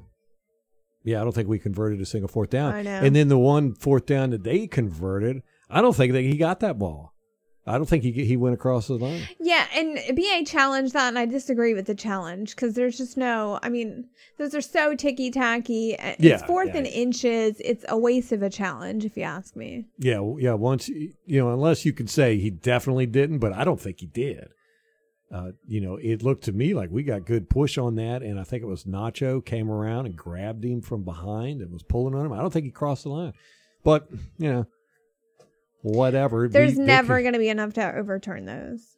Yeah, 1.05 1.21
I 1.21 1.25
don't 1.25 1.35
think 1.35 1.49
we 1.49 1.59
converted 1.59 2.01
a 2.01 2.07
single 2.07 2.29
fourth 2.29 2.51
down. 2.51 2.75
I 2.75 2.83
know. 2.83 2.91
And 2.91 3.15
then 3.15 3.29
the 3.29 3.39
one 3.39 3.75
fourth 3.75 4.07
down 4.07 4.31
that 4.31 4.43
they 4.43 4.67
converted, 4.67 5.43
I 5.71 5.83
don't 5.83 5.95
think 5.95 6.13
that 6.15 6.23
he 6.23 6.37
got 6.37 6.61
that 6.61 6.79
ball. 6.79 7.15
I 7.67 7.79
don't 7.79 7.87
think 7.87 8.05
he 8.05 8.13
he 8.13 8.37
went 8.37 8.55
across 8.55 8.89
the 8.89 8.95
line. 8.95 9.27
Yeah, 9.41 9.67
and 9.75 9.99
BA 10.15 10.45
challenged 10.45 10.93
that, 10.93 11.09
and 11.09 11.19
I 11.19 11.25
disagree 11.25 11.73
with 11.73 11.87
the 11.87 11.95
challenge 11.95 12.55
because 12.55 12.75
there's 12.75 12.99
just 12.99 13.17
no. 13.17 13.59
I 13.63 13.71
mean, 13.71 14.07
those 14.37 14.55
are 14.55 14.61
so 14.61 14.95
ticky 14.95 15.31
tacky. 15.31 15.97
It's 15.99 16.21
Yeah, 16.21 16.45
fourth 16.47 16.69
yeah. 16.69 16.79
and 16.79 16.87
inches. 16.87 17.61
It's 17.65 17.85
a 17.89 17.97
waste 17.97 18.33
of 18.33 18.43
a 18.43 18.51
challenge, 18.51 19.07
if 19.07 19.17
you 19.17 19.23
ask 19.23 19.57
me. 19.57 19.87
Yeah, 19.99 20.21
yeah. 20.39 20.53
Once 20.53 20.89
you 20.89 21.15
know, 21.27 21.53
unless 21.53 21.87
you 21.87 21.95
can 21.95 22.07
say 22.07 22.39
he 22.39 22.51
definitely 22.51 23.07
didn't, 23.07 23.39
but 23.39 23.55
I 23.55 23.65
don't 23.65 23.81
think 23.81 24.01
he 24.01 24.07
did. 24.07 24.49
Uh, 25.35 25.51
you 25.67 25.81
know, 25.81 25.97
it 25.97 26.23
looked 26.23 26.45
to 26.45 26.53
me 26.53 26.75
like 26.75 26.91
we 26.93 27.03
got 27.03 27.27
good 27.27 27.51
push 27.51 27.77
on 27.77 27.97
that, 27.97 28.23
and 28.23 28.39
I 28.39 28.45
think 28.45 28.63
it 28.63 28.67
was 28.67 28.85
Nacho 28.85 29.45
came 29.45 29.69
around 29.69 30.07
and 30.07 30.15
grabbed 30.17 30.65
him 30.65 30.81
from 30.81 31.03
behind 31.03 31.61
and 31.61 31.73
was 31.73 31.83
pulling 31.83 32.15
on 32.15 32.25
him. 32.25 32.33
I 32.33 32.39
don't 32.41 32.53
think 32.53 32.67
he 32.67 32.71
crossed 32.71 33.03
the 33.03 33.09
line, 33.09 33.33
but 33.83 34.09
you 34.39 34.53
know, 34.53 34.67
whatever. 35.83 36.47
There's 36.49 36.77
We- 36.77 36.85
never 36.85 37.21
going 37.21 37.33
to 37.33 37.41
be 37.41 37.49
enough 37.49 37.73
to 37.75 37.97
overturn 37.97 38.45
those. 38.45 38.97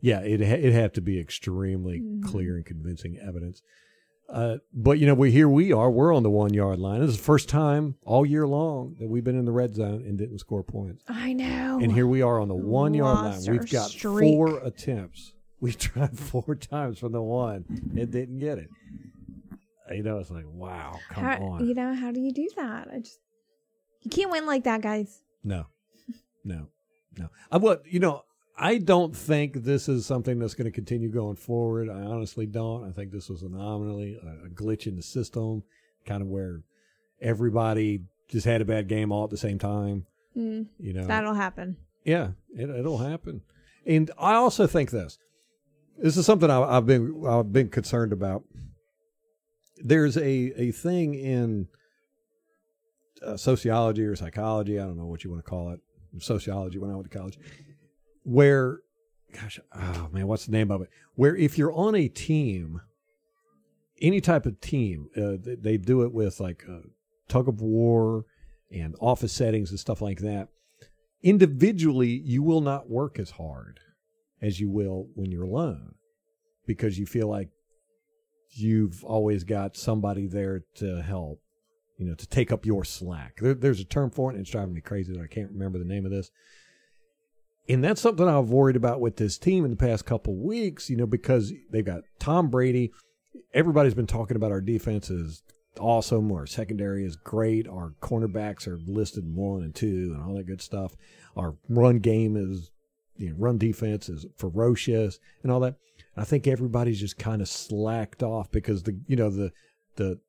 Yeah, 0.00 0.22
it 0.22 0.40
it 0.40 0.72
have 0.72 0.92
to 0.94 1.00
be 1.00 1.20
extremely 1.20 2.00
Mhm. 2.00 2.24
clear 2.24 2.56
and 2.56 2.66
convincing 2.66 3.16
evidence. 3.16 3.62
Uh, 4.34 4.58
but 4.72 4.98
you 4.98 5.06
know, 5.06 5.14
we 5.14 5.30
here 5.30 5.48
we 5.48 5.72
are. 5.72 5.88
We're 5.88 6.12
on 6.12 6.24
the 6.24 6.30
one 6.30 6.52
yard 6.52 6.80
line. 6.80 7.00
This 7.00 7.10
is 7.10 7.16
the 7.18 7.22
first 7.22 7.48
time 7.48 7.94
all 8.04 8.26
year 8.26 8.48
long 8.48 8.96
that 8.98 9.08
we've 9.08 9.22
been 9.22 9.38
in 9.38 9.44
the 9.44 9.52
red 9.52 9.76
zone 9.76 10.02
and 10.04 10.18
didn't 10.18 10.40
score 10.40 10.64
points. 10.64 11.04
I 11.08 11.32
know. 11.32 11.78
And 11.80 11.92
here 11.92 12.08
we 12.08 12.20
are 12.20 12.40
on 12.40 12.48
the 12.48 12.54
one 12.56 12.94
yard 12.94 13.16
line. 13.16 13.34
Lost 13.34 13.48
We've 13.48 13.70
got 13.70 13.90
streak. 13.90 14.34
four 14.34 14.58
attempts. 14.58 15.34
We 15.60 15.72
tried 15.72 16.18
four 16.18 16.56
times 16.56 16.98
from 16.98 17.12
the 17.12 17.22
one 17.22 17.64
and 17.96 18.10
didn't 18.10 18.38
get 18.40 18.58
it. 18.58 18.68
You 19.94 20.02
know, 20.02 20.18
it's 20.18 20.32
like 20.32 20.46
wow, 20.48 20.98
come 21.10 21.24
how, 21.24 21.36
on. 21.38 21.66
You 21.66 21.74
know, 21.74 21.94
how 21.94 22.10
do 22.10 22.20
you 22.20 22.32
do 22.32 22.48
that? 22.56 22.88
I 22.92 22.98
just 22.98 23.20
you 24.02 24.10
can't 24.10 24.32
win 24.32 24.46
like 24.46 24.64
that, 24.64 24.80
guys. 24.80 25.22
No, 25.44 25.66
no, 26.44 26.66
no. 27.16 27.28
I 27.52 27.58
what 27.58 27.84
you 27.86 28.00
know. 28.00 28.24
I 28.56 28.78
don't 28.78 29.14
think 29.16 29.64
this 29.64 29.88
is 29.88 30.06
something 30.06 30.38
that's 30.38 30.54
going 30.54 30.66
to 30.66 30.70
continue 30.70 31.08
going 31.10 31.36
forward. 31.36 31.88
I 31.88 32.00
honestly 32.02 32.46
don't. 32.46 32.88
I 32.88 32.92
think 32.92 33.10
this 33.10 33.28
was 33.28 33.42
an 33.42 33.54
anomaly, 33.54 34.16
a, 34.22 34.46
a 34.46 34.48
glitch 34.48 34.86
in 34.86 34.94
the 34.96 35.02
system, 35.02 35.64
kind 36.06 36.22
of 36.22 36.28
where 36.28 36.62
everybody 37.20 38.02
just 38.28 38.46
had 38.46 38.60
a 38.60 38.64
bad 38.64 38.88
game 38.88 39.10
all 39.10 39.24
at 39.24 39.30
the 39.30 39.36
same 39.36 39.58
time. 39.58 40.06
Mm, 40.36 40.66
You 40.78 40.92
know, 40.92 41.06
that'll 41.06 41.34
happen. 41.34 41.76
yeah, 42.04 42.30
it, 42.56 42.70
it'll 42.70 42.98
happen. 42.98 43.42
And 43.86 44.10
I 44.18 44.34
also 44.34 44.66
think 44.66 44.90
this. 44.90 45.18
This 45.98 46.16
is 46.16 46.24
something 46.26 46.50
I, 46.50 46.60
I've 46.62 46.86
been 46.86 47.22
I've 47.26 47.52
been 47.52 47.68
concerned 47.68 48.12
about. 48.12 48.42
There's 49.78 50.16
a 50.16 50.22
a 50.60 50.70
thing 50.72 51.14
in 51.14 51.68
uh, 53.24 53.36
sociology 53.36 54.02
or 54.04 54.16
psychology. 54.16 54.78
I 54.80 54.84
don't 54.84 54.96
know 54.96 55.06
what 55.06 55.22
you 55.24 55.30
want 55.30 55.44
to 55.44 55.48
call 55.48 55.70
it. 55.70 55.80
Sociology 56.18 56.78
when 56.78 56.90
I 56.90 56.94
went 56.94 57.10
to 57.10 57.16
college, 57.16 57.38
where, 58.24 58.80
gosh, 59.32 59.60
oh 59.74 60.08
man, 60.12 60.26
what's 60.26 60.46
the 60.46 60.52
name 60.52 60.70
of 60.70 60.82
it? 60.82 60.88
Where 61.14 61.36
if 61.36 61.56
you're 61.56 61.72
on 61.72 61.94
a 61.94 62.08
team, 62.08 62.80
any 64.00 64.20
type 64.20 64.46
of 64.46 64.60
team, 64.60 65.08
uh, 65.16 65.36
they, 65.40 65.54
they 65.54 65.76
do 65.76 66.02
it 66.02 66.12
with 66.12 66.40
like 66.40 66.64
uh, 66.68 66.80
tug 67.28 67.48
of 67.48 67.60
war 67.60 68.24
and 68.72 68.96
office 69.00 69.32
settings 69.32 69.70
and 69.70 69.78
stuff 69.78 70.00
like 70.00 70.18
that. 70.20 70.48
Individually 71.22 72.08
you 72.08 72.42
will 72.42 72.60
not 72.60 72.90
work 72.90 73.18
as 73.18 73.30
hard 73.30 73.80
as 74.42 74.60
you 74.60 74.68
will 74.68 75.08
when 75.14 75.30
you're 75.30 75.44
alone 75.44 75.94
because 76.66 76.98
you 76.98 77.06
feel 77.06 77.28
like 77.28 77.48
you've 78.50 79.02
always 79.04 79.44
got 79.44 79.76
somebody 79.76 80.26
there 80.26 80.62
to 80.76 81.02
help 81.02 81.40
you 81.98 82.06
know 82.06 82.14
to 82.14 82.26
take 82.26 82.52
up 82.52 82.66
your 82.66 82.84
slack. 82.84 83.38
There, 83.40 83.54
there's 83.54 83.80
a 83.80 83.84
term 83.84 84.10
for 84.10 84.30
it 84.30 84.34
and 84.34 84.42
it's 84.42 84.50
driving 84.50 84.74
me 84.74 84.80
crazy 84.80 85.12
that 85.12 85.22
i 85.22 85.26
can't 85.26 85.50
remember 85.50 85.78
the 85.78 85.84
name 85.84 86.04
of 86.04 86.12
this 86.12 86.30
and 87.68 87.82
that's 87.82 88.00
something 88.00 88.28
i've 88.28 88.50
worried 88.50 88.76
about 88.76 89.00
with 89.00 89.16
this 89.16 89.38
team 89.38 89.64
in 89.64 89.70
the 89.70 89.76
past 89.76 90.04
couple 90.04 90.34
weeks 90.36 90.90
you 90.90 90.96
know 90.96 91.06
because 91.06 91.52
they've 91.70 91.84
got 91.84 92.02
tom 92.18 92.48
brady 92.48 92.92
everybody's 93.52 93.94
been 93.94 94.06
talking 94.06 94.36
about 94.36 94.52
our 94.52 94.60
defense 94.60 95.10
is 95.10 95.42
awesome. 95.78 96.30
Our 96.32 96.46
secondary 96.46 97.04
is 97.04 97.16
great. 97.16 97.68
Our 97.68 97.94
cornerbacks 98.00 98.66
are 98.66 98.78
listed 98.86 99.24
one 99.34 99.62
and 99.62 99.74
two 99.74 100.12
and 100.14 100.22
all 100.22 100.34
that 100.36 100.46
good 100.46 100.62
stuff. 100.62 100.94
Our 101.36 101.56
run 101.68 101.98
game 101.98 102.36
is, 102.36 102.70
you 103.16 103.30
know, 103.30 103.36
run 103.38 103.58
defense 103.58 104.08
is 104.08 104.26
ferocious 104.36 105.18
and 105.42 105.50
all 105.50 105.60
that. 105.60 105.76
I 106.16 106.24
think 106.24 106.46
everybody's 106.46 107.00
just 107.00 107.18
kind 107.18 107.42
of 107.42 107.48
slacked 107.48 108.22
off 108.22 108.50
because 108.50 108.84
the, 108.84 108.98
you 109.06 109.16
know, 109.16 109.30
the, 109.30 109.52
the 109.96 110.20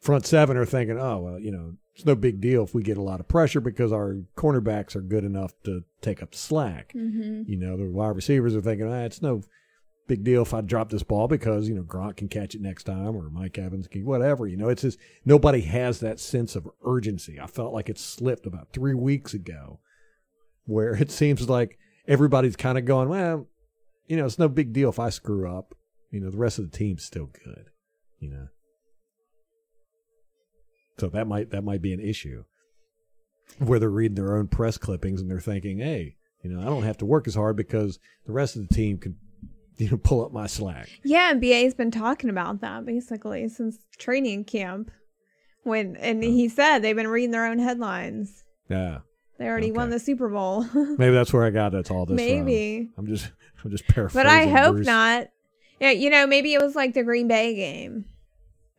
front 0.00 0.26
seven 0.26 0.56
are 0.56 0.64
thinking, 0.64 0.98
oh, 0.98 1.18
well, 1.18 1.38
you 1.38 1.50
know, 1.50 1.74
it's 1.94 2.04
no 2.04 2.14
big 2.14 2.40
deal 2.40 2.64
if 2.64 2.74
we 2.74 2.82
get 2.82 2.96
a 2.96 3.02
lot 3.02 3.20
of 3.20 3.28
pressure 3.28 3.60
because 3.60 3.92
our 3.92 4.18
cornerbacks 4.36 4.96
are 4.96 5.00
good 5.00 5.24
enough 5.24 5.52
to 5.64 5.84
take 6.00 6.22
up 6.22 6.32
the 6.32 6.38
slack. 6.38 6.92
Mm-hmm. 6.94 7.42
You 7.46 7.56
know, 7.56 7.76
the 7.76 7.88
wide 7.88 8.16
receivers 8.16 8.56
are 8.56 8.60
thinking, 8.60 8.92
ah, 8.92 9.04
it's 9.04 9.22
no 9.22 9.42
big 10.08 10.24
deal 10.24 10.42
if 10.42 10.52
I 10.52 10.60
drop 10.60 10.90
this 10.90 11.04
ball 11.04 11.28
because, 11.28 11.68
you 11.68 11.74
know, 11.74 11.82
Gronk 11.82 12.16
can 12.16 12.28
catch 12.28 12.56
it 12.56 12.60
next 12.60 12.84
time 12.84 13.16
or 13.16 13.30
Mike 13.30 13.58
Evans 13.58 13.86
can, 13.86 14.04
whatever. 14.04 14.48
You 14.48 14.56
know, 14.56 14.68
it's 14.68 14.82
just 14.82 14.98
nobody 15.24 15.60
has 15.62 16.00
that 16.00 16.18
sense 16.18 16.56
of 16.56 16.68
urgency. 16.84 17.38
I 17.38 17.46
felt 17.46 17.72
like 17.72 17.88
it 17.88 17.98
slipped 17.98 18.46
about 18.46 18.72
three 18.72 18.94
weeks 18.94 19.32
ago 19.32 19.78
where 20.64 20.94
it 21.00 21.12
seems 21.12 21.48
like 21.48 21.78
everybody's 22.08 22.56
kind 22.56 22.76
of 22.76 22.86
going, 22.86 23.08
well, 23.08 23.46
you 24.08 24.16
know, 24.16 24.26
it's 24.26 24.38
no 24.38 24.48
big 24.48 24.72
deal 24.72 24.88
if 24.88 24.98
I 24.98 25.10
screw 25.10 25.50
up. 25.50 25.74
You 26.10 26.20
know, 26.20 26.30
the 26.30 26.38
rest 26.38 26.58
of 26.58 26.70
the 26.70 26.76
team's 26.76 27.04
still 27.04 27.30
good, 27.44 27.70
you 28.18 28.30
know. 28.30 28.48
So 30.98 31.08
that 31.08 31.26
might 31.26 31.50
that 31.50 31.64
might 31.64 31.82
be 31.82 31.92
an 31.92 32.00
issue 32.00 32.44
where 33.58 33.78
they're 33.78 33.90
reading 33.90 34.14
their 34.14 34.36
own 34.36 34.48
press 34.48 34.78
clippings 34.78 35.20
and 35.20 35.30
they're 35.30 35.40
thinking, 35.40 35.78
hey, 35.78 36.16
you 36.42 36.50
know, 36.50 36.60
I 36.60 36.64
don't 36.66 36.82
have 36.82 36.98
to 36.98 37.06
work 37.06 37.26
as 37.26 37.34
hard 37.34 37.56
because 37.56 37.98
the 38.26 38.32
rest 38.32 38.56
of 38.56 38.66
the 38.66 38.74
team 38.74 38.98
can, 38.98 39.16
you 39.76 39.90
know, 39.90 39.96
pull 39.96 40.24
up 40.24 40.32
my 40.32 40.46
slack. 40.46 40.88
Yeah, 41.02 41.30
and 41.30 41.40
BA's 41.40 41.74
been 41.74 41.90
talking 41.90 42.30
about 42.30 42.60
that 42.60 42.84
basically 42.84 43.48
since 43.48 43.78
training 43.98 44.44
camp. 44.44 44.90
When 45.62 45.96
and 45.96 46.22
he 46.22 46.48
said 46.50 46.80
they've 46.80 46.94
been 46.94 47.08
reading 47.08 47.30
their 47.30 47.46
own 47.46 47.58
headlines. 47.58 48.44
Yeah, 48.68 48.98
They 49.38 49.46
already 49.46 49.72
won 49.72 49.88
the 49.88 49.98
Super 49.98 50.28
Bowl. 50.28 50.64
maybe 50.74 51.14
that's 51.14 51.32
where 51.32 51.44
I 51.44 51.50
got 51.50 51.72
that's 51.72 51.90
all 51.90 52.04
this. 52.04 52.16
from. 52.16 52.44
Maybe. 52.44 52.90
I'm 52.98 53.06
just 53.06 53.30
I'm 53.64 53.70
just 53.70 53.86
paraphrasing. 53.88 54.26
But 54.28 54.30
I 54.30 54.46
hope 54.46 54.74
Bruce. 54.76 54.86
not. 54.86 55.28
Yeah, 55.80 55.90
you 55.90 56.10
know, 56.10 56.26
maybe 56.26 56.52
it 56.52 56.60
was 56.60 56.76
like 56.76 56.92
the 56.94 57.02
Green 57.02 57.28
Bay 57.28 57.54
game. 57.54 58.04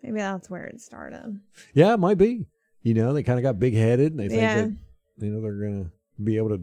Maybe 0.05 0.19
that's 0.19 0.49
where 0.49 0.65
it 0.65 0.79
started. 0.81 1.39
Yeah, 1.73 1.93
it 1.93 1.99
might 1.99 2.17
be. 2.17 2.45
You 2.83 2.93
know, 2.93 3.13
they 3.13 3.23
kind 3.23 3.39
of 3.39 3.43
got 3.43 3.59
big 3.59 3.73
headed 3.73 4.11
and 4.11 4.19
they 4.19 4.27
think 4.29 4.41
Yeah. 4.41 4.61
that 4.61 5.25
you 5.25 5.31
know 5.31 5.41
they're 5.41 5.53
gonna 5.59 5.89
be 6.23 6.37
able 6.37 6.49
to 6.49 6.61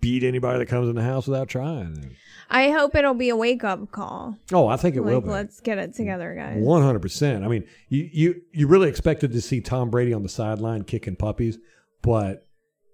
beat 0.00 0.22
anybody 0.22 0.58
that 0.58 0.66
comes 0.66 0.88
in 0.88 0.94
the 0.94 1.02
house 1.02 1.26
without 1.26 1.48
trying. 1.48 2.14
I 2.50 2.70
hope 2.70 2.94
it'll 2.94 3.14
be 3.14 3.28
a 3.28 3.36
wake 3.36 3.64
up 3.64 3.90
call. 3.90 4.36
Oh, 4.52 4.68
I 4.68 4.76
think 4.76 4.94
it 4.96 5.00
will 5.00 5.16
like, 5.16 5.24
be. 5.24 5.30
let's 5.30 5.60
get 5.60 5.78
it 5.78 5.94
together, 5.94 6.34
guys. 6.34 6.62
One 6.62 6.82
hundred 6.82 7.00
percent. 7.00 7.44
I 7.44 7.48
mean, 7.48 7.64
you, 7.88 8.08
you 8.12 8.42
you 8.52 8.66
really 8.68 8.88
expected 8.88 9.32
to 9.32 9.40
see 9.40 9.60
Tom 9.60 9.90
Brady 9.90 10.12
on 10.12 10.22
the 10.22 10.28
sideline 10.28 10.84
kicking 10.84 11.16
puppies, 11.16 11.58
but 12.02 12.46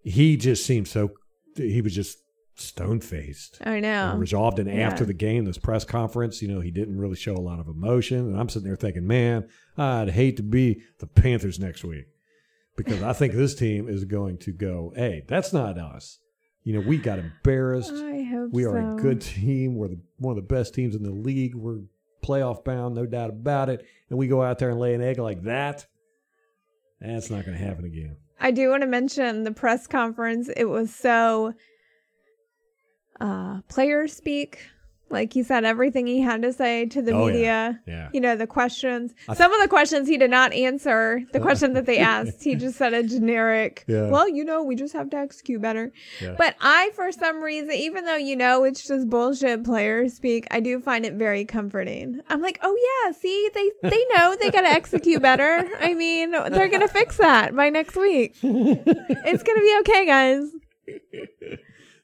he 0.02 0.36
just 0.36 0.64
seemed 0.64 0.88
so. 0.88 1.10
He 1.56 1.82
was 1.82 1.94
just 1.94 2.18
stone 2.56 3.00
faced. 3.00 3.58
I 3.62 3.80
know. 3.80 4.14
resolved. 4.16 4.58
And 4.58 4.70
after 4.70 5.04
the 5.04 5.12
game, 5.14 5.44
this 5.44 5.58
press 5.58 5.84
conference, 5.84 6.40
you 6.42 6.48
know, 6.48 6.60
he 6.60 6.70
didn't 6.70 6.98
really 6.98 7.16
show 7.16 7.34
a 7.34 7.38
lot 7.40 7.58
of 7.60 7.68
emotion. 7.68 8.18
And 8.20 8.38
I'm 8.38 8.48
sitting 8.48 8.68
there 8.68 8.76
thinking, 8.76 9.06
man, 9.06 9.48
I'd 9.76 10.10
hate 10.10 10.36
to 10.38 10.42
be 10.42 10.82
the 11.00 11.06
Panthers 11.06 11.58
next 11.58 11.84
week 11.84 12.06
because 12.76 13.02
I 13.02 13.12
think 13.12 13.34
this 13.34 13.54
team 13.54 13.88
is 13.88 14.04
going 14.04 14.38
to 14.38 14.52
go, 14.52 14.92
hey, 14.96 15.24
that's 15.26 15.52
not 15.52 15.78
us. 15.78 16.18
You 16.62 16.74
know, 16.74 16.86
we 16.88 16.96
got 16.96 17.18
embarrassed. 17.18 17.92
I 17.92 18.22
hope 18.22 18.50
We 18.52 18.64
are 18.64 18.80
so. 18.80 18.96
a 18.96 19.00
good 19.00 19.20
team. 19.20 19.74
We're 19.76 19.88
the, 19.88 20.00
one 20.18 20.36
of 20.36 20.36
the 20.36 20.54
best 20.54 20.74
teams 20.74 20.94
in 20.94 21.02
the 21.02 21.10
league. 21.10 21.54
We're 21.54 21.80
playoff 22.22 22.64
bound, 22.64 22.94
no 22.94 23.04
doubt 23.04 23.30
about 23.30 23.68
it. 23.68 23.84
And 24.08 24.18
we 24.18 24.28
go 24.28 24.42
out 24.42 24.58
there 24.58 24.70
and 24.70 24.80
lay 24.80 24.94
an 24.94 25.02
egg 25.02 25.18
like 25.18 25.42
that. 25.42 25.86
That's 27.00 27.30
not 27.30 27.44
going 27.44 27.58
to 27.58 27.62
happen 27.62 27.84
again. 27.84 28.16
I 28.40 28.50
do 28.50 28.70
want 28.70 28.82
to 28.82 28.86
mention 28.86 29.44
the 29.44 29.52
press 29.52 29.86
conference. 29.86 30.48
It 30.56 30.64
was 30.64 30.94
so 30.94 31.52
uh 33.20 33.60
player 33.68 34.06
speak. 34.08 34.58
Like 35.10 35.32
he 35.34 35.42
said 35.44 35.64
everything 35.64 36.06
he 36.08 36.20
had 36.22 36.42
to 36.42 36.52
say 36.52 36.86
to 36.86 37.00
the 37.02 37.12
Oh, 37.12 37.26
media. 37.26 37.78
Yeah. 37.86 38.08
You 38.12 38.20
know, 38.20 38.34
the 38.36 38.46
questions. 38.48 39.14
I- 39.28 39.34
Some 39.34 39.52
of 39.52 39.60
the 39.60 39.68
questions 39.68 40.08
he 40.08 40.16
did 40.16 40.30
not 40.30 40.52
answer. 40.54 41.20
The 41.32 41.38
question 41.38 41.74
that 41.74 41.86
they 41.86 41.98
asked, 42.14 42.42
he 42.42 42.56
just 42.56 42.76
said 42.78 42.94
a 42.94 43.02
generic, 43.02 43.84
Yeah. 43.86 44.08
well, 44.08 44.28
you 44.28 44.44
know, 44.44 44.64
we 44.64 44.74
just 44.74 44.92
have 44.94 45.10
to 45.10 45.16
execute 45.18 45.60
better. 45.60 45.92
Yeah. 46.20 46.34
But 46.36 46.56
I, 46.60 46.90
for 46.96 47.12
some 47.12 47.42
reason, 47.44 47.72
even 47.72 48.06
though 48.06 48.16
you 48.16 48.34
know 48.34 48.64
it's 48.64 48.88
just 48.88 49.08
bullshit 49.08 49.62
player 49.62 50.08
speak, 50.08 50.48
I 50.50 50.58
do 50.58 50.80
find 50.80 51.04
it 51.06 51.14
very 51.14 51.44
comforting. 51.44 52.20
I'm 52.28 52.40
like, 52.40 52.58
oh 52.62 52.76
yeah, 53.04 53.12
see, 53.12 53.50
they 53.54 53.70
they 53.88 54.04
know 54.16 54.34
they 54.40 54.50
gotta 54.50 54.70
execute 54.70 55.22
better. 55.22 55.64
I 55.80 55.94
mean, 55.94 56.30
they're 56.32 56.68
gonna 56.70 56.88
fix 56.88 57.18
that 57.18 57.54
by 57.54 57.68
next 57.68 57.94
week. 57.94 58.34
It's 58.42 59.42
gonna 59.44 59.60
be 59.60 59.76
okay, 59.80 60.06
guys. 60.06 60.50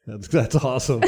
That's 0.06 0.28
that's 0.28 0.56
awesome. 0.56 1.02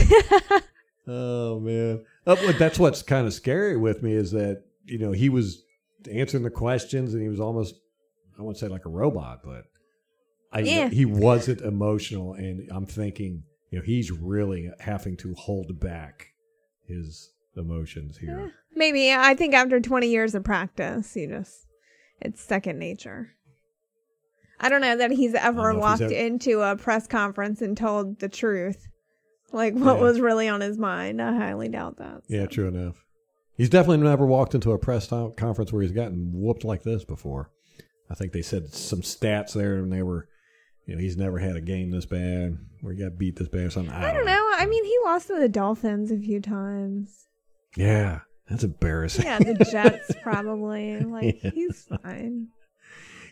oh 1.06 1.60
man, 1.60 2.04
Uh, 2.26 2.36
but 2.46 2.58
that's 2.58 2.78
what's 2.78 3.02
kind 3.02 3.26
of 3.26 3.32
scary 3.32 3.76
with 3.76 4.02
me 4.02 4.12
is 4.12 4.30
that 4.32 4.64
you 4.84 4.98
know 4.98 5.12
he 5.12 5.28
was 5.28 5.62
answering 6.12 6.42
the 6.42 6.50
questions 6.50 7.14
and 7.14 7.22
he 7.22 7.28
was 7.28 7.40
almost 7.40 7.74
I 8.38 8.42
won't 8.42 8.56
say 8.58 8.68
like 8.68 8.86
a 8.86 8.90
robot, 8.90 9.40
but 9.44 9.64
I 10.52 10.60
Yeah. 10.60 10.88
he 10.88 11.04
wasn't 11.04 11.60
emotional, 11.62 12.34
and 12.34 12.68
I'm 12.70 12.86
thinking 12.86 13.44
you 13.70 13.78
know 13.78 13.84
he's 13.84 14.10
really 14.10 14.70
having 14.80 15.16
to 15.18 15.34
hold 15.34 15.80
back 15.80 16.28
his 16.86 17.30
emotions 17.56 18.18
here. 18.18 18.52
Maybe 18.74 19.12
I 19.12 19.34
think 19.34 19.54
after 19.54 19.80
20 19.80 20.08
years 20.08 20.34
of 20.34 20.44
practice, 20.44 21.14
you 21.16 21.28
just 21.28 21.66
it's 22.20 22.40
second 22.40 22.78
nature. 22.78 23.30
I 24.62 24.68
don't 24.68 24.80
know 24.80 24.96
that 24.96 25.10
he's 25.10 25.34
ever 25.34 25.60
know 25.60 25.68
if 25.70 25.74
he's 25.74 25.80
walked 25.82 26.00
ever- 26.02 26.12
into 26.14 26.60
a 26.62 26.76
press 26.76 27.06
conference 27.06 27.60
and 27.60 27.76
told 27.76 28.20
the 28.20 28.28
truth. 28.28 28.88
like 29.54 29.74
what 29.74 29.96
Yeah. 29.96 30.02
was 30.02 30.18
really 30.18 30.48
on 30.48 30.62
his 30.62 30.78
mind. 30.78 31.20
I 31.20 31.36
highly 31.36 31.68
doubt 31.68 31.98
that. 31.98 32.22
Yeah, 32.26 32.46
true 32.46 32.68
enough. 32.68 33.04
He's 33.54 33.68
definitely 33.68 33.98
never 34.06 34.24
walked 34.24 34.54
into 34.54 34.72
a 34.72 34.78
press 34.78 35.08
conference 35.08 35.70
where 35.70 35.82
he's 35.82 35.92
gotten 35.92 36.30
whooped 36.32 36.64
like 36.64 36.84
this 36.84 37.04
before. 37.04 37.50
I 38.10 38.14
think 38.14 38.32
they 38.32 38.40
said 38.40 38.72
some 38.72 39.02
stats 39.02 39.52
there, 39.52 39.74
and 39.76 39.92
they 39.92 40.02
were, 40.02 40.26
you 40.86 40.94
know, 40.94 41.00
he's 41.02 41.18
never 41.18 41.38
had 41.38 41.56
a 41.56 41.60
game 41.60 41.90
this 41.90 42.06
bad 42.06 42.56
where 42.80 42.94
he 42.94 43.00
got 43.02 43.18
beat 43.18 43.36
this 43.36 43.48
bad 43.48 43.66
or 43.66 43.70
something. 43.70 43.92
I, 43.92 44.08
I 44.08 44.12
don't 44.14 44.24
know. 44.24 44.50
I 44.56 44.64
mean, 44.64 44.84
he 44.86 44.96
lost 45.04 45.26
to 45.26 45.38
the 45.38 45.50
Dolphins 45.50 46.10
a 46.10 46.18
few 46.18 46.40
times. 46.40 47.26
Yeah, 47.76 48.20
that's 48.48 48.64
embarrassing. 48.64 49.26
Yeah, 49.26 49.38
the 49.38 49.54
Jets 49.70 50.12
probably. 50.22 50.98
Like 51.00 51.40
Yeah. 51.44 51.50
he's 51.50 51.86
fine. 52.02 52.48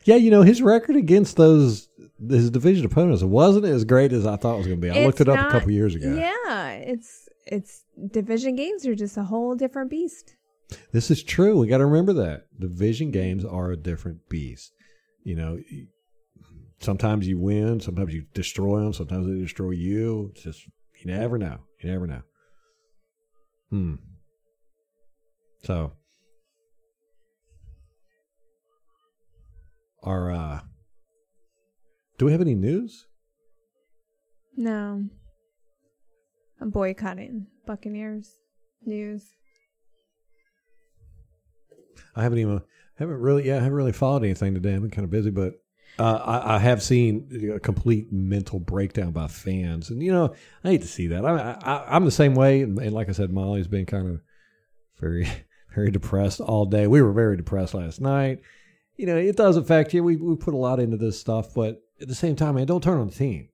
Yeah, 0.05 0.17
you 0.17 0.31
know 0.31 0.43
his 0.43 0.63
record 0.63 0.97
against 0.97 1.37
those 1.37 1.89
his 2.29 2.51
division 2.51 2.85
opponents 2.85 3.23
wasn't 3.23 3.65
as 3.65 3.85
great 3.85 4.13
as 4.13 4.27
I 4.27 4.37
thought 4.37 4.55
it 4.55 4.59
was 4.59 4.67
going 4.67 4.81
to 4.81 4.87
be. 4.87 4.91
I 4.91 5.05
looked 5.05 5.21
it 5.21 5.29
up 5.29 5.49
a 5.49 5.53
couple 5.53 5.71
years 5.71 5.95
ago. 5.95 6.15
Yeah, 6.15 6.71
it's 6.73 7.29
it's 7.47 7.85
division 8.11 8.57
games 8.57 8.87
are 8.87 8.95
just 8.95 9.17
a 9.17 9.25
whole 9.25 9.55
different 9.55 9.91
beast. 9.91 10.37
This 10.93 11.11
is 11.11 11.23
true. 11.23 11.59
We 11.59 11.67
got 11.67 11.79
to 11.79 11.87
remember 11.87 12.13
that 12.15 12.45
division 12.59 13.11
games 13.11 13.45
are 13.45 13.71
a 13.71 13.77
different 13.77 14.29
beast. 14.29 14.73
You 15.25 15.37
know, 15.37 15.59
sometimes 16.81 17.27
you 17.27 17.39
win, 17.39 17.81
sometimes 17.81 18.15
you 18.15 18.25
destroy 18.35 18.81
them, 18.81 18.93
sometimes 18.93 19.27
they 19.27 19.35
destroy 19.35 19.71
you. 19.71 20.31
It's 20.33 20.43
just 20.43 20.67
you 21.05 21.13
never 21.13 21.39
know. 21.39 21.59
You 21.83 21.91
never 21.91 22.07
know. 22.07 22.23
Hmm. 23.71 23.95
So, 25.63 25.93
our 30.03 30.31
uh, 30.31 30.61
do 32.19 32.27
we 32.27 32.33
have 32.33 32.41
any 32.41 32.55
news? 32.55 33.07
No, 34.57 35.05
I'm 36.61 36.71
boycotting 36.71 37.47
Buccaneers 37.67 38.37
news. 38.85 39.25
I 42.17 42.23
haven't 42.23 42.39
even 42.39 42.61
haven't 42.99 43.21
really 43.21 43.47
yeah 43.47 43.55
I 43.57 43.61
haven't 43.61 43.73
really 43.73 43.93
followed 43.93 44.25
anything 44.25 44.55
today. 44.55 44.75
I've 44.75 44.83
been 44.83 44.91
kind 44.91 45.05
of 45.05 45.11
busy, 45.11 45.31
but 45.31 45.55
uh, 45.99 46.21
I, 46.25 46.57
I 46.57 46.59
have 46.59 46.83
seen 46.83 47.53
a 47.55 47.61
complete 47.61 48.13
mental 48.13 48.59
breakdown 48.59 49.13
by 49.13 49.27
fans, 49.27 49.91
and 49.91 50.03
you 50.03 50.13
know 50.13 50.35
I 50.65 50.69
hate 50.69 50.83
to 50.83 50.89
see 50.89 51.09
that. 51.09 51.25
I, 51.25 51.59
I 51.63 51.95
I'm 51.95 52.05
the 52.05 52.11
same 52.11 52.35
way, 52.35 52.63
and, 52.63 52.79
and 52.79 52.93
like 52.93 53.09
I 53.09 53.13
said, 53.13 53.33
Molly's 53.33 53.69
been 53.69 53.87
kind 53.87 54.09
of 54.09 54.21
very 54.99 55.29
very 55.75 55.91
depressed 55.91 56.41
all 56.41 56.67
day. 56.67 56.87
We 56.87 57.03
were 57.03 57.13
very 57.13 57.37
depressed 57.37 57.75
last 57.75 58.01
night. 58.01 58.41
You 59.01 59.07
know 59.07 59.17
it 59.17 59.35
does 59.35 59.57
affect 59.57 59.95
you. 59.95 60.05
We 60.05 60.17
we 60.17 60.37
put 60.37 60.53
a 60.53 60.59
lot 60.59 60.79
into 60.79 60.99
this 60.99 61.19
stuff, 61.19 61.55
but 61.55 61.83
at 62.03 62.09
the 62.09 62.15
same 62.15 62.37
time, 62.37 62.57
man, 62.57 62.67
don't 62.67 62.83
turn 62.83 62.99
on 62.99 63.07
the 63.07 63.15
team. 63.15 63.49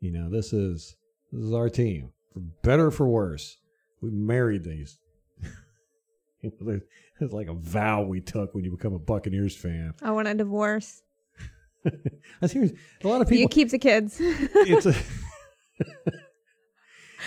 You 0.00 0.10
know 0.10 0.28
this 0.28 0.52
is 0.52 0.96
this 1.30 1.44
is 1.44 1.54
our 1.54 1.68
team 1.68 2.10
for 2.32 2.40
better 2.64 2.86
or 2.86 2.90
for 2.90 3.06
worse. 3.06 3.56
We 4.00 4.10
married 4.10 4.64
these. 4.64 4.98
You 6.42 6.52
know, 6.60 6.80
it's 7.20 7.32
like 7.32 7.46
a 7.46 7.54
vow 7.54 8.02
we 8.02 8.20
took 8.20 8.54
when 8.54 8.64
you 8.64 8.70
become 8.70 8.92
a 8.92 8.98
Buccaneers 8.98 9.56
fan. 9.56 9.94
I 10.02 10.10
want 10.10 10.28
a 10.28 10.34
divorce. 10.34 11.00
I 12.42 12.46
serious. 12.46 12.72
A 13.02 13.08
lot 13.08 13.22
of 13.22 13.28
people. 13.28 13.40
You 13.40 13.48
keep 13.48 13.70
the 13.70 13.78
kids. 13.78 14.18
it's 14.20 14.84
a. 14.84 14.94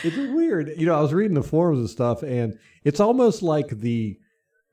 it's 0.03 0.17
weird. 0.17 0.71
You 0.77 0.85
know, 0.85 0.95
I 0.95 1.01
was 1.01 1.15
reading 1.15 1.33
the 1.33 1.41
forums 1.41 1.79
and 1.79 1.89
stuff, 1.89 2.21
and 2.21 2.59
it's 2.83 2.99
almost 2.99 3.41
like 3.41 3.69
the 3.69 4.19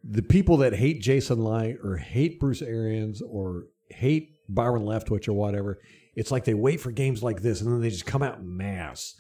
the 0.07 0.23
people 0.23 0.59
that 0.59 0.75
hate 0.75 1.01
Jason 1.01 1.43
Licht 1.43 1.79
or 1.83 1.97
hate 1.97 2.39
Bruce 2.39 2.63
Arians 2.63 3.23
or 3.23 3.65
hate 3.91 4.37
Byron 4.49 4.83
Leftwich 4.83 5.29
or 5.29 5.33
whatever. 5.33 5.81
It's 6.15 6.31
like 6.31 6.45
they 6.45 6.55
wait 6.55 6.81
for 6.81 6.93
games 6.93 7.23
like 7.23 7.43
this, 7.43 7.61
and 7.61 7.73
then 7.73 7.81
they 7.81 7.91
just 7.91 8.07
come 8.07 8.23
out 8.23 8.39
in 8.39 8.57
mass. 8.57 9.15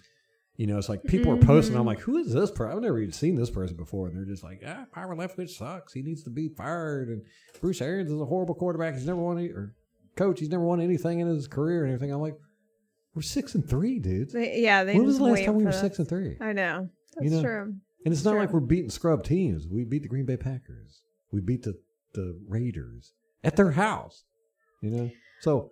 You 0.56 0.68
know, 0.68 0.78
it's 0.78 0.88
like 0.88 1.02
people 1.02 1.32
are 1.32 1.36
posting. 1.36 1.74
I'm 1.76 1.84
like, 1.86 1.98
who 1.98 2.18
is 2.18 2.32
this 2.32 2.52
person? 2.52 2.76
I've 2.76 2.82
never 2.82 3.00
even 3.00 3.12
seen 3.12 3.34
this 3.34 3.50
person 3.50 3.76
before. 3.76 4.06
And 4.06 4.16
they're 4.16 4.24
just 4.24 4.44
like, 4.44 4.62
ah, 4.64 4.84
Byron 4.94 5.18
Leftwich 5.18 5.50
sucks. 5.50 5.92
He 5.92 6.02
needs 6.02 6.22
to 6.24 6.30
be 6.30 6.48
fired. 6.48 7.08
And 7.08 7.22
Bruce 7.60 7.80
Arians 7.80 8.12
is 8.12 8.20
a 8.20 8.24
horrible 8.24 8.54
quarterback. 8.54 8.94
He's 8.94 9.06
never 9.06 9.20
won 9.20 9.38
any, 9.38 9.48
or 9.48 9.74
coach. 10.14 10.38
He's 10.38 10.50
never 10.50 10.62
won 10.62 10.80
anything 10.80 11.18
in 11.18 11.26
his 11.26 11.48
career 11.48 11.82
and 11.84 11.92
everything. 11.92 12.14
I'm 12.14 12.20
like, 12.20 12.36
we're 13.16 13.22
six 13.22 13.56
and 13.56 13.68
three, 13.68 13.98
dudes. 13.98 14.32
They- 14.32 14.60
yeah, 14.60 14.84
they 14.84 14.94
When 14.94 15.06
was 15.06 15.18
the 15.18 15.24
last 15.24 15.44
time 15.44 15.56
we 15.56 15.64
were 15.64 15.72
six 15.72 15.98
and 15.98 16.08
three? 16.08 16.36
I 16.40 16.52
know. 16.52 16.88
That's 17.14 17.24
You 17.24 17.30
know, 17.30 17.42
true. 17.42 17.74
And 18.04 18.12
it's 18.12 18.24
not 18.24 18.32
Sure. 18.32 18.40
like 18.40 18.52
we're 18.52 18.60
beating 18.60 18.90
scrub 18.90 19.24
teams. 19.24 19.66
We 19.66 19.84
beat 19.84 20.02
the 20.02 20.08
Green 20.08 20.26
Bay 20.26 20.36
Packers. 20.36 21.02
We 21.32 21.40
beat 21.40 21.62
the, 21.62 21.78
the 22.12 22.38
Raiders 22.48 23.12
at 23.42 23.56
their 23.56 23.70
house. 23.72 24.24
You 24.82 24.90
know? 24.90 25.10
So, 25.40 25.70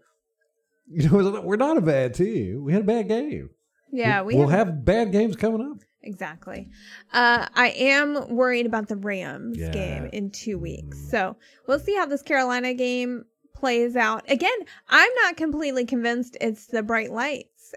you 0.91 1.09
know, 1.09 1.41
we're 1.45 1.57
not 1.57 1.77
a 1.77 1.83
bad 1.83 2.15
team. 2.15 2.65
We 2.65 2.73
had 2.73 2.83
a 2.83 2.87
bad 2.87 3.09
game. 3.09 3.51
Yeah, 3.93 4.23
we 4.23 4.35
we'll 4.37 4.49
have, 4.49 4.69
have 4.69 4.85
bad 4.87 5.13
games 5.13 5.37
coming 5.37 5.61
up. 5.61 5.79
exactly. 6.03 6.71
Uh, 7.13 7.47
I 7.55 7.69
am 7.77 8.35
worried 8.35 8.65
about 8.65 8.89
the 8.89 8.97
Rams 8.97 9.59
Yeah. 9.59 9.71
game 9.71 10.07
in 10.15 10.31
two 10.31 10.59
weeks, 10.59 10.97
Mm. 10.99 11.11
so 11.11 11.37
we'll 11.69 11.79
see 11.79 11.95
how 11.95 12.07
this 12.07 12.23
Carolina 12.23 12.73
game 12.73 13.27
plays 13.55 13.95
out. 13.95 14.25
Again, 14.31 14.59
I'm 14.89 15.11
not 15.23 15.37
completely 15.37 15.85
convinced 15.85 16.39
it's 16.41 16.67
the 16.69 16.83
bright 16.83 17.13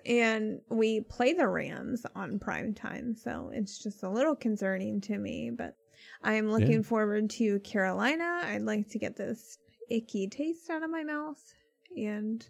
and 0.05 0.59
we 0.69 1.01
play 1.01 1.33
the 1.33 1.47
Rams 1.47 2.05
on 2.15 2.39
prime 2.39 2.73
time, 2.73 3.15
so 3.15 3.51
it's 3.53 3.81
just 3.81 4.03
a 4.03 4.09
little 4.09 4.35
concerning 4.35 5.01
to 5.01 5.17
me. 5.17 5.51
But 5.55 5.75
I 6.23 6.33
am 6.33 6.51
looking 6.51 6.71
Yeah. 6.71 6.81
forward 6.81 7.29
to 7.31 7.59
Carolina. 7.59 8.41
I'd 8.43 8.61
like 8.63 8.89
to 8.89 8.99
get 8.99 9.15
this 9.15 9.57
icky 9.89 10.27
taste 10.27 10.69
out 10.69 10.83
of 10.83 10.89
my 10.89 11.03
mouth 11.03 11.41
and 11.95 12.45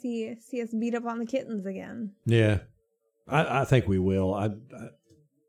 see 0.00 0.34
see 0.40 0.62
us 0.62 0.72
beat 0.72 0.94
up 0.94 1.04
on 1.06 1.18
the 1.18 1.26
kittens 1.26 1.66
again. 1.66 2.12
Yeah. 2.24 2.60
I, 3.28 3.60
I 3.60 3.64
think 3.64 3.86
we 3.86 3.98
will. 3.98 4.32
I, 4.34 4.46
I 4.46 4.88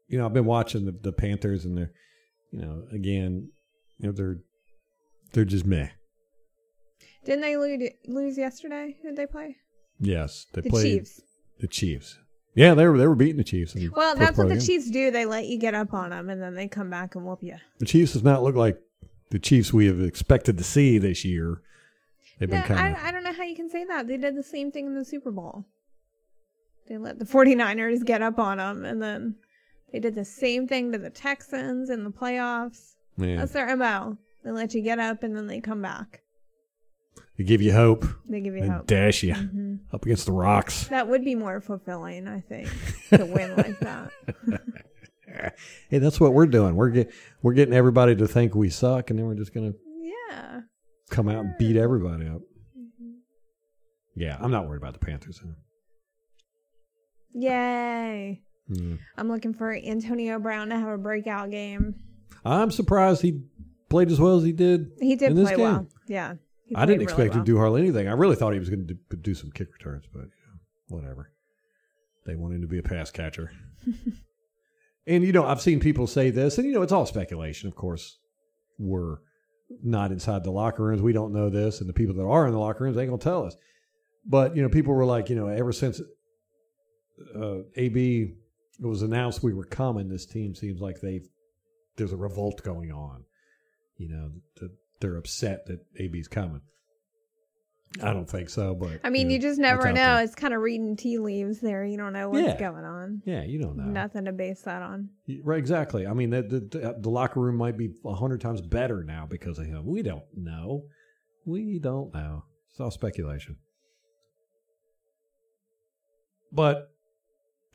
you 0.07 0.17
know, 0.17 0.25
I've 0.25 0.33
been 0.33 0.45
watching 0.45 0.85
the, 0.85 0.91
the 0.91 1.11
Panthers 1.13 1.65
and 1.65 1.77
they're, 1.77 1.91
you 2.51 2.59
know, 2.61 2.83
again, 2.91 3.51
you 3.99 4.07
know, 4.07 4.11
they're 4.11 4.37
they're 5.33 5.45
just 5.45 5.65
meh. 5.65 5.89
Didn't 7.25 7.41
they 7.41 7.57
lose, 7.57 7.89
lose 8.07 8.37
yesterday? 8.37 8.95
Did 9.03 9.15
they 9.15 9.27
play? 9.27 9.57
Yes, 9.99 10.45
they 10.53 10.61
The 10.61 10.69
played 10.69 10.83
Chiefs. 11.05 11.21
the 11.59 11.67
Chiefs. 11.67 12.17
Yeah, 12.55 12.73
they 12.73 12.87
were 12.87 12.97
they 12.97 13.07
were 13.07 13.15
beating 13.15 13.37
the 13.37 13.43
Chiefs. 13.43 13.75
Well, 13.95 14.15
that's 14.15 14.37
what 14.37 14.49
the 14.49 14.55
game. 14.55 14.63
Chiefs 14.63 14.89
do. 14.89 15.11
They 15.11 15.25
let 15.25 15.45
you 15.47 15.57
get 15.57 15.75
up 15.75 15.93
on 15.93 16.09
them, 16.09 16.29
and 16.29 16.41
then 16.41 16.55
they 16.55 16.67
come 16.67 16.89
back 16.89 17.15
and 17.15 17.25
whoop 17.25 17.39
you. 17.41 17.55
The 17.79 17.85
Chiefs 17.85 18.13
does 18.13 18.23
not 18.23 18.43
look 18.43 18.55
like 18.55 18.79
the 19.29 19.39
Chiefs 19.39 19.71
we 19.71 19.85
have 19.85 20.01
expected 20.01 20.57
to 20.57 20.63
see 20.63 20.97
this 20.97 21.23
year. 21.23 21.61
They've 22.39 22.49
been 22.49 22.63
kind 22.63 22.95
I, 22.95 23.09
I 23.09 23.11
don't 23.11 23.23
know 23.23 23.33
how 23.33 23.43
you 23.43 23.55
can 23.55 23.69
say 23.69 23.83
that. 23.85 24.07
They 24.07 24.17
did 24.17 24.35
the 24.35 24.43
same 24.43 24.71
thing 24.71 24.87
in 24.87 24.95
the 24.95 25.05
Super 25.05 25.31
Bowl. 25.31 25.65
They 26.87 26.97
let 26.97 27.19
the 27.19 27.25
49ers 27.25 28.03
get 28.05 28.21
up 28.21 28.39
on 28.39 28.57
them, 28.57 28.83
and 28.85 29.01
then 29.01 29.35
they 29.91 29.99
did 29.99 30.15
the 30.15 30.25
same 30.25 30.67
thing 30.67 30.91
to 30.91 30.97
the 30.97 31.09
Texans 31.09 31.89
in 31.89 32.03
the 32.03 32.09
playoffs. 32.09 32.93
yeah. 33.17 33.37
That's 33.37 33.51
their 33.51 33.75
MO. 33.75 34.17
They 34.43 34.51
let 34.51 34.73
you 34.73 34.81
get 34.81 34.99
up, 34.99 35.21
and 35.23 35.35
then 35.35 35.47
they 35.47 35.59
come 35.59 35.81
back. 35.81 36.21
They 37.39 37.45
give 37.45 37.61
you 37.61 37.71
hope 37.71 38.05
They 38.27 38.41
give 38.41 38.53
you 38.53 38.63
and 38.63 38.71
hope. 38.73 38.85
dash 38.87 39.23
you 39.23 39.33
hmm 39.33 39.75
up 39.93 40.05
against 40.05 40.25
the 40.27 40.33
rocks. 40.33 40.87
That 40.89 41.07
would 41.07 41.23
be 41.23 41.33
more 41.35 41.61
fulfilling, 41.61 42.27
I 42.27 42.41
think, 42.41 42.67
to 43.11 43.25
win 43.25 43.55
like 43.55 43.79
that. 43.79 44.11
Hey, 45.89 45.99
that's 45.99 46.19
what 46.19 46.33
we're 46.33 46.47
doing. 46.47 46.75
We're 46.75 46.89
get, 46.89 47.13
we're 47.43 47.53
getting 47.53 47.73
everybody 47.73 48.15
to 48.15 48.27
think 48.27 48.55
we 48.55 48.69
suck, 48.69 49.09
and 49.11 49.17
then 49.19 49.25
we're 49.27 49.35
just 49.35 49.53
gonna 49.53 49.73
Yeah. 50.01 50.61
come 51.11 51.29
out 51.29 51.45
and 51.45 51.53
beat 51.59 51.77
everybody 51.77 52.27
up. 52.27 52.41
Yeah, 54.15 54.37
I'm 54.41 54.49
not 54.51 54.67
worried 54.67 54.81
about 54.81 54.93
the 54.93 54.99
Panthers. 55.05 55.39
Huh? 55.41 55.51
Yay. 57.33 58.41
Mm. 58.71 58.99
I'm 59.17 59.29
looking 59.29 59.53
for 59.53 59.71
Antonio 59.73 60.39
Brown 60.39 60.69
to 60.69 60.79
have 60.79 60.89
a 60.89 60.97
breakout 60.97 61.51
game. 61.51 61.95
I'm 62.43 62.71
surprised 62.71 63.21
he 63.21 63.41
played 63.89 64.11
as 64.11 64.19
well 64.19 64.35
as 64.37 64.43
he 64.43 64.51
did. 64.51 64.91
He 64.99 65.15
did 65.15 65.33
play 65.35 65.51
game? 65.55 65.59
well. 65.59 65.87
Yeah. 66.07 66.33
I 66.75 66.85
didn't 66.85 67.01
expect 67.01 67.19
really 67.19 67.27
him 67.29 67.33
to 67.33 67.37
well. 67.39 67.45
do 67.45 67.57
hardly 67.57 67.81
anything. 67.81 68.07
I 68.07 68.13
really 68.13 68.35
thought 68.35 68.53
he 68.53 68.59
was 68.59 68.69
going 68.69 68.87
to 68.87 68.93
do, 68.93 69.17
do 69.17 69.33
some 69.33 69.51
kick 69.51 69.69
returns, 69.73 70.05
but 70.11 70.21
you 70.21 70.47
know, 70.47 70.97
whatever. 70.97 71.31
They 72.25 72.35
want 72.35 72.53
him 72.53 72.61
to 72.61 72.67
be 72.67 72.77
a 72.77 72.83
pass 72.83 73.11
catcher. 73.11 73.51
and 75.07 75.23
you 75.23 75.31
know, 75.31 75.45
I've 75.45 75.61
seen 75.61 75.79
people 75.79 76.07
say 76.07 76.29
this, 76.29 76.57
and 76.57 76.67
you 76.67 76.73
know, 76.73 76.81
it's 76.81 76.91
all 76.91 77.05
speculation. 77.05 77.67
Of 77.67 77.75
course, 77.75 78.17
we're 78.77 79.17
not 79.83 80.11
inside 80.11 80.43
the 80.43 80.51
locker 80.51 80.83
rooms. 80.83 81.01
We 81.01 81.13
don't 81.13 81.33
know 81.33 81.49
this, 81.49 81.79
and 81.79 81.89
the 81.89 81.93
people 81.93 82.15
that 82.15 82.23
are 82.23 82.45
in 82.45 82.53
the 82.53 82.59
locker 82.59 82.83
rooms 82.83 82.97
ain't 82.97 83.09
gonna 83.09 83.21
tell 83.21 83.45
us. 83.45 83.55
But 84.25 84.55
you 84.55 84.61
know, 84.61 84.69
people 84.69 84.93
were 84.93 85.05
like, 85.05 85.29
you 85.29 85.35
know, 85.35 85.47
ever 85.47 85.71
since 85.71 86.01
uh, 87.35 87.59
AB 87.75 88.35
it 88.81 88.85
was 88.85 89.01
announced 89.01 89.43
we 89.43 89.53
were 89.53 89.65
coming, 89.65 90.07
this 90.07 90.25
team 90.25 90.55
seems 90.55 90.79
like 90.79 91.01
they've 91.01 91.27
there's 91.97 92.13
a 92.13 92.17
revolt 92.17 92.63
going 92.63 92.91
on. 92.91 93.25
You 93.97 94.09
know, 94.09 94.31
th- 94.57 94.71
they're 94.99 95.17
upset 95.17 95.65
that 95.67 95.79
AB's 95.99 96.27
coming. 96.27 96.61
I 98.03 98.13
don't 98.13 98.29
think 98.29 98.51
so, 98.51 98.75
but 98.75 98.99
I 99.03 99.09
mean, 99.09 99.27
know, 99.27 99.33
you 99.33 99.39
just 99.39 99.59
never 99.59 99.91
know. 99.91 100.17
It's 100.17 100.35
kind 100.35 100.53
of 100.53 100.61
reading 100.61 100.95
tea 100.95 101.17
leaves 101.17 101.59
there. 101.59 101.83
You 101.83 101.97
don't 101.97 102.13
know 102.13 102.29
what's 102.29 102.45
Yeah. 102.45 102.59
going 102.59 102.85
on. 102.85 103.23
Yeah, 103.25 103.43
you 103.43 103.59
don't 103.59 103.77
know. 103.77 103.85
Nothing 103.85 104.25
to 104.25 104.31
base 104.31 104.61
that 104.61 104.83
on. 104.83 105.09
Right, 105.43 105.57
exactly. 105.57 106.05
I 106.05 106.13
mean, 106.13 106.29
the, 106.29 106.43
the, 106.43 106.95
the 106.99 107.09
locker 107.09 107.39
room 107.39 107.55
might 107.55 107.77
be 107.77 107.89
a 108.05 108.13
hundred 108.13 108.41
times 108.41 108.61
better 108.61 109.03
now 109.03 109.25
because 109.27 109.57
of 109.57 109.65
him. 109.65 109.87
We 109.87 110.03
don't 110.03 110.23
know. 110.35 110.83
We 111.47 111.79
don't 111.79 112.13
know. 112.13 112.43
It's 112.69 112.79
all 112.79 112.91
speculation. 112.91 113.57
But 116.51 116.89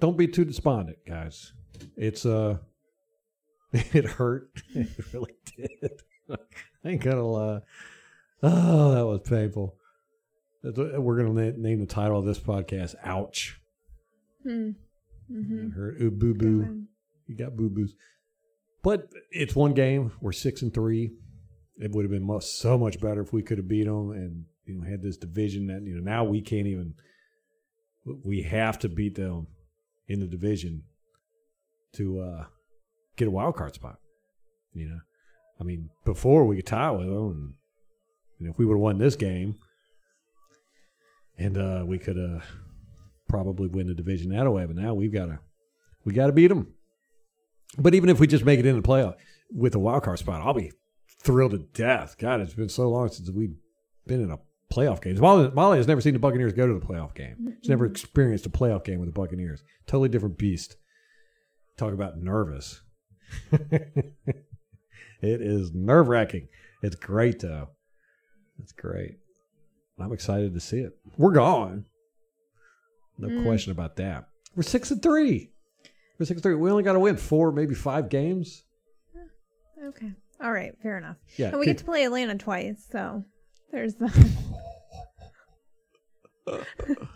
don't 0.00 0.16
be 0.16 0.28
too 0.28 0.44
despondent, 0.44 0.98
guys. 1.08 1.52
It's 1.96 2.24
uh, 2.24 2.58
it 3.72 4.04
hurt. 4.04 4.48
It 4.74 4.88
really 5.12 5.34
did. 5.56 6.02
I 6.85 6.91
ain't 6.91 7.03
gonna 7.03 7.26
lie. 7.26 7.61
Oh, 8.43 8.95
that 8.95 9.07
was 9.07 9.20
painful. 9.22 9.76
We're 10.62 11.16
gonna 11.16 11.51
na- 11.51 11.57
name 11.57 11.80
the 11.80 11.87
title 11.87 12.18
of 12.18 12.24
this 12.24 12.39
podcast. 12.39 12.95
Ouch. 13.03 13.61
Hmm. 14.43 14.70
Mm-hmm. 15.30 15.70
Hurt. 15.70 16.01
Ooh, 16.01 16.11
boo 16.11 16.35
boo. 16.35 16.85
You 17.26 17.37
got 17.37 17.57
boo 17.57 17.70
boos. 17.70 17.95
But 18.82 19.09
it's 19.30 19.57
one 19.57 19.72
game. 19.72 20.12
We're 20.20 20.32
six 20.32 20.61
and 20.61 20.72
three. 20.72 21.12
It 21.78 21.91
would 21.93 22.05
have 22.05 22.12
been 22.12 22.26
much, 22.26 22.45
so 22.45 22.76
much 22.78 23.01
better 23.01 23.22
if 23.22 23.32
we 23.32 23.43
could 23.43 23.59
have 23.59 23.66
beat 23.66 23.85
them 23.85 24.11
and 24.11 24.45
you 24.66 24.74
know 24.74 24.89
had 24.89 25.03
this 25.03 25.16
division 25.16 25.66
that 25.68 25.82
you 25.82 25.95
know 25.97 26.03
now 26.03 26.24
we 26.24 26.41
can't 26.41 26.66
even. 26.66 26.95
We 28.24 28.43
have 28.43 28.78
to 28.80 28.91
beat 28.91 29.14
them 29.14 29.47
in 30.09 30.20
the 30.20 30.26
division 30.26 30.82
to 31.95 32.20
uh, 32.20 32.45
get 33.16 33.28
a 33.28 33.30
wild 33.30 33.57
card 33.57 33.74
spot. 33.74 33.99
You 34.74 34.89
know, 34.91 35.01
I 35.61 35.64
mean, 35.64 35.90
before 36.05 36.44
we 36.44 36.57
could 36.57 36.66
tie 36.66 36.90
with 36.90 37.07
them, 37.07 37.55
and 38.38 38.48
if 38.48 38.59
we 38.59 38.64
would 38.64 38.74
have 38.74 38.80
won 38.80 38.98
this 38.98 39.16
game, 39.16 39.57
and 41.38 41.57
uh, 41.57 41.84
we 41.86 41.98
could 41.98 42.18
uh, 42.18 42.40
probably 43.28 43.68
win 43.68 43.86
the 43.86 43.94
division 43.94 44.30
that 44.30 44.50
way. 44.50 44.66
But 44.66 44.76
now 44.76 44.94
we've 44.94 45.12
got 45.12 45.26
to 45.26 45.38
we 46.05 46.12
got 46.12 46.26
to 46.26 46.32
beat 46.32 46.48
them. 46.48 46.74
But 47.78 47.94
even 47.94 48.09
if 48.09 48.20
we 48.20 48.26
just 48.26 48.44
make 48.44 48.61
it 48.61 48.66
in 48.66 48.76
the 48.76 48.82
playoff 48.82 49.16
with 49.50 49.74
a 49.74 49.78
wild 49.78 50.05
card 50.05 50.18
spot, 50.18 50.42
I'll 50.42 50.55
be 50.55 50.72
thrilled 51.22 51.52
to 51.52 51.59
death. 51.59 52.16
God, 52.18 52.40
it's 52.40 52.55
been 52.55 52.68
so 52.68 52.88
long 52.88 53.09
since 53.09 53.30
we've 53.30 53.57
been 54.07 54.22
in 54.22 54.30
a 54.30 54.38
playoff 54.72 55.02
game. 55.02 55.18
Molly, 55.18 55.50
Molly 55.50 55.78
has 55.78 55.88
never 55.88 56.00
seen 56.00 56.12
the 56.12 56.18
Buccaneers 56.18 56.52
go 56.52 56.66
to 56.66 56.74
the 56.74 56.84
playoff 56.84 57.14
game. 57.14 57.57
She's 57.61 57.70
never 57.70 57.86
experienced 57.86 58.46
a 58.46 58.50
playoff 58.50 58.84
game 58.84 59.00
with 59.00 59.09
the 59.09 59.20
Buccaneers. 59.20 59.62
Totally 59.86 60.09
different 60.09 60.38
beast. 60.38 60.76
Talk 61.76 61.92
about 61.92 62.18
nervous. 62.18 62.80
it 65.24 65.40
is 65.40 65.72
nerve 65.74 66.08
wracking. 66.08 66.48
It's 66.82 66.96
great 66.96 67.40
though. 67.40 67.68
It's 68.58 68.72
great. 68.72 69.16
I'm 69.98 70.12
excited 70.12 70.54
to 70.54 70.60
see 70.60 70.78
it. 70.80 70.92
We're 71.16 71.32
gone. 71.32 71.84
No 73.18 73.28
Mm. 73.28 73.44
question 73.44 73.70
about 73.72 73.96
that. 73.96 74.28
We're 74.56 74.62
six 74.64 74.90
and 74.90 75.02
three. 75.02 75.52
We're 76.18 76.26
six 76.26 76.36
and 76.38 76.42
three. 76.42 76.54
We 76.56 76.70
only 76.70 76.82
got 76.82 76.92
to 76.94 77.00
win 77.00 77.16
four, 77.16 77.52
maybe 77.52 77.74
five 77.74 78.08
games. 78.08 78.64
Okay. 79.84 80.12
All 80.40 80.52
right. 80.52 80.72
Fair 80.82 80.98
enough. 80.98 81.16
Yeah. 81.36 81.48
And 81.50 81.58
we 81.58 81.66
get 81.66 81.78
to 81.78 81.84
play 81.84 82.04
Atlanta 82.04 82.36
twice, 82.36 82.86
so 82.90 83.24
there's 83.70 83.94
that. 83.96 84.30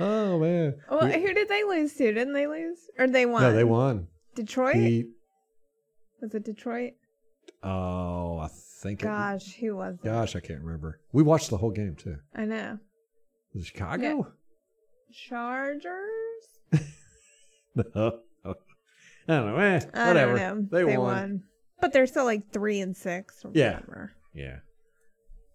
oh 0.00 0.38
man. 0.38 0.74
well, 0.90 1.06
We- 1.06 1.12
who 1.22 1.34
did 1.34 1.48
they 1.48 1.64
lose 1.64 1.94
to? 1.94 2.12
Didn't 2.12 2.34
they 2.34 2.46
lose? 2.46 2.78
Or 2.98 3.06
they 3.08 3.26
won? 3.26 3.42
no, 3.42 3.52
they 3.52 3.64
won. 3.64 4.08
Detroit? 4.34 4.74
Beat. 4.74 5.06
Was 6.20 6.34
it 6.34 6.44
Detroit? 6.44 6.92
Oh, 7.62 8.38
I 8.38 8.48
think. 8.82 9.00
It, 9.02 9.06
Gosh, 9.06 9.54
who 9.56 9.76
was 9.76 9.96
it? 9.96 10.04
gosh, 10.04 10.36
I 10.36 10.40
can't 10.40 10.62
remember. 10.62 11.00
We 11.12 11.22
watched 11.22 11.50
the 11.50 11.56
whole 11.58 11.70
game 11.72 11.96
too. 11.96 12.16
I 12.34 12.44
know. 12.44 12.78
Was 13.54 13.64
it 13.64 13.66
Chicago? 13.66 14.32
Chargers? 15.12 15.92
No. 17.94 18.18
I 18.44 19.36
don't 19.36 19.46
know. 19.46 19.56
Eh, 19.58 19.80
whatever. 19.92 20.36
know. 20.36 20.66
They, 20.70 20.96
won. 20.96 21.42
But 21.80 21.92
they're 21.92 22.06
still 22.08 22.24
like 22.24 22.50
three 22.52 22.80
and 22.80 22.96
six 22.96 23.44
Yeah. 23.52 23.74
whatever. 23.74 24.12
Yeah. 24.34 24.56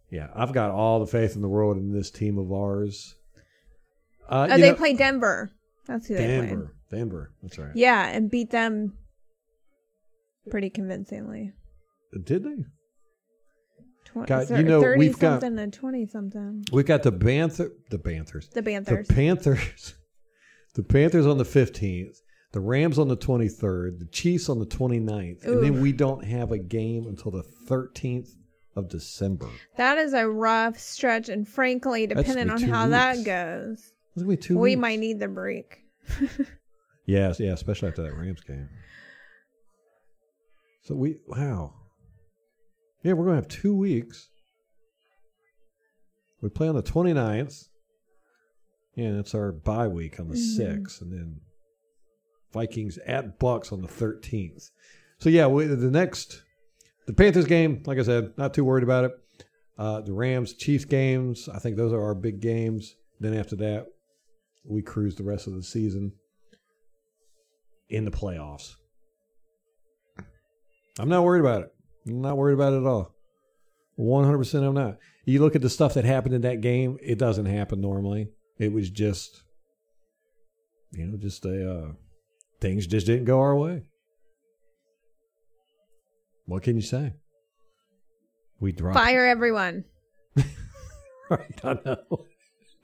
Yeah. 0.09 0.27
I've 0.33 0.53
got 0.53 0.71
all 0.71 0.99
the 1.01 1.07
faith 1.07 1.35
in 1.35 1.41
the 1.41 1.49
world 1.49 1.75
in 1.77 1.91
this 1.91 2.11
team 2.11 2.37
of 2.37 2.51
ours. 2.53 3.15
Uh, 4.29 4.47
Oh, 4.51 4.57
they 4.57 4.69
know- 4.71 4.75
play 4.75 4.93
Denver. 4.93 5.51
That's 5.85 6.07
who 6.07 6.15
they 6.15 6.25
played. 6.37 6.49
Denver. 6.49 6.75
Denver. 6.91 7.31
That's 7.41 7.57
right. 7.57 7.75
Yeah, 7.75 8.07
and 8.07 8.29
beat 8.31 8.51
them 8.51 8.93
pretty 10.49 10.69
convincingly. 10.69 11.51
Did 12.23 12.43
they? 12.43 12.55
Tw- 14.05 14.27
God, 14.27 14.49
you 14.49 14.63
know, 14.63 14.81
30 14.81 14.99
we've 14.99 15.17
got- 15.19 15.41
something 15.41 15.59
and 15.59 15.73
20 15.73 16.05
something. 16.07 16.65
We've 16.71 16.85
got 16.85 17.03
the 17.03 17.11
Panther, 17.11 17.71
the 17.89 17.99
Panthers, 17.99 18.49
The 18.49 18.61
Panthers. 18.63 19.07
the 19.07 19.13
Panthers, 19.13 19.93
the 20.75 20.83
Panthers 20.83 21.25
on 21.25 21.37
the 21.37 21.45
fifteenth, 21.45 22.17
the 22.51 22.59
Rams 22.59 22.99
on 22.99 23.07
the 23.07 23.15
twenty 23.15 23.47
third, 23.47 23.99
the 23.99 24.05
Chiefs 24.07 24.49
on 24.49 24.59
the 24.59 24.65
29th, 24.65 25.43
and 25.45 25.63
then 25.63 25.81
we 25.81 25.91
don't 25.91 26.23
have 26.25 26.51
a 26.51 26.59
game 26.59 27.07
until 27.07 27.31
the 27.31 27.43
thirteenth 27.43 28.29
of 28.75 28.89
December. 28.89 29.49
that 29.77 29.97
is 29.97 30.13
a 30.13 30.27
rough 30.27 30.77
stretch, 30.79 31.29
and 31.29 31.47
frankly, 31.47 32.07
depending 32.07 32.49
on 32.49 32.57
gonna 32.57 32.59
be 32.59 32.65
two 32.65 32.71
how 32.71 32.83
weeks. 32.85 32.91
that 32.91 33.23
goes, 33.23 33.91
It's 34.15 34.23
gonna 34.23 34.27
be 34.27 34.37
two. 34.37 34.57
we 34.57 34.71
weeks. 34.71 34.79
might 34.81 34.99
need 34.99 35.19
the 35.19 35.27
break. 35.27 35.79
Yes, 37.05 37.37
yeah, 37.37 37.51
especially 37.51 37.89
after 37.89 38.01
that 38.03 38.15
Rams 38.15 38.39
game. 38.41 38.69
So 40.83 40.95
we 40.95 41.17
wow. 41.27 41.73
Yeah, 43.03 43.13
we're 43.13 43.25
gonna 43.25 43.35
have 43.35 43.47
two 43.47 43.75
weeks. 43.75 44.29
We 46.41 46.49
play 46.49 46.67
on 46.67 46.75
the 46.75 46.83
29th. 46.83 47.67
Yeah, 48.95 49.11
that's 49.13 49.33
our 49.33 49.51
bye 49.51 49.87
week 49.87 50.19
on 50.19 50.27
the 50.29 50.35
Mhm. 50.35 50.57
6th, 50.57 51.01
and 51.01 51.11
then 51.11 51.41
Vikings 52.51 52.97
at 52.99 53.39
Bucks 53.39 53.71
on 53.71 53.81
the 53.81 53.87
13th. 53.87 54.71
So 55.19 55.29
yeah, 55.29 55.47
we, 55.47 55.65
the 55.65 55.89
next 55.91 56.43
the 57.05 57.13
Panthers 57.13 57.45
game, 57.45 57.83
like 57.85 57.97
I 57.97 58.03
said, 58.03 58.33
not 58.37 58.53
too 58.53 58.63
worried 58.63 58.83
about 58.83 59.05
it. 59.05 59.11
Uh, 59.77 59.99
the 60.01 60.13
Rams 60.13 60.53
Chiefs 60.53 60.85
games, 60.85 61.49
I 61.49 61.59
think 61.59 61.75
those 61.75 61.91
are 61.91 62.01
our 62.01 62.15
big 62.15 62.39
games. 62.39 62.95
Then 63.19 63.33
after 63.33 63.55
that, 63.57 63.87
we 64.63 64.81
cruise 64.81 65.15
the 65.15 65.23
rest 65.23 65.47
of 65.47 65.53
the 65.53 65.63
season 65.63 66.13
in 67.89 68.05
the 68.05 68.11
playoffs. 68.11 68.75
I'm 70.99 71.09
not 71.09 71.23
worried 71.23 71.41
about 71.41 71.63
it. 71.63 71.72
Not 72.05 72.37
worried 72.37 72.53
about 72.53 72.73
it 72.73 72.77
at 72.77 72.85
all. 72.85 73.13
100% 73.99 74.67
I'm 74.67 74.73
not. 74.73 74.97
You 75.25 75.39
look 75.39 75.55
at 75.55 75.61
the 75.61 75.69
stuff 75.69 75.93
that 75.93 76.05
happened 76.05 76.35
in 76.35 76.41
that 76.41 76.61
game, 76.61 76.97
it 77.01 77.17
doesn't 77.17 77.45
happen 77.45 77.79
normally. 77.79 78.29
It 78.59 78.71
was 78.73 78.89
just, 78.89 79.43
you 80.91 81.05
know, 81.05 81.17
just 81.17 81.45
a, 81.45 81.71
uh, 81.71 81.91
things 82.59 82.87
just 82.87 83.05
didn't 83.05 83.25
go 83.25 83.39
our 83.39 83.55
way. 83.55 83.83
What 86.45 86.63
can 86.63 86.75
you 86.75 86.81
say? 86.81 87.13
We 88.59 88.71
dropped. 88.71 88.97
Fire 88.97 89.25
everyone. 89.25 89.85
Right, 91.29 91.61
I 91.63 91.77
know. 91.85 92.25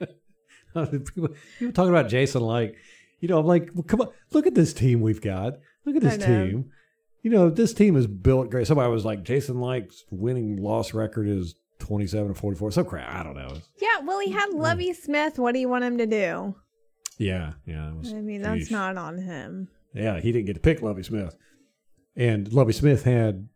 people, 0.86 1.28
people 1.58 1.72
talking 1.72 1.90
about 1.90 2.08
Jason 2.08 2.42
Licht, 2.42 2.74
you 3.20 3.28
know, 3.28 3.38
I'm 3.38 3.46
like, 3.46 3.70
well, 3.74 3.84
come 3.84 4.00
on, 4.00 4.08
look 4.32 4.46
at 4.46 4.54
this 4.54 4.72
team 4.72 5.02
we've 5.02 5.20
got. 5.20 5.58
Look 5.84 5.96
at 5.96 6.02
this 6.02 6.16
team. 6.16 6.70
You 7.22 7.30
know, 7.30 7.50
this 7.50 7.74
team 7.74 7.96
is 7.96 8.06
built 8.06 8.50
great. 8.50 8.66
Somebody 8.66 8.90
was 8.90 9.04
like, 9.04 9.22
Jason 9.22 9.60
Licht's 9.60 10.04
winning 10.10 10.56
loss 10.56 10.94
record 10.94 11.28
is 11.28 11.54
27 11.80 12.30
or 12.30 12.34
44. 12.34 12.70
Some 12.72 12.84
crap. 12.86 13.14
I 13.14 13.22
don't 13.22 13.34
know. 13.36 13.56
Yeah, 13.80 13.98
well, 14.04 14.20
he 14.20 14.30
had 14.30 14.50
Lovie 14.50 14.92
Smith. 14.94 15.38
What 15.38 15.52
do 15.52 15.60
you 15.60 15.68
want 15.68 15.84
him 15.84 15.98
to 15.98 16.06
do? 16.06 16.54
Yeah, 17.18 17.52
yeah. 17.66 17.90
It 17.90 17.96
was, 17.96 18.12
I 18.14 18.20
mean, 18.20 18.40
that's 18.42 18.68
Yeesh. 18.68 18.70
not 18.70 18.96
on 18.96 19.18
him. 19.18 19.68
Yeah, 19.94 20.20
he 20.20 20.32
didn't 20.32 20.46
get 20.46 20.54
to 20.54 20.60
pick 20.60 20.80
Lovie 20.82 21.02
Smith. 21.02 21.36
And 22.16 22.50
Lovie 22.52 22.72
Smith 22.72 23.04
had 23.04 23.48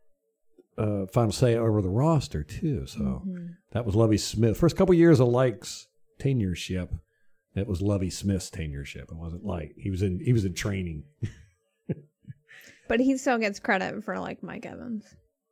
uh, 0.77 1.07
final 1.13 1.31
say 1.33 1.55
over 1.55 1.81
the 1.81 1.89
roster, 1.89 2.43
too. 2.43 2.85
So 2.87 3.23
Mhm. 3.27 3.57
that 3.73 3.87
was 3.87 3.95
Lovie 3.95 4.19
Smith. 4.19 4.57
First 4.59 4.77
couple 4.77 4.93
years 4.95 5.21
of 5.21 5.29
Licht's 5.29 5.87
tenureship, 6.19 6.99
that 7.55 7.67
was 7.69 7.81
Lovie 7.81 8.11
Smith's 8.11 8.51
tenureship. 8.51 9.05
It 9.05 9.17
wasn't 9.17 9.45
like 9.45 9.73
he 9.77 9.89
was 9.91 10.03
in 10.03 10.19
he 10.21 10.33
was 10.33 10.45
in 10.45 10.53
training. 10.55 11.05
But 12.95 13.01
he 13.01 13.17
still 13.17 13.39
gets 13.39 13.59
credit 13.59 14.05
for 14.05 14.21
like 14.21 14.41
Mike 14.41 14.65
Evans. 14.65 15.05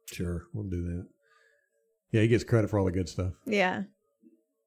Sure, 0.07 0.45
we'll 0.55 0.71
do 0.71 0.81
that. 0.85 1.09
Yeah, 2.13 2.21
he 2.21 2.29
gets 2.29 2.45
credit 2.45 2.71
for 2.71 2.79
all 2.79 2.85
the 2.85 2.93
good 2.93 3.09
stuff. 3.09 3.33
Yeah. 3.47 3.83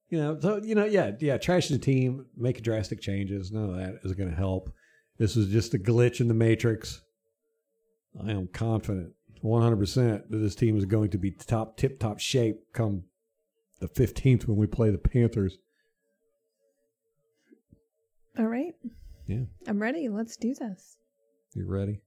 You 0.09 0.17
know, 0.17 0.38
so 0.41 0.59
you 0.61 0.76
know, 0.76 0.84
yeah, 0.84 1.11
yeah, 1.21 1.38
trashing 1.38 1.69
the 1.69 1.78
team, 1.78 2.26
making 2.36 2.63
drastic 2.63 2.99
changes, 2.99 3.49
none 3.49 3.69
of 3.69 3.78
that 3.78 3.99
is 4.03 4.11
going 4.11 4.30
to 4.30 4.36
help. 4.36 4.73
This 5.17 5.38
is 5.38 5.47
just 5.47 5.73
a 5.73 5.78
glitch 5.78 6.19
in 6.19 6.28
the 6.28 6.34
matrix. 6.34 7.01
I 8.21 8.32
am 8.32 8.49
confident, 8.51 9.13
one 9.39 9.61
hundred 9.61 9.80
percent, 9.80 10.30
that 10.30 10.39
this 10.39 10.55
team 10.55 10.76
is 10.76 10.84
going 10.84 11.11
to 11.11 11.17
be 11.17 11.32
top, 11.32 11.78
tip, 11.78 11.97
top 11.97 12.19
shape 12.19 12.57
come 12.73 13.05
the 13.80 13.88
fifteenth 13.88 14.49
when 14.49 14.57
we 14.57 14.67
play 14.67 14.89
the 14.89 14.97
Panthers. 14.97 15.59
All 18.38 18.47
right. 18.47 18.73
Yeah, 19.28 19.45
I'm 19.65 19.82
ready. 19.82 20.09
Let's 20.09 20.36
do 20.36 20.53
this. 20.53 20.97
you 21.53 21.65
ready? 21.65 22.01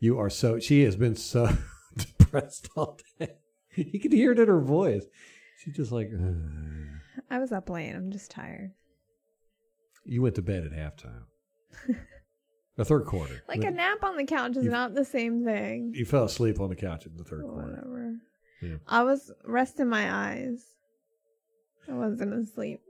You 0.00 0.18
are 0.18 0.30
so. 0.30 0.58
She 0.58 0.82
has 0.84 0.96
been 0.96 1.14
so 1.16 1.48
depressed 1.96 2.68
all 2.76 2.98
day. 3.18 3.36
You 3.76 4.00
can 4.00 4.12
hear 4.12 4.32
it 4.32 4.38
in 4.38 4.48
her 4.48 4.60
voice. 4.60 5.04
She's 5.58 5.76
just 5.76 5.92
like. 5.92 6.08
"Ugh." 6.12 6.36
I 7.30 7.38
was 7.38 7.52
up 7.52 7.68
late. 7.70 7.92
I'm 7.92 8.10
just 8.10 8.30
tired. 8.30 8.72
You 10.06 10.22
went 10.22 10.34
to 10.36 10.42
bed 10.42 10.64
at 10.64 10.72
halftime. 10.72 11.24
the 12.76 12.84
third 12.86 13.04
quarter. 13.04 13.42
Like 13.46 13.62
a 13.62 13.70
nap 13.70 14.02
on 14.02 14.16
the 14.16 14.24
couch 14.24 14.56
is 14.56 14.64
You- 14.64 14.70
not 14.70 14.94
the 14.94 15.04
same 15.04 15.44
thing. 15.44 15.92
You 15.94 16.06
fell 16.06 16.24
asleep 16.24 16.58
on 16.58 16.70
the 16.70 16.74
couch 16.74 17.04
in 17.04 17.14
the 17.16 17.22
third 17.22 17.42
quarter. 17.42 17.68
whatever. 17.68 18.14
Yeah. 18.62 18.76
I 18.88 19.02
was 19.04 19.30
resting 19.44 19.88
my 19.88 20.10
eyes. 20.10 20.64
I 21.88 21.92
wasn't 21.92 22.32
asleep. 22.32 22.80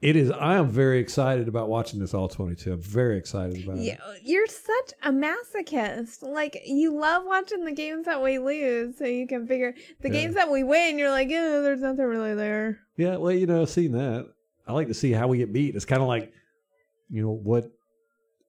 It 0.00 0.14
is. 0.14 0.30
I 0.30 0.54
am 0.56 0.70
very 0.70 1.00
excited 1.00 1.48
about 1.48 1.68
watching 1.68 1.98
this 1.98 2.14
all 2.14 2.28
22. 2.28 2.72
I'm 2.74 2.80
very 2.80 3.18
excited 3.18 3.64
about 3.64 3.78
You, 3.78 3.92
it. 3.92 3.98
you're 4.22 4.46
such 4.46 4.92
a 5.02 5.10
masochist. 5.10 6.22
Like 6.22 6.56
you 6.64 6.94
love 6.96 7.24
watching 7.26 7.64
the 7.64 7.72
games 7.72 8.06
that 8.06 8.22
we 8.22 8.38
lose, 8.38 8.96
so 8.96 9.04
you 9.06 9.26
can 9.26 9.46
figure 9.48 9.74
the 10.00 10.08
Yeah. 10.08 10.12
games 10.14 10.34
that 10.36 10.50
we 10.52 10.62
win. 10.62 10.98
You're 10.98 11.10
like, 11.10 11.28
yeah, 11.28 11.60
there's 11.62 11.80
nothing 11.80 12.04
really 12.04 12.34
there. 12.36 12.78
Yeah, 12.96 13.16
well, 13.16 13.32
you 13.32 13.46
know, 13.46 13.64
seeing 13.64 13.90
that, 13.92 14.26
I 14.68 14.72
like 14.72 14.86
to 14.86 14.94
see 14.94 15.10
how 15.10 15.26
we 15.26 15.38
get 15.38 15.52
beat. 15.52 15.74
It's 15.74 15.84
kind 15.84 16.00
of 16.02 16.06
like, 16.08 16.32
you 17.10 17.22
know, 17.22 17.32
what. 17.32 17.70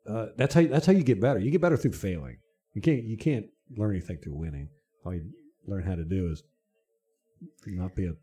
Uh, 0.08 0.28
that's 0.38 0.54
how 0.56 0.62
that's 0.66 0.86
how 0.86 0.94
you 0.94 1.04
get 1.04 1.20
better. 1.20 1.40
You 1.40 1.52
get 1.52 1.62
better 1.62 1.78
through 1.78 1.92
failing. 1.94 2.38
You 2.74 2.82
can't 2.82 3.04
you 3.04 3.18
can't 3.18 3.46
learn 3.76 3.92
anything 3.92 4.18
through 4.18 4.36
winning. 4.36 4.70
All 5.06 5.14
you 5.14 5.24
learn 5.68 5.84
how 5.84 5.96
to 5.96 6.04
do 6.04 6.32
is 6.32 6.44
not 7.68 7.96
be 7.96 8.06
a 8.06 8.14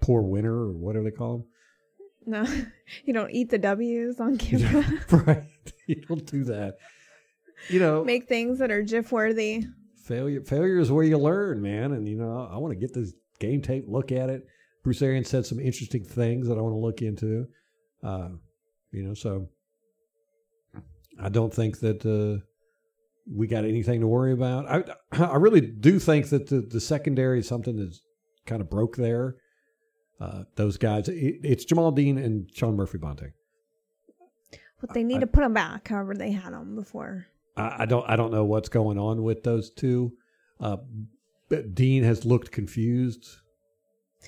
poor 0.00 0.22
winner 0.22 0.54
or 0.54 0.72
whatever 0.72 1.04
they 1.04 1.10
call 1.10 1.46
No, 2.26 2.44
you 3.04 3.12
don't 3.12 3.30
eat 3.30 3.50
the 3.50 3.58
W's 3.58 4.20
on 4.20 4.36
camera. 4.38 4.84
right? 5.10 5.44
You 5.86 5.96
don't 6.06 6.26
do 6.26 6.44
that. 6.44 6.76
You 7.68 7.80
know, 7.80 8.04
Make 8.04 8.26
things 8.28 8.58
that 8.58 8.70
are 8.70 8.82
GIF 8.82 9.12
worthy. 9.12 9.64
failure 10.04 10.42
failure 10.42 10.78
is 10.78 10.90
where 10.90 11.04
you 11.04 11.18
learn, 11.18 11.60
man. 11.60 11.92
And 11.92 12.08
you 12.08 12.16
know, 12.16 12.48
I 12.50 12.56
want 12.58 12.72
to 12.72 12.78
get 12.80 12.94
this 12.94 13.12
game 13.38 13.60
tape, 13.62 13.84
look 13.86 14.12
at 14.12 14.30
it. 14.30 14.46
Bruce 14.82 15.02
Arians 15.02 15.28
said 15.28 15.44
some 15.44 15.60
interesting 15.60 16.04
things 16.04 16.48
that 16.48 16.56
I 16.56 16.62
want 16.62 16.72
to 16.74 16.78
look 16.78 17.02
into. 17.02 17.46
Uh, 18.02 18.30
you 18.92 19.02
know, 19.02 19.12
so 19.14 19.48
I 21.22 21.28
don't 21.28 21.52
think 21.52 21.80
that 21.80 22.04
uh, 22.06 22.42
we 23.30 23.46
got 23.46 23.64
anything 23.64 24.00
to 24.00 24.06
worry 24.06 24.32
about. 24.32 24.66
I 24.70 24.84
I 25.24 25.36
really 25.36 25.60
do 25.60 25.98
think 25.98 26.30
that 26.30 26.48
the 26.48 26.62
the 26.62 26.80
secondary 26.80 27.40
is 27.40 27.48
something 27.48 27.76
that's 27.76 28.00
kind 28.46 28.62
of 28.62 28.70
broke 28.70 28.96
there. 28.96 29.36
Uh, 30.20 30.44
those 30.56 30.76
guys, 30.76 31.08
it, 31.08 31.40
it's 31.42 31.64
Jamel 31.64 31.94
Dean 31.94 32.18
and 32.18 32.50
Sean 32.54 32.76
Murphy-Bunting. 32.76 33.32
But 34.80 34.94
they 34.94 35.02
need 35.04 35.18
I- 35.18 35.20
to 35.20 35.26
put 35.26 35.40
them 35.42 35.54
back 35.54 35.88
however 35.88 36.14
they 36.14 36.30
had 36.32 36.52
them 36.52 36.74
before. 36.76 37.26
I, 37.56 37.82
I 37.82 37.86
don't 37.86 38.08
I 38.08 38.16
don't 38.16 38.30
know 38.32 38.44
what's 38.44 38.68
going 38.68 38.98
on 38.98 39.22
with 39.22 39.42
those 39.42 39.70
two. 39.70 40.12
Uh, 40.58 40.76
but 41.48 41.74
Dean 41.74 42.02
has 42.04 42.24
looked 42.24 42.52
confused 42.52 43.26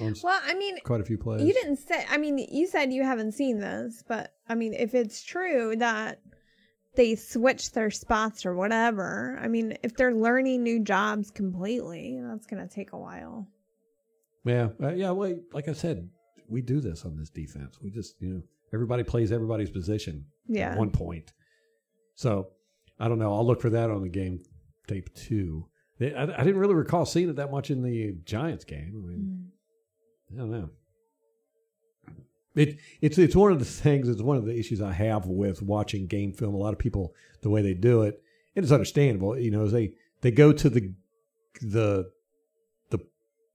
on 0.01 0.15
Well, 0.23 0.41
I 0.45 0.55
mean, 0.55 0.79
quite 0.85 1.01
a 1.01 1.05
few 1.05 1.19
plays. 1.19 1.43
you 1.43 1.53
didn't 1.53 1.77
say. 1.77 2.05
I 2.11 2.17
mean, 2.19 2.39
you 2.39 2.67
said 2.67 2.93
you 2.93 3.03
haven't 3.03 3.33
seen 3.33 3.61
this, 3.61 4.03
but 4.09 4.35
I 4.49 4.55
mean, 4.55 4.75
if 4.75 4.95
it's 4.95 5.23
true 5.23 5.77
that 5.77 6.21
they 6.97 7.15
switch 7.15 7.73
their 7.73 7.91
spots 7.91 8.45
or 8.45 8.55
whatever, 8.55 9.39
I 9.41 9.49
mean, 9.49 9.77
if 9.83 9.95
they're 9.97 10.15
learning 10.15 10.63
new 10.63 10.81
jobs 10.81 11.31
completely, 11.31 12.19
that's 12.23 12.47
gonna 12.47 12.69
take 12.69 12.93
a 12.93 12.99
while. 12.99 13.47
Yeah, 14.45 14.69
uh, 14.83 14.93
yeah. 14.93 15.11
Well, 15.11 15.35
like 15.53 15.69
I 15.69 15.73
said, 15.73 16.09
we 16.49 16.63
do 16.63 16.81
this 16.81 17.05
on 17.05 17.17
this 17.17 17.31
defense. 17.31 17.79
We 17.83 17.91
just 17.91 18.17
you 18.21 18.29
know 18.35 18.43
everybody 18.75 19.03
plays 19.05 19.31
everybody's 19.33 19.71
position 19.71 20.27
Yeah. 20.49 20.73
at 20.73 20.79
one 20.79 20.91
point. 20.91 21.33
So 22.15 22.49
I 22.99 23.09
don't 23.09 23.19
know. 23.19 23.33
I'll 23.33 23.47
look 23.47 23.61
for 23.61 23.71
that 23.71 23.91
on 23.91 24.03
the 24.03 24.09
game 24.09 24.43
tape 24.87 25.15
too. 25.15 25.67
They- 25.99 26.15
I, 26.15 26.23
I 26.25 26.45
didn't 26.45 26.59
really 26.59 26.75
recall 26.75 27.05
seeing 27.07 27.29
it 27.29 27.37
that 27.37 27.51
much 27.53 27.71
in 27.71 27.83
the 27.83 28.17
Giants 28.25 28.65
game. 28.65 28.93
I 29.05 29.09
mean, 29.09 29.49
Mm. 30.33 30.35
I 30.35 30.39
don't 30.39 30.51
know. 30.51 30.71
It 32.55 32.79
it's 33.01 33.17
it's 33.19 33.35
one 33.37 33.51
of 33.53 33.59
the 33.59 33.65
things. 33.65 34.09
It's 34.09 34.21
one 34.23 34.37
of 34.37 34.45
the 34.45 34.59
issues 34.59 34.83
I 34.83 34.93
have 34.93 35.27
with 35.27 35.63
watching 35.63 36.07
game 36.07 36.33
film. 36.33 36.55
A 36.55 36.59
lot 36.59 36.73
of 36.75 36.79
people, 36.79 37.15
the 37.41 37.49
way 37.51 37.63
they 37.63 37.73
do 37.75 38.03
it, 38.03 38.23
and 38.55 38.63
it's 38.63 38.73
understandable. 38.73 39.39
You 39.39 39.51
know, 39.51 39.65
is 39.65 39.73
they 39.73 39.95
they 40.21 40.31
go 40.31 40.53
to 40.53 40.69
the 40.69 40.93
the 41.63 42.11
the 42.11 42.11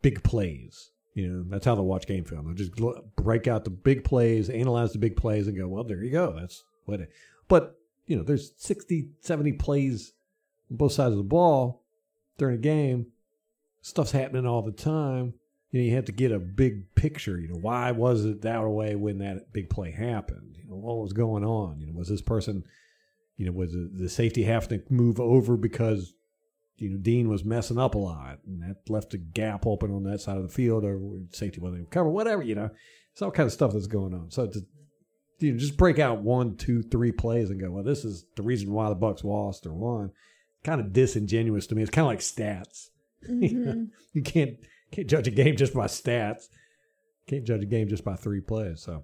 big 0.10 0.24
plays. 0.24 0.92
You 1.14 1.28
know, 1.28 1.46
that's 1.48 1.66
how 1.66 1.76
they 1.76 1.82
watch 1.82 2.06
game 2.06 2.24
film. 2.24 2.48
They 2.48 2.54
just 2.54 2.74
break 3.16 3.48
out 3.48 3.64
the 3.64 3.72
big 3.72 4.04
plays, 4.04 4.50
analyze 4.50 4.94
the 4.94 5.00
big 5.00 5.18
plays, 5.18 5.48
and 5.48 5.58
go, 5.58 5.68
well, 5.68 5.84
there 5.84 6.04
you 6.04 6.12
go. 6.12 6.36
That's 6.40 6.64
what 6.86 7.00
it. 7.00 7.12
But 7.48 7.80
you 8.06 8.16
know, 8.16 8.24
there's 8.24 8.54
60, 8.58 9.10
70 9.22 9.54
plays 9.54 10.14
on 10.70 10.78
both 10.78 10.92
sides 10.92 11.12
of 11.12 11.18
the 11.18 11.24
ball 11.24 11.84
during 12.38 12.56
a 12.56 12.60
game. 12.60 13.08
Stuff's 13.82 14.12
happening 14.12 14.46
all 14.46 14.62
the 14.62 14.72
time 14.72 15.34
you 15.72 15.82
know, 15.82 15.86
you 15.86 15.96
have 15.96 16.06
to 16.06 16.12
get 16.12 16.32
a 16.32 16.40
big 16.40 16.96
picture. 16.96 17.40
You 17.40 17.50
know, 17.50 17.60
why 17.60 17.92
was 17.92 18.26
it 18.26 18.42
that 18.42 18.62
way 18.64 18.96
when 18.96 19.20
that 19.20 19.52
big 19.52 19.70
play 19.70 19.92
happened? 19.92 20.58
You 20.58 20.70
know, 20.70 20.78
what 20.78 20.98
was 20.98 21.14
going 21.14 21.44
on? 21.44 21.80
You 21.80 21.88
know, 21.88 21.94
was 21.94 22.08
this 22.08 22.22
person, 22.22 22.64
you 23.36 23.46
know, 23.46 23.52
was 23.52 23.74
the 23.74 24.10
safety 24.10 24.44
having 24.44 24.70
to 24.70 24.82
move 24.90 25.20
over 25.20 25.58
because, 25.58 26.14
you 26.78 26.90
know, 26.92 26.98
Dean 26.98 27.28
was 27.30 27.44
messing 27.44 27.78
up 27.78 27.96
a 27.96 27.98
lot 27.98 28.40
and 28.46 28.62
that 28.62 28.90
left 28.90 29.14
a 29.14 29.18
gap 29.18 29.66
open 29.66 29.92
on 29.92 30.04
that 30.04 30.22
side 30.22 30.38
of 30.38 30.44
the 30.44 30.50
field 30.50 30.84
or 30.86 31.00
safety 31.32 31.60
wasn't 31.60 31.80
able 31.80 31.86
to 31.90 31.94
cover, 31.94 32.10
whatever, 32.10 32.44
you 32.44 32.56
know, 32.56 32.70
it's 33.12 33.22
all 33.22 33.32
kind 33.32 33.48
of 33.48 33.54
stuff 33.54 33.74
that's 33.74 33.88
going 33.88 34.14
on. 34.14 34.30
So 34.32 34.48
to, 34.48 34.62
you 35.40 35.54
know, 35.54 35.58
just 35.58 35.78
break 35.78 35.98
out 36.00 36.22
one, 36.22 36.56
two, 36.56 36.84
three 36.84 37.12
plays 37.12 37.50
and 37.50 37.60
go, 37.60 37.72
well, 37.72 37.84
this 37.84 38.06
is 38.06 38.26
the 38.36 38.44
reason 38.44 38.72
why 38.72 38.90
the 38.90 38.96
Bucks 38.96 39.24
lost 39.24 39.66
or 39.66 39.74
won. 39.74 40.12
Kind 40.64 40.82
of 40.82 40.94
disingenuous 40.94 41.68
to 41.68 41.76
me. 41.76 41.82
It's 41.82 41.92
kind 41.92 42.06
of 42.06 42.10
like 42.10 42.20
stats. 42.20 42.90
Mhm. 43.28 43.90
You 44.14 44.22
can't 44.22 44.58
can't 44.92 45.10
judge 45.10 45.28
a 45.28 45.32
game 45.32 45.56
just 45.58 45.74
by 45.74 45.88
stats. 45.88 46.44
Can't 47.28 47.44
judge 47.46 47.64
a 47.64 47.66
game 47.66 47.90
just 47.90 48.06
by 48.06 48.16
three 48.16 48.42
plays. 48.42 48.82
So, 48.84 49.04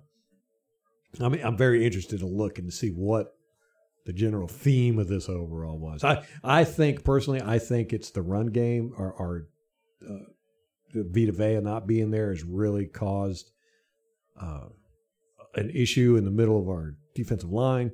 I 1.20 1.30
mean, 1.30 1.42
I'm 1.44 1.58
very 1.58 1.84
interested 1.84 2.20
to 2.20 2.28
look 2.28 2.58
and 2.60 2.70
to 2.70 2.76
see 2.76 2.90
what 2.90 3.36
the 4.06 4.14
general 4.14 4.48
theme 4.48 5.00
of 5.00 5.08
this 5.08 5.30
overall 5.30 5.78
was. 5.78 6.04
I 6.04 6.26
I 6.44 6.64
think 6.64 7.04
personally, 7.04 7.42
I 7.42 7.60
think 7.60 7.94
it's 7.94 8.12
the 8.12 8.22
run 8.22 8.48
game 8.48 8.94
or, 8.98 9.12
or 9.14 9.48
uh, 10.08 10.26
Vita 10.94 11.32
Vea 11.32 11.60
not 11.62 11.88
being 11.88 12.12
there 12.12 12.30
has 12.30 12.44
really 12.44 12.86
caused 12.86 13.52
uh, 14.40 14.68
an 15.56 15.70
issue 15.70 16.16
in 16.16 16.26
the 16.26 16.32
middle 16.32 16.60
of 16.60 16.68
our 16.68 16.96
defensive 17.16 17.52
line 17.52 17.92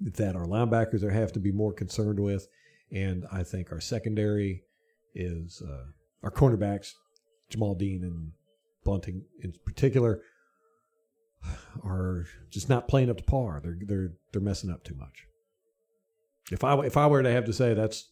that 0.00 0.36
our 0.36 0.46
linebackers 0.46 1.02
are 1.02 1.10
have 1.10 1.32
to 1.32 1.40
be 1.40 1.52
more 1.52 1.72
concerned 1.72 2.20
with, 2.20 2.46
and 2.92 3.26
I 3.32 3.42
think 3.42 3.72
our 3.72 3.80
secondary 3.80 4.62
is 5.14 5.62
uh, 5.68 5.84
our 6.22 6.30
cornerbacks, 6.30 6.92
Jamel 7.50 7.78
Dean 7.78 8.04
and 8.04 8.32
Bunting 8.84 9.24
in 9.42 9.52
particular, 9.66 10.22
are 11.84 12.26
just 12.50 12.68
not 12.68 12.88
playing 12.88 13.10
up 13.10 13.18
to 13.18 13.24
par. 13.24 13.60
They're 13.62 13.78
they're 13.80 14.12
they're 14.32 14.42
messing 14.42 14.70
up 14.70 14.84
too 14.84 14.94
much. 14.94 15.26
If 16.50 16.64
I 16.64 16.78
if 16.84 16.96
I 16.96 17.06
were 17.06 17.22
to 17.22 17.30
have 17.30 17.44
to 17.46 17.52
say 17.52 17.74
that's 17.74 18.10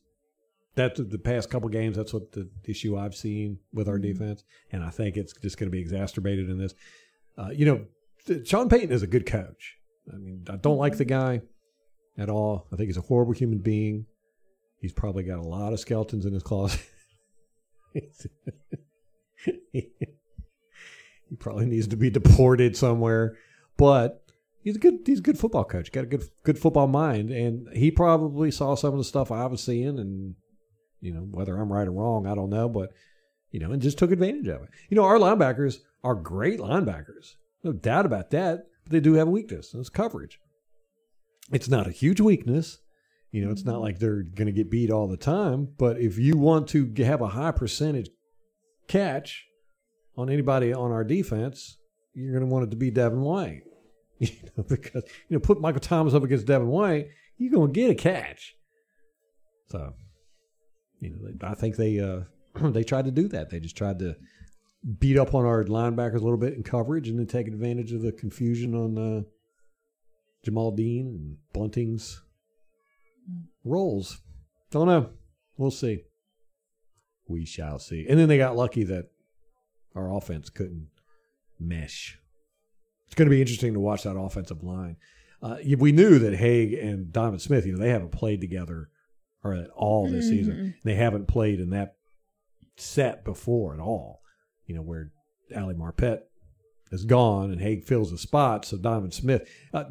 that's 0.74 1.00
the 1.00 1.18
past 1.18 1.50
couple 1.50 1.68
games, 1.68 1.96
that's 1.96 2.12
what 2.12 2.32
the 2.32 2.50
issue 2.64 2.98
I've 2.98 3.14
seen 3.14 3.58
with 3.72 3.88
our 3.88 3.98
defense, 3.98 4.44
and 4.72 4.84
I 4.84 4.90
think 4.90 5.16
it's 5.16 5.32
just 5.40 5.58
going 5.58 5.68
to 5.68 5.74
be 5.74 5.80
exacerbated 5.80 6.50
in 6.50 6.58
this. 6.58 6.74
Uh, 7.38 7.50
you 7.50 7.64
know, 7.64 7.86
Sean 8.44 8.68
Payton 8.68 8.92
is 8.92 9.02
a 9.02 9.06
good 9.06 9.26
coach. 9.26 9.76
I 10.12 10.16
mean, 10.16 10.44
I 10.50 10.56
don't 10.56 10.78
like 10.78 10.98
the 10.98 11.04
guy 11.04 11.40
at 12.18 12.28
all. 12.28 12.66
I 12.72 12.76
think 12.76 12.88
he's 12.88 12.96
a 12.96 13.02
horrible 13.02 13.32
human 13.32 13.58
being. 13.58 14.06
He's 14.80 14.92
probably 14.92 15.24
got 15.24 15.38
a 15.38 15.48
lot 15.48 15.72
of 15.72 15.80
skeletons 15.80 16.26
in 16.26 16.34
his 16.34 16.42
closet. 16.42 16.80
he 21.28 21.36
probably 21.36 21.66
needs 21.66 21.88
to 21.88 21.96
be 21.96 22.10
deported 22.10 22.76
somewhere, 22.76 23.36
but 23.76 24.22
he's 24.62 24.76
a 24.76 24.78
good 24.78 25.00
he's 25.04 25.18
a 25.18 25.22
good 25.22 25.38
football 25.38 25.64
coach. 25.64 25.92
Got 25.92 26.04
a 26.04 26.08
good 26.08 26.24
good 26.44 26.58
football 26.58 26.86
mind, 26.86 27.30
and 27.30 27.68
he 27.74 27.90
probably 27.90 28.50
saw 28.50 28.74
some 28.74 28.92
of 28.92 28.98
the 28.98 29.04
stuff 29.04 29.30
I 29.30 29.46
was 29.46 29.62
seeing, 29.62 29.98
and 29.98 30.34
you 31.00 31.12
know 31.12 31.20
whether 31.20 31.56
I'm 31.56 31.72
right 31.72 31.88
or 31.88 31.92
wrong, 31.92 32.26
I 32.26 32.34
don't 32.34 32.50
know, 32.50 32.68
but 32.68 32.90
you 33.50 33.60
know, 33.60 33.72
and 33.72 33.82
just 33.82 33.98
took 33.98 34.10
advantage 34.10 34.48
of 34.48 34.62
it. 34.62 34.70
You 34.88 34.96
know, 34.96 35.04
our 35.04 35.18
linebackers 35.18 35.78
are 36.04 36.14
great 36.14 36.58
linebackers, 36.58 37.34
no 37.62 37.72
doubt 37.72 38.06
about 38.06 38.30
that. 38.30 38.66
But 38.84 38.92
they 38.92 39.00
do 39.00 39.14
have 39.14 39.28
a 39.28 39.30
weakness, 39.30 39.72
and 39.72 39.80
it's 39.80 39.88
coverage. 39.88 40.38
It's 41.52 41.68
not 41.68 41.86
a 41.86 41.92
huge 41.92 42.20
weakness. 42.20 42.78
You 43.32 43.44
know, 43.44 43.50
it's 43.50 43.64
not 43.64 43.80
like 43.80 43.98
they're 43.98 44.22
going 44.22 44.46
to 44.46 44.52
get 44.52 44.70
beat 44.70 44.90
all 44.90 45.08
the 45.08 45.16
time. 45.16 45.68
But 45.76 46.00
if 46.00 46.18
you 46.18 46.36
want 46.36 46.68
to 46.68 46.92
have 46.98 47.20
a 47.20 47.28
high 47.28 47.50
percentage 47.50 48.08
catch 48.88 49.44
on 50.16 50.30
anybody 50.30 50.72
on 50.72 50.92
our 50.92 51.04
defense, 51.04 51.76
you're 52.14 52.32
going 52.32 52.46
to 52.46 52.52
want 52.52 52.64
it 52.64 52.70
to 52.70 52.76
be 52.76 52.90
Devin 52.90 53.20
White. 53.20 53.62
You 54.18 54.30
know, 54.56 54.64
because 54.66 55.02
you 55.28 55.36
know, 55.36 55.40
put 55.40 55.60
Michael 55.60 55.82
Thomas 55.82 56.14
up 56.14 56.22
against 56.22 56.46
Devin 56.46 56.68
White, 56.68 57.08
you're 57.36 57.52
going 57.52 57.70
to 57.70 57.78
get 57.78 57.90
a 57.90 57.94
catch. 57.94 58.54
So, 59.68 59.92
you 61.00 61.10
know, 61.10 61.46
I 61.46 61.54
think 61.54 61.76
they 61.76 62.00
uh, 62.00 62.20
they 62.70 62.82
tried 62.82 63.04
to 63.04 63.10
do 63.10 63.28
that. 63.28 63.50
They 63.50 63.60
just 63.60 63.76
tried 63.76 63.98
to 63.98 64.16
beat 64.98 65.18
up 65.18 65.34
on 65.34 65.44
our 65.44 65.64
linebackers 65.64 66.14
a 66.14 66.24
little 66.24 66.38
bit 66.38 66.54
in 66.54 66.62
coverage, 66.62 67.10
and 67.10 67.18
then 67.18 67.26
take 67.26 67.46
advantage 67.46 67.92
of 67.92 68.00
the 68.00 68.10
confusion 68.10 68.74
on 68.74 68.96
uh, 68.96 69.20
Jamel 70.46 70.74
Dean 70.74 71.06
and 71.08 71.36
Bunting's 71.52 72.22
roles. 73.64 74.22
Don't 74.70 74.86
know. 74.86 75.10
We'll 75.58 75.70
see. 75.70 76.04
We 77.28 77.44
shall 77.44 77.78
see. 77.78 78.06
And 78.08 78.18
then 78.18 78.28
they 78.28 78.38
got 78.38 78.56
lucky 78.56 78.84
that 78.84 79.10
our 79.96 80.14
offense 80.14 80.50
couldn't 80.50 80.88
mesh. 81.58 82.18
It's 83.06 83.14
going 83.14 83.26
to 83.26 83.34
be 83.34 83.40
interesting 83.40 83.74
to 83.74 83.80
watch 83.80 84.02
that 84.02 84.16
offensive 84.16 84.62
line. 84.62 84.96
Uh, 85.42 85.56
we 85.78 85.92
knew 85.92 86.18
that 86.18 86.34
Haeg 86.34 86.82
and 86.82 87.12
Donovan 87.12 87.38
Smith, 87.38 87.66
you 87.66 87.72
know, 87.72 87.78
they 87.78 87.90
haven't 87.90 88.12
played 88.12 88.40
together 88.40 88.88
or 89.44 89.54
at 89.54 89.70
all 89.70 90.08
this 90.08 90.28
season. 90.28 90.74
They 90.84 90.94
haven't 90.94 91.28
played 91.28 91.60
in 91.60 91.70
that 91.70 91.94
set 92.76 93.24
before 93.24 93.74
at 93.74 93.80
all. 93.80 94.22
You 94.66 94.74
know, 94.74 94.82
where 94.82 95.12
Ali 95.56 95.74
Marpet 95.74 96.20
is 96.90 97.04
gone 97.04 97.52
and 97.52 97.60
Haeg 97.60 97.84
fills 97.84 98.10
the 98.10 98.18
spot. 98.18 98.64
So 98.64 98.76
Donovan 98.76 99.12
Smith, 99.12 99.48
uh, 99.72 99.84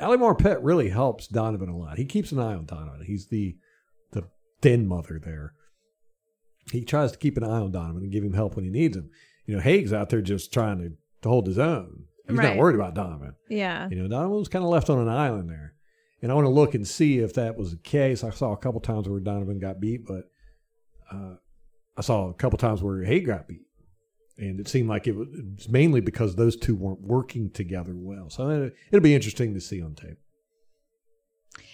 Ali 0.00 0.18
Marpet 0.18 0.58
really 0.62 0.88
helps 0.90 1.26
Donovan 1.26 1.68
a 1.68 1.76
lot. 1.76 1.98
He 1.98 2.04
keeps 2.04 2.32
an 2.32 2.38
eye 2.38 2.54
on 2.54 2.66
Donovan. 2.66 3.04
He's 3.04 3.26
the 3.28 3.56
the 4.12 4.24
den 4.60 4.86
mother 4.86 5.20
there. 5.24 5.54
He 6.72 6.84
tries 6.84 7.12
to 7.12 7.18
keep 7.18 7.36
an 7.36 7.44
eye 7.44 7.60
on 7.60 7.72
Donovan 7.72 8.02
and 8.02 8.12
give 8.12 8.24
him 8.24 8.32
help 8.32 8.56
when 8.56 8.64
he 8.64 8.70
needs 8.70 8.96
him. 8.96 9.10
You 9.46 9.56
know, 9.56 9.62
Haeg's 9.62 9.92
out 9.92 10.08
there 10.10 10.22
just 10.22 10.52
trying 10.52 10.78
to, 10.78 10.92
to 11.22 11.28
hold 11.28 11.46
his 11.46 11.58
own. 11.58 12.04
He's 12.26 12.36
Right. 12.38 12.48
not 12.48 12.56
worried 12.56 12.74
about 12.76 12.94
Donovan. 12.94 13.34
Yeah. 13.50 13.88
You 13.90 13.96
know, 13.96 14.08
Donovan 14.08 14.38
was 14.38 14.48
kind 14.48 14.64
of 14.64 14.70
left 14.70 14.88
on 14.88 14.98
an 14.98 15.08
island 15.08 15.50
there. 15.50 15.74
And 16.22 16.32
I 16.32 16.34
want 16.34 16.46
to 16.46 16.50
look 16.50 16.74
and 16.74 16.88
see 16.88 17.18
if 17.18 17.34
that 17.34 17.56
was 17.58 17.72
the 17.72 17.76
case. 17.76 18.24
I 18.24 18.30
saw 18.30 18.52
a 18.52 18.56
couple 18.56 18.80
times 18.80 19.06
where 19.08 19.20
Donovan 19.20 19.58
got 19.58 19.78
beat, 19.78 20.06
but 20.06 20.24
uh, 21.12 21.34
I 21.98 22.00
saw 22.00 22.30
a 22.30 22.34
couple 22.34 22.56
times 22.58 22.82
where 22.82 23.04
Haeg 23.04 23.26
got 23.26 23.46
beat. 23.46 23.66
And 24.38 24.58
it 24.58 24.66
seemed 24.66 24.88
like 24.88 25.06
it 25.06 25.12
was, 25.14 25.28
mainly 25.68 26.00
because 26.00 26.34
those 26.34 26.56
two 26.56 26.74
weren't 26.76 27.02
working 27.02 27.50
together 27.50 27.92
well. 27.94 28.30
So 28.30 28.48
it, 28.48 28.74
it'll 28.90 29.02
be 29.02 29.14
interesting 29.14 29.52
to 29.52 29.60
see 29.60 29.82
on 29.82 29.94
tape. 29.94 30.16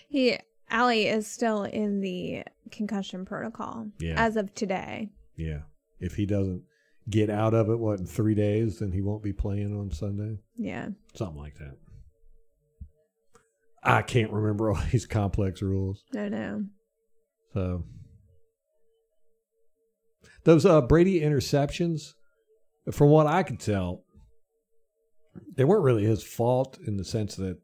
He 0.08 0.36
Ali 0.70 1.06
is 1.08 1.26
still 1.26 1.64
in 1.64 2.00
the 2.00 2.44
concussion 2.70 3.24
protocol 3.24 3.88
Yeah. 3.98 4.14
as 4.16 4.36
of 4.36 4.54
today. 4.54 5.10
Yeah. 5.36 5.60
If 5.98 6.14
he 6.14 6.26
doesn't 6.26 6.62
get 7.08 7.30
out 7.30 7.54
of 7.54 7.68
it, 7.70 7.78
what, 7.78 7.98
in 7.98 8.06
three 8.06 8.34
days, 8.34 8.78
then 8.78 8.92
he 8.92 9.00
won't 9.02 9.22
be 9.22 9.32
playing 9.32 9.76
on 9.76 9.90
Sunday? 9.90 10.38
Yeah. 10.56 10.88
Something 11.14 11.38
like 11.40 11.56
that. 11.58 11.76
I 13.82 14.02
can't 14.02 14.32
remember 14.32 14.70
all 14.70 14.78
these 14.92 15.06
complex 15.06 15.62
rules. 15.62 16.04
I 16.16 16.28
know. 16.28 16.64
So 17.54 17.84
those 20.44 20.64
uh, 20.64 20.80
Brady 20.82 21.20
interceptions, 21.20 22.12
from 22.92 23.08
what 23.08 23.26
I 23.26 23.42
could 23.42 23.58
tell, 23.60 24.04
they 25.56 25.64
weren't 25.64 25.84
really 25.84 26.04
his 26.04 26.22
fault 26.22 26.78
in 26.86 26.96
the 26.96 27.04
sense 27.04 27.36
that 27.36 27.58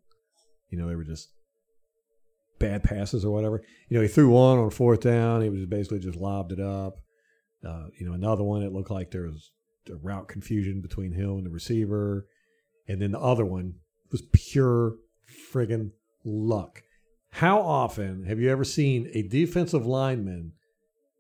you 0.71 0.79
know 0.79 0.89
they 0.89 0.95
were 0.97 1.05
just 1.05 1.29
bad 2.59 2.83
passes 2.83 3.25
or 3.25 3.33
whatever. 3.33 3.63
You 3.89 3.97
know, 3.97 4.03
he 4.03 4.09
threw 4.09 4.31
one 4.31 4.59
on 4.59 4.71
fourth 4.71 5.01
down. 5.01 5.43
He 5.43 5.51
was 5.51 5.67
basically 5.67 5.99
just 5.99 6.19
lobbed 6.19 6.53
it 6.53 6.61
up. 6.61 6.99
Uh, 7.67 7.87
you 7.99 8.07
know, 8.07 8.13
another 8.13 8.45
one 8.45 8.63
it 8.63 8.73
looked 8.73 8.91
like 8.91 9.11
there 9.11 9.23
was 9.23 9.51
a 9.91 9.97
route 9.97 10.29
confusion 10.29 10.81
between 10.81 11.13
him 11.13 11.31
and 11.31 11.47
the 11.47 11.51
receiver, 11.51 12.27
and 12.89 13.01
then 13.01 13.13
the 13.13 13.21
other 13.21 13.45
one 13.45 13.75
was 14.11 14.23
pure 14.33 14.97
friggin' 15.53 15.91
luck. 16.25 16.83
How 17.31 17.61
often 17.61 18.25
have 18.25 18.41
you 18.41 18.51
ever 18.51 18.65
seen 18.65 19.11
a 19.13 19.23
defensive 19.23 19.87
lineman 19.87 20.53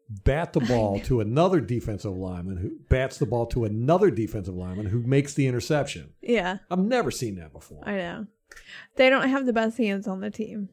bat 0.08 0.52
the 0.52 0.60
ball 0.68 1.00
to 1.00 1.20
another 1.20 1.60
defensive 1.60 2.16
lineman 2.16 2.58
who 2.58 2.78
bats 2.88 3.18
the 3.18 3.26
ball 3.26 3.46
to 3.46 3.64
another 3.64 4.10
defensive 4.10 4.54
lineman 4.54 4.86
who 4.86 5.02
makes 5.02 5.34
the 5.34 5.46
interception? 5.46 6.12
Yeah, 6.22 6.58
I've 6.70 6.78
never 6.78 7.10
seen 7.10 7.36
that 7.36 7.52
before. 7.52 7.82
I 7.86 7.96
know. 7.96 8.26
They 8.96 9.10
don't 9.10 9.28
have 9.28 9.46
the 9.46 9.52
best 9.52 9.78
hands 9.78 10.06
on 10.06 10.20
the 10.20 10.30
team. 10.30 10.70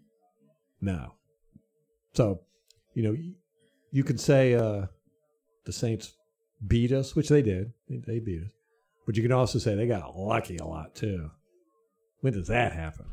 No. 0.83 1.13
So, 2.13 2.41
you 2.93 3.03
know, 3.03 3.15
you, 3.91 4.03
can 4.03 4.17
say 4.17 4.53
uh, 4.53 4.87
the 5.65 5.71
Saints 5.71 6.13
beat 6.67 6.91
us, 6.91 7.15
which 7.15 7.29
they 7.29 7.41
did. 7.41 7.73
They- 7.89 8.19
beat 8.19 8.43
us. 8.43 8.51
But 9.05 9.17
you 9.17 9.23
can 9.23 9.31
also 9.31 9.59
say 9.59 9.75
they 9.75 9.87
got 9.87 10.17
lucky 10.17 10.57
a 10.57 10.65
lot 10.65 10.95
too. 10.95 11.29
When 12.21 12.31
does 12.33 12.47
that 12.47 12.71
happen? 12.71 13.05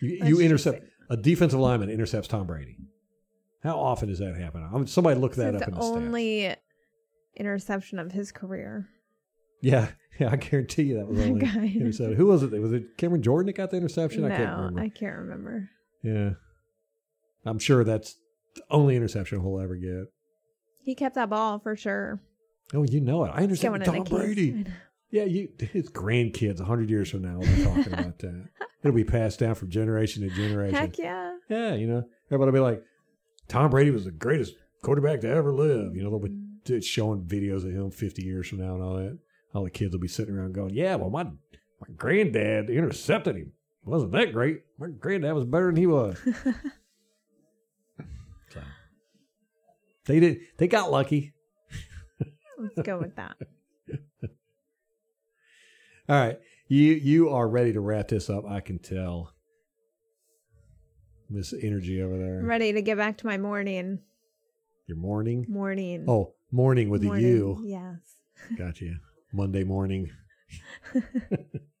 You, 0.00 0.18
you 0.24 0.40
intercept 0.40 0.82
a 1.10 1.16
defensive 1.16 1.60
lineman 1.60 1.90
intercepts 1.90 2.26
Tom 2.26 2.46
Brady. 2.46 2.76
How 3.62 3.78
often 3.78 4.08
does 4.08 4.18
that 4.18 4.36
happen? 4.36 4.68
I'm, 4.72 4.86
somebody 4.88 5.18
look 5.18 5.36
that 5.36 5.52
This 5.52 5.62
up 5.62 5.68
is 5.68 5.74
in 5.74 5.74
the 5.74 5.80
the 5.80 5.86
stats. 5.86 5.96
only 5.96 6.56
interception 7.36 7.98
of 8.00 8.10
his 8.10 8.32
career. 8.32 8.88
Yeah, 9.60 9.88
yeah, 10.18 10.30
I 10.32 10.36
guarantee 10.36 10.82
you 10.84 10.96
that 10.96 11.06
was 11.06 11.20
only 11.20 11.76
intercepted. 11.76 12.16
Who 12.16 12.26
was 12.26 12.42
it? 12.42 12.50
Was 12.60 12.72
it 12.72 12.96
Cameron 12.98 13.22
Jordan 13.22 13.46
that 13.46 13.56
got 13.56 13.70
the 13.70 13.76
interception? 13.76 14.24
I 14.24 14.30
can't 14.30 14.50
no, 14.50 14.56
remember. 14.56 14.80
I 14.80 14.88
can't 14.88 15.16
remember. 15.16 15.70
Yeah, 16.04 16.30
I'm 17.44 17.58
sure 17.58 17.82
that's 17.82 18.16
the 18.54 18.62
only 18.70 18.94
interception 18.94 19.40
he'll 19.40 19.60
ever 19.60 19.76
get. 19.76 20.12
He 20.82 20.94
kept 20.94 21.14
that 21.14 21.30
ball 21.30 21.58
for 21.58 21.74
sure. 21.74 22.20
Oh, 22.72 22.84
you 22.84 23.00
know 23.00 23.24
it. 23.24 23.32
I 23.34 23.42
understand 23.42 23.76
in 23.76 23.82
Tom. 23.82 24.04
Brady. 24.04 24.64
Yeah, 25.10 25.24
you 25.24 25.48
his 25.58 25.90
grandkids 25.90 26.60
a 26.60 26.64
hundred 26.64 26.90
years 26.90 27.10
from 27.10 27.22
now 27.22 27.38
will 27.38 27.46
be 27.46 27.64
talking 27.64 27.92
about 27.92 28.18
that. 28.20 28.48
It'll 28.82 28.94
be 28.94 29.04
passed 29.04 29.38
down 29.38 29.54
from 29.54 29.70
generation 29.70 30.22
to 30.22 30.34
generation. 30.34 30.74
Heck 30.74 30.98
yeah. 30.98 31.36
Yeah, 31.48 31.74
you 31.74 31.86
know, 31.86 32.04
everybody 32.30 32.50
will 32.50 32.58
be 32.58 32.60
like, 32.60 32.82
Tom 33.48 33.70
Brady 33.70 33.90
was 33.90 34.04
the 34.04 34.10
greatest 34.10 34.54
quarterback 34.82 35.20
to 35.22 35.28
ever 35.28 35.52
live. 35.52 35.94
You 35.94 36.02
know, 36.02 36.10
they'll 36.10 36.18
be 36.18 36.28
mm-hmm. 36.30 36.74
t- 36.74 36.80
showing 36.82 37.24
videos 37.24 37.64
of 37.64 37.72
him 37.72 37.90
50 37.90 38.22
years 38.22 38.48
from 38.48 38.58
now 38.58 38.74
and 38.74 38.82
all 38.82 38.96
that. 38.96 39.18
All 39.54 39.64
the 39.64 39.70
kids 39.70 39.92
will 39.92 40.00
be 40.00 40.08
sitting 40.08 40.34
around 40.34 40.52
going, 40.52 40.74
yeah, 40.74 40.96
well, 40.96 41.10
my, 41.10 41.24
my 41.24 41.94
granddad 41.96 42.70
intercepted 42.70 43.36
him. 43.36 43.52
Wasn't 43.84 44.12
that 44.12 44.32
great? 44.32 44.62
My 44.78 44.88
granddad 44.88 45.34
was 45.34 45.44
better 45.44 45.66
than 45.66 45.76
he 45.76 45.86
was. 45.86 46.18
so, 48.48 48.60
they 50.06 50.20
did. 50.20 50.38
They 50.56 50.68
got 50.68 50.90
lucky. 50.90 51.34
Let's 52.58 52.80
go 52.82 52.98
with 52.98 53.16
that. 53.16 53.36
All 56.08 56.16
right, 56.16 56.38
you 56.68 56.92
you 56.92 57.30
are 57.30 57.48
ready 57.48 57.72
to 57.72 57.80
wrap 57.80 58.08
this 58.08 58.30
up. 58.30 58.44
I 58.48 58.60
can 58.60 58.78
tell. 58.78 59.32
This 61.30 61.54
energy 61.54 62.02
over 62.02 62.16
there. 62.18 62.42
Ready 62.44 62.72
to 62.74 62.82
get 62.82 62.98
back 62.98 63.16
to 63.18 63.26
my 63.26 63.38
morning. 63.38 63.98
Your 64.86 64.98
morning. 64.98 65.46
Morning. 65.48 66.04
Oh, 66.06 66.34
morning 66.52 66.90
with 66.90 67.02
morning. 67.02 67.24
a 67.24 67.28
U. 67.28 67.58
Yes. 67.64 67.96
Gotcha. 68.56 68.96
Monday 69.32 69.64
morning. 69.64 70.10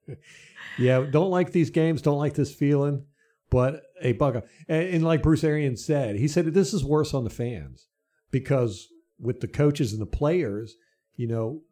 yeah, 0.78 1.00
don't 1.00 1.30
like 1.30 1.52
these 1.52 1.70
games. 1.70 2.02
Don't 2.02 2.18
like 2.18 2.34
this 2.34 2.54
feeling. 2.54 3.04
But 3.50 3.82
a 4.00 4.12
bug, 4.12 4.42
and, 4.68 4.88
and 4.88 5.04
like 5.04 5.22
Bruce 5.22 5.44
Arians 5.44 5.84
said, 5.84 6.16
he 6.16 6.26
said 6.26 6.46
this 6.46 6.74
is 6.74 6.84
worse 6.84 7.14
on 7.14 7.24
the 7.24 7.30
fans 7.30 7.88
because 8.30 8.88
with 9.20 9.40
the 9.40 9.48
coaches 9.48 9.92
and 9.92 10.02
the 10.02 10.06
players, 10.06 10.76
you 11.14 11.28
know, 11.28 11.62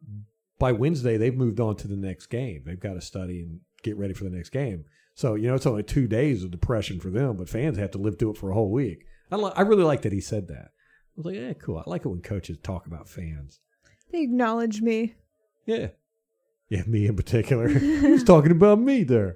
by 0.59 0.71
Wednesday 0.71 1.17
they've 1.17 1.35
moved 1.35 1.59
on 1.59 1.75
to 1.77 1.87
the 1.87 1.97
next 1.97 2.27
game. 2.27 2.63
They've 2.65 2.79
got 2.79 2.93
to 2.93 3.01
study 3.01 3.41
and 3.41 3.59
get 3.81 3.97
ready 3.97 4.13
for 4.13 4.23
the 4.23 4.29
next 4.29 4.51
game. 4.51 4.85
So 5.15 5.35
you 5.35 5.47
know, 5.47 5.55
it's 5.55 5.65
only 5.65 5.83
two 5.83 6.07
days 6.07 6.43
of 6.43 6.51
depression 6.51 6.99
for 6.99 7.09
them, 7.09 7.35
but 7.37 7.49
fans 7.49 7.77
have 7.77 7.91
to 7.91 7.97
live 7.97 8.17
through 8.17 8.31
it 8.31 8.37
for 8.37 8.49
a 8.49 8.53
whole 8.53 8.71
week. 8.71 9.05
I, 9.31 9.35
li- 9.35 9.51
I 9.55 9.61
really 9.63 9.83
like 9.83 10.03
that 10.03 10.13
he 10.13 10.21
said 10.21 10.47
that. 10.47 10.69
I 10.69 11.15
was 11.17 11.25
like, 11.25 11.35
yeah, 11.35 11.53
cool. 11.53 11.77
I 11.77 11.83
like 11.87 12.05
it 12.05 12.09
when 12.09 12.21
coaches 12.21 12.57
talk 12.63 12.87
about 12.87 13.09
fans. 13.09 13.59
They 14.11 14.21
acknowledge 14.21 14.81
me. 14.81 15.15
Yeah. 15.65 15.87
Yeah, 16.69 16.83
me 16.87 17.07
in 17.07 17.15
particular. 17.15 17.67
he 17.67 18.07
was 18.07 18.23
talking 18.23 18.51
about 18.51 18.79
me 18.79 19.03
there. 19.03 19.35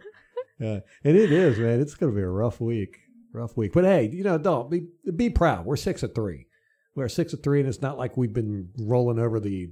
Uh, 0.59 0.79
and 1.03 1.15
it 1.15 1.31
is, 1.31 1.59
man. 1.59 1.79
It's 1.79 1.93
going 1.93 2.11
to 2.11 2.15
be 2.15 2.23
a 2.23 2.27
rough 2.27 2.59
week. 2.59 2.97
Rough 3.31 3.55
week. 3.55 3.73
But 3.73 3.83
hey, 3.83 4.09
you 4.11 4.23
know, 4.23 4.37
don't 4.37 4.71
be 4.71 4.87
be 5.15 5.29
proud. 5.29 5.65
We're 5.65 5.75
six 5.75 6.01
of 6.01 6.15
three. 6.15 6.47
We're 6.95 7.09
six 7.09 7.33
of 7.33 7.43
three, 7.43 7.59
and 7.59 7.69
it's 7.69 7.81
not 7.81 7.97
like 7.97 8.17
we've 8.17 8.33
been 8.33 8.69
rolling 8.79 9.19
over 9.19 9.39
the 9.39 9.69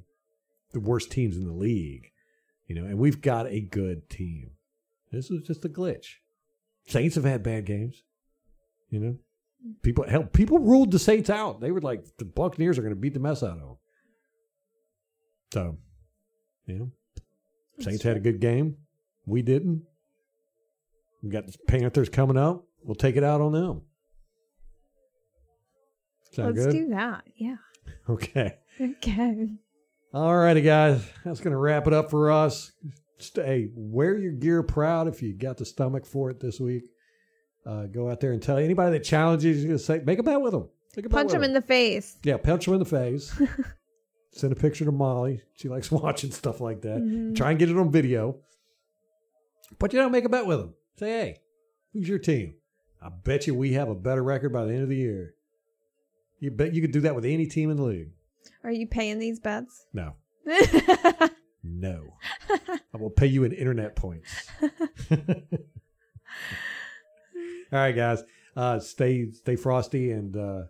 the 0.74 0.80
worst 0.80 1.12
teams 1.12 1.38
in 1.38 1.48
the 1.48 1.54
league. 1.54 2.12
You 2.68 2.76
know, 2.76 2.86
and 2.86 3.00
we've 3.00 3.22
got 3.22 3.48
a 3.48 3.62
good 3.62 4.10
team. 4.10 4.52
This 5.12 5.30
was 5.30 5.42
just 5.44 5.66
a 5.66 5.70
glitch. 5.70 6.16
Saints 6.88 7.16
have 7.16 7.24
had 7.24 7.42
bad 7.42 7.66
games. 7.66 8.04
You 8.90 9.00
know, 9.00 9.18
people 9.82 10.06
hell, 10.08 10.24
people 10.24 10.60
ruled 10.60 10.92
the 10.92 11.00
Saints 11.00 11.30
out. 11.30 11.62
They 11.62 11.72
were 11.72 11.82
like 11.82 12.06
the 12.18 12.26
Buccaneers 12.26 12.78
are 12.78 12.82
going 12.82 12.94
to 12.94 13.00
beat 13.00 13.14
the 13.14 13.20
mess 13.20 13.42
out 13.42 13.58
of 13.58 13.60
them. 13.60 13.78
So, 15.54 15.78
you 16.66 16.78
know, 16.78 16.92
Saints 17.80 18.04
had 18.04 18.18
a 18.18 18.20
good 18.22 18.40
game. 18.40 18.78
We 19.26 19.42
didn't. 19.42 19.84
We 21.22 21.30
got 21.30 21.48
the 21.48 21.58
Panthers 21.68 22.10
coming 22.10 22.38
up. 22.38 22.66
We'll 22.84 22.96
take 22.96 23.16
it 23.16 23.24
out 23.24 23.42
on 23.42 23.52
them. 23.52 23.82
Sound 26.32 26.56
Let's 26.56 26.68
good? 26.68 26.72
do 26.74 26.90
that. 26.90 27.24
Yeah. 27.36 27.56
Okay. 28.08 28.56
Okay. 28.80 29.48
All 30.14 30.36
righty, 30.38 30.62
guys. 30.62 31.04
That's 31.24 31.40
going 31.40 31.52
to 31.52 31.58
wrap 31.58 31.88
it 31.88 31.94
up 31.94 32.10
for 32.12 32.32
us. 32.32 32.72
Stay, 33.18 33.70
wear 33.76 34.18
your 34.18 34.32
gear 34.32 34.62
proud 34.64 35.08
if 35.08 35.22
you 35.24 35.34
got 35.34 35.58
the 35.58 35.66
stomach 35.66 36.06
for 36.06 36.30
it 36.30 36.40
this 36.40 36.60
week. 36.60 36.84
Uh, 37.66 37.86
go 37.86 38.10
out 38.10 38.20
there 38.20 38.32
and 38.32 38.42
tell 38.42 38.58
anybody 38.58 38.92
that 38.92 39.04
challenges 39.04 39.64
you, 39.64 39.72
to 39.72 39.80
say, 39.80 40.02
make 40.06 40.20
a 40.20 40.24
bet 40.24 40.40
with 40.40 40.52
them. 40.52 40.70
Make 40.96 41.08
a 41.08 41.10
bet 41.10 41.16
Punch 41.18 41.32
them 41.32 41.44
in 41.44 41.54
the 41.54 41.62
face. 41.62 42.18
Yeah, 42.24 42.38
punch 42.38 42.66
them 42.66 42.76
in 42.76 42.80
the 42.80 42.86
face. 42.86 43.36
Send 44.36 44.52
a 44.52 44.56
picture 44.56 44.84
to 44.84 44.92
Molly. 44.92 45.42
She 45.54 45.70
likes 45.70 45.90
watching 46.04 46.30
stuff 46.32 46.60
like 46.60 46.82
that. 46.82 46.98
Mhm. 47.02 47.36
Try 47.36 47.52
and 47.52 47.60
get 47.60 47.70
it 47.70 47.78
on 47.78 47.90
video. 47.92 48.38
But 49.80 49.94
you 49.94 50.00
don't 50.00 50.12
make 50.12 50.26
a 50.26 50.30
bet 50.30 50.46
with 50.46 50.60
them. 50.60 50.74
Say, 50.98 51.08
hey, 51.08 51.38
who's 51.94 52.08
your 52.08 52.20
team? 52.20 52.56
I 53.02 53.10
bet 53.10 53.48
you 53.48 53.56
we 53.56 53.74
have 53.74 53.90
a 53.90 53.96
better 53.96 54.22
record 54.24 54.52
by 54.54 54.66
the 54.66 54.74
end 54.74 54.84
of 54.84 54.90
the 54.90 54.96
year. 54.98 55.36
You 56.40 56.52
bet 56.52 56.74
you 56.74 56.82
could 56.82 56.92
do 56.92 57.02
that 57.02 57.16
with 57.16 57.26
any 57.26 57.46
team 57.48 57.70
in 57.72 57.78
the 57.78 57.84
league. 57.84 58.10
Are 58.64 58.72
you 58.72 58.88
paying 58.88 59.20
these 59.20 59.40
bets? 59.40 59.86
No, 59.94 60.16
no. 61.64 62.14
I 62.50 62.98
will 62.98 63.10
pay 63.10 63.28
you 63.28 63.44
in 63.44 63.52
internet 63.54 63.96
points. 63.96 64.48
All 64.62 65.18
right, 67.72 67.92
guys. 67.96 68.22
Uh, 68.56 68.80
stay 68.80 69.32
stay 69.32 69.56
frosty 69.56 70.12
and 70.12 70.36
uh, 70.36 70.64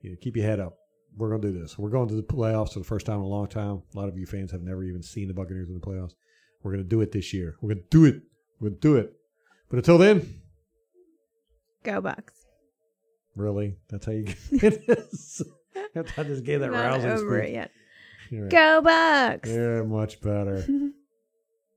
you 0.00 0.10
know, 0.10 0.16
keep 0.20 0.36
your 0.36 0.46
head 0.46 0.60
up. 0.60 0.78
We're 1.16 1.30
gonna 1.30 1.42
do 1.52 1.58
this. 1.58 1.78
We're 1.78 1.90
going 1.90 2.08
to 2.08 2.14
the 2.14 2.22
playoffs 2.22 2.72
for 2.74 2.78
the 2.80 2.84
first 2.84 3.06
time 3.06 3.16
in 3.16 3.22
a 3.22 3.26
long 3.28 3.46
time. 3.48 3.82
A 3.94 3.98
lot 3.98 4.08
of 4.08 4.18
you 4.18 4.26
fans 4.26 4.50
have 4.52 4.62
never 4.62 4.84
even 4.84 5.02
seen 5.02 5.28
the 5.28 5.34
Buccaneers 5.34 5.68
in 5.68 5.74
the 5.74 5.80
playoffs. 5.80 6.12
We're 6.62 6.72
gonna 6.72 6.84
do 6.84 7.00
it 7.00 7.12
this 7.12 7.32
year. 7.32 7.56
We're 7.60 7.70
gonna 7.74 7.86
do 7.90 8.04
it. 8.04 8.22
We're 8.60 8.68
gonna 8.70 8.80
do 8.80 8.96
it. 8.96 9.12
But 9.70 9.78
until 9.78 9.98
then, 9.98 10.40
Go 11.84 12.00
Bucks. 12.00 12.34
really, 13.34 13.76
that's 13.88 14.06
how 14.06 14.12
you 14.12 14.24
get 14.24 14.40
this. 14.86 15.42
I 15.94 16.22
just 16.24 16.44
gave 16.44 16.60
that 16.60 16.70
Not 16.72 16.80
rousing 16.84 17.10
over 17.10 17.38
speech. 17.40 17.50
it 17.50 17.52
yet. 17.54 17.70
Right. 18.32 18.50
Go 18.50 18.80
Bucks. 18.82 19.48
Yeah, 19.48 19.82
much 19.82 20.20
better. 20.20 20.66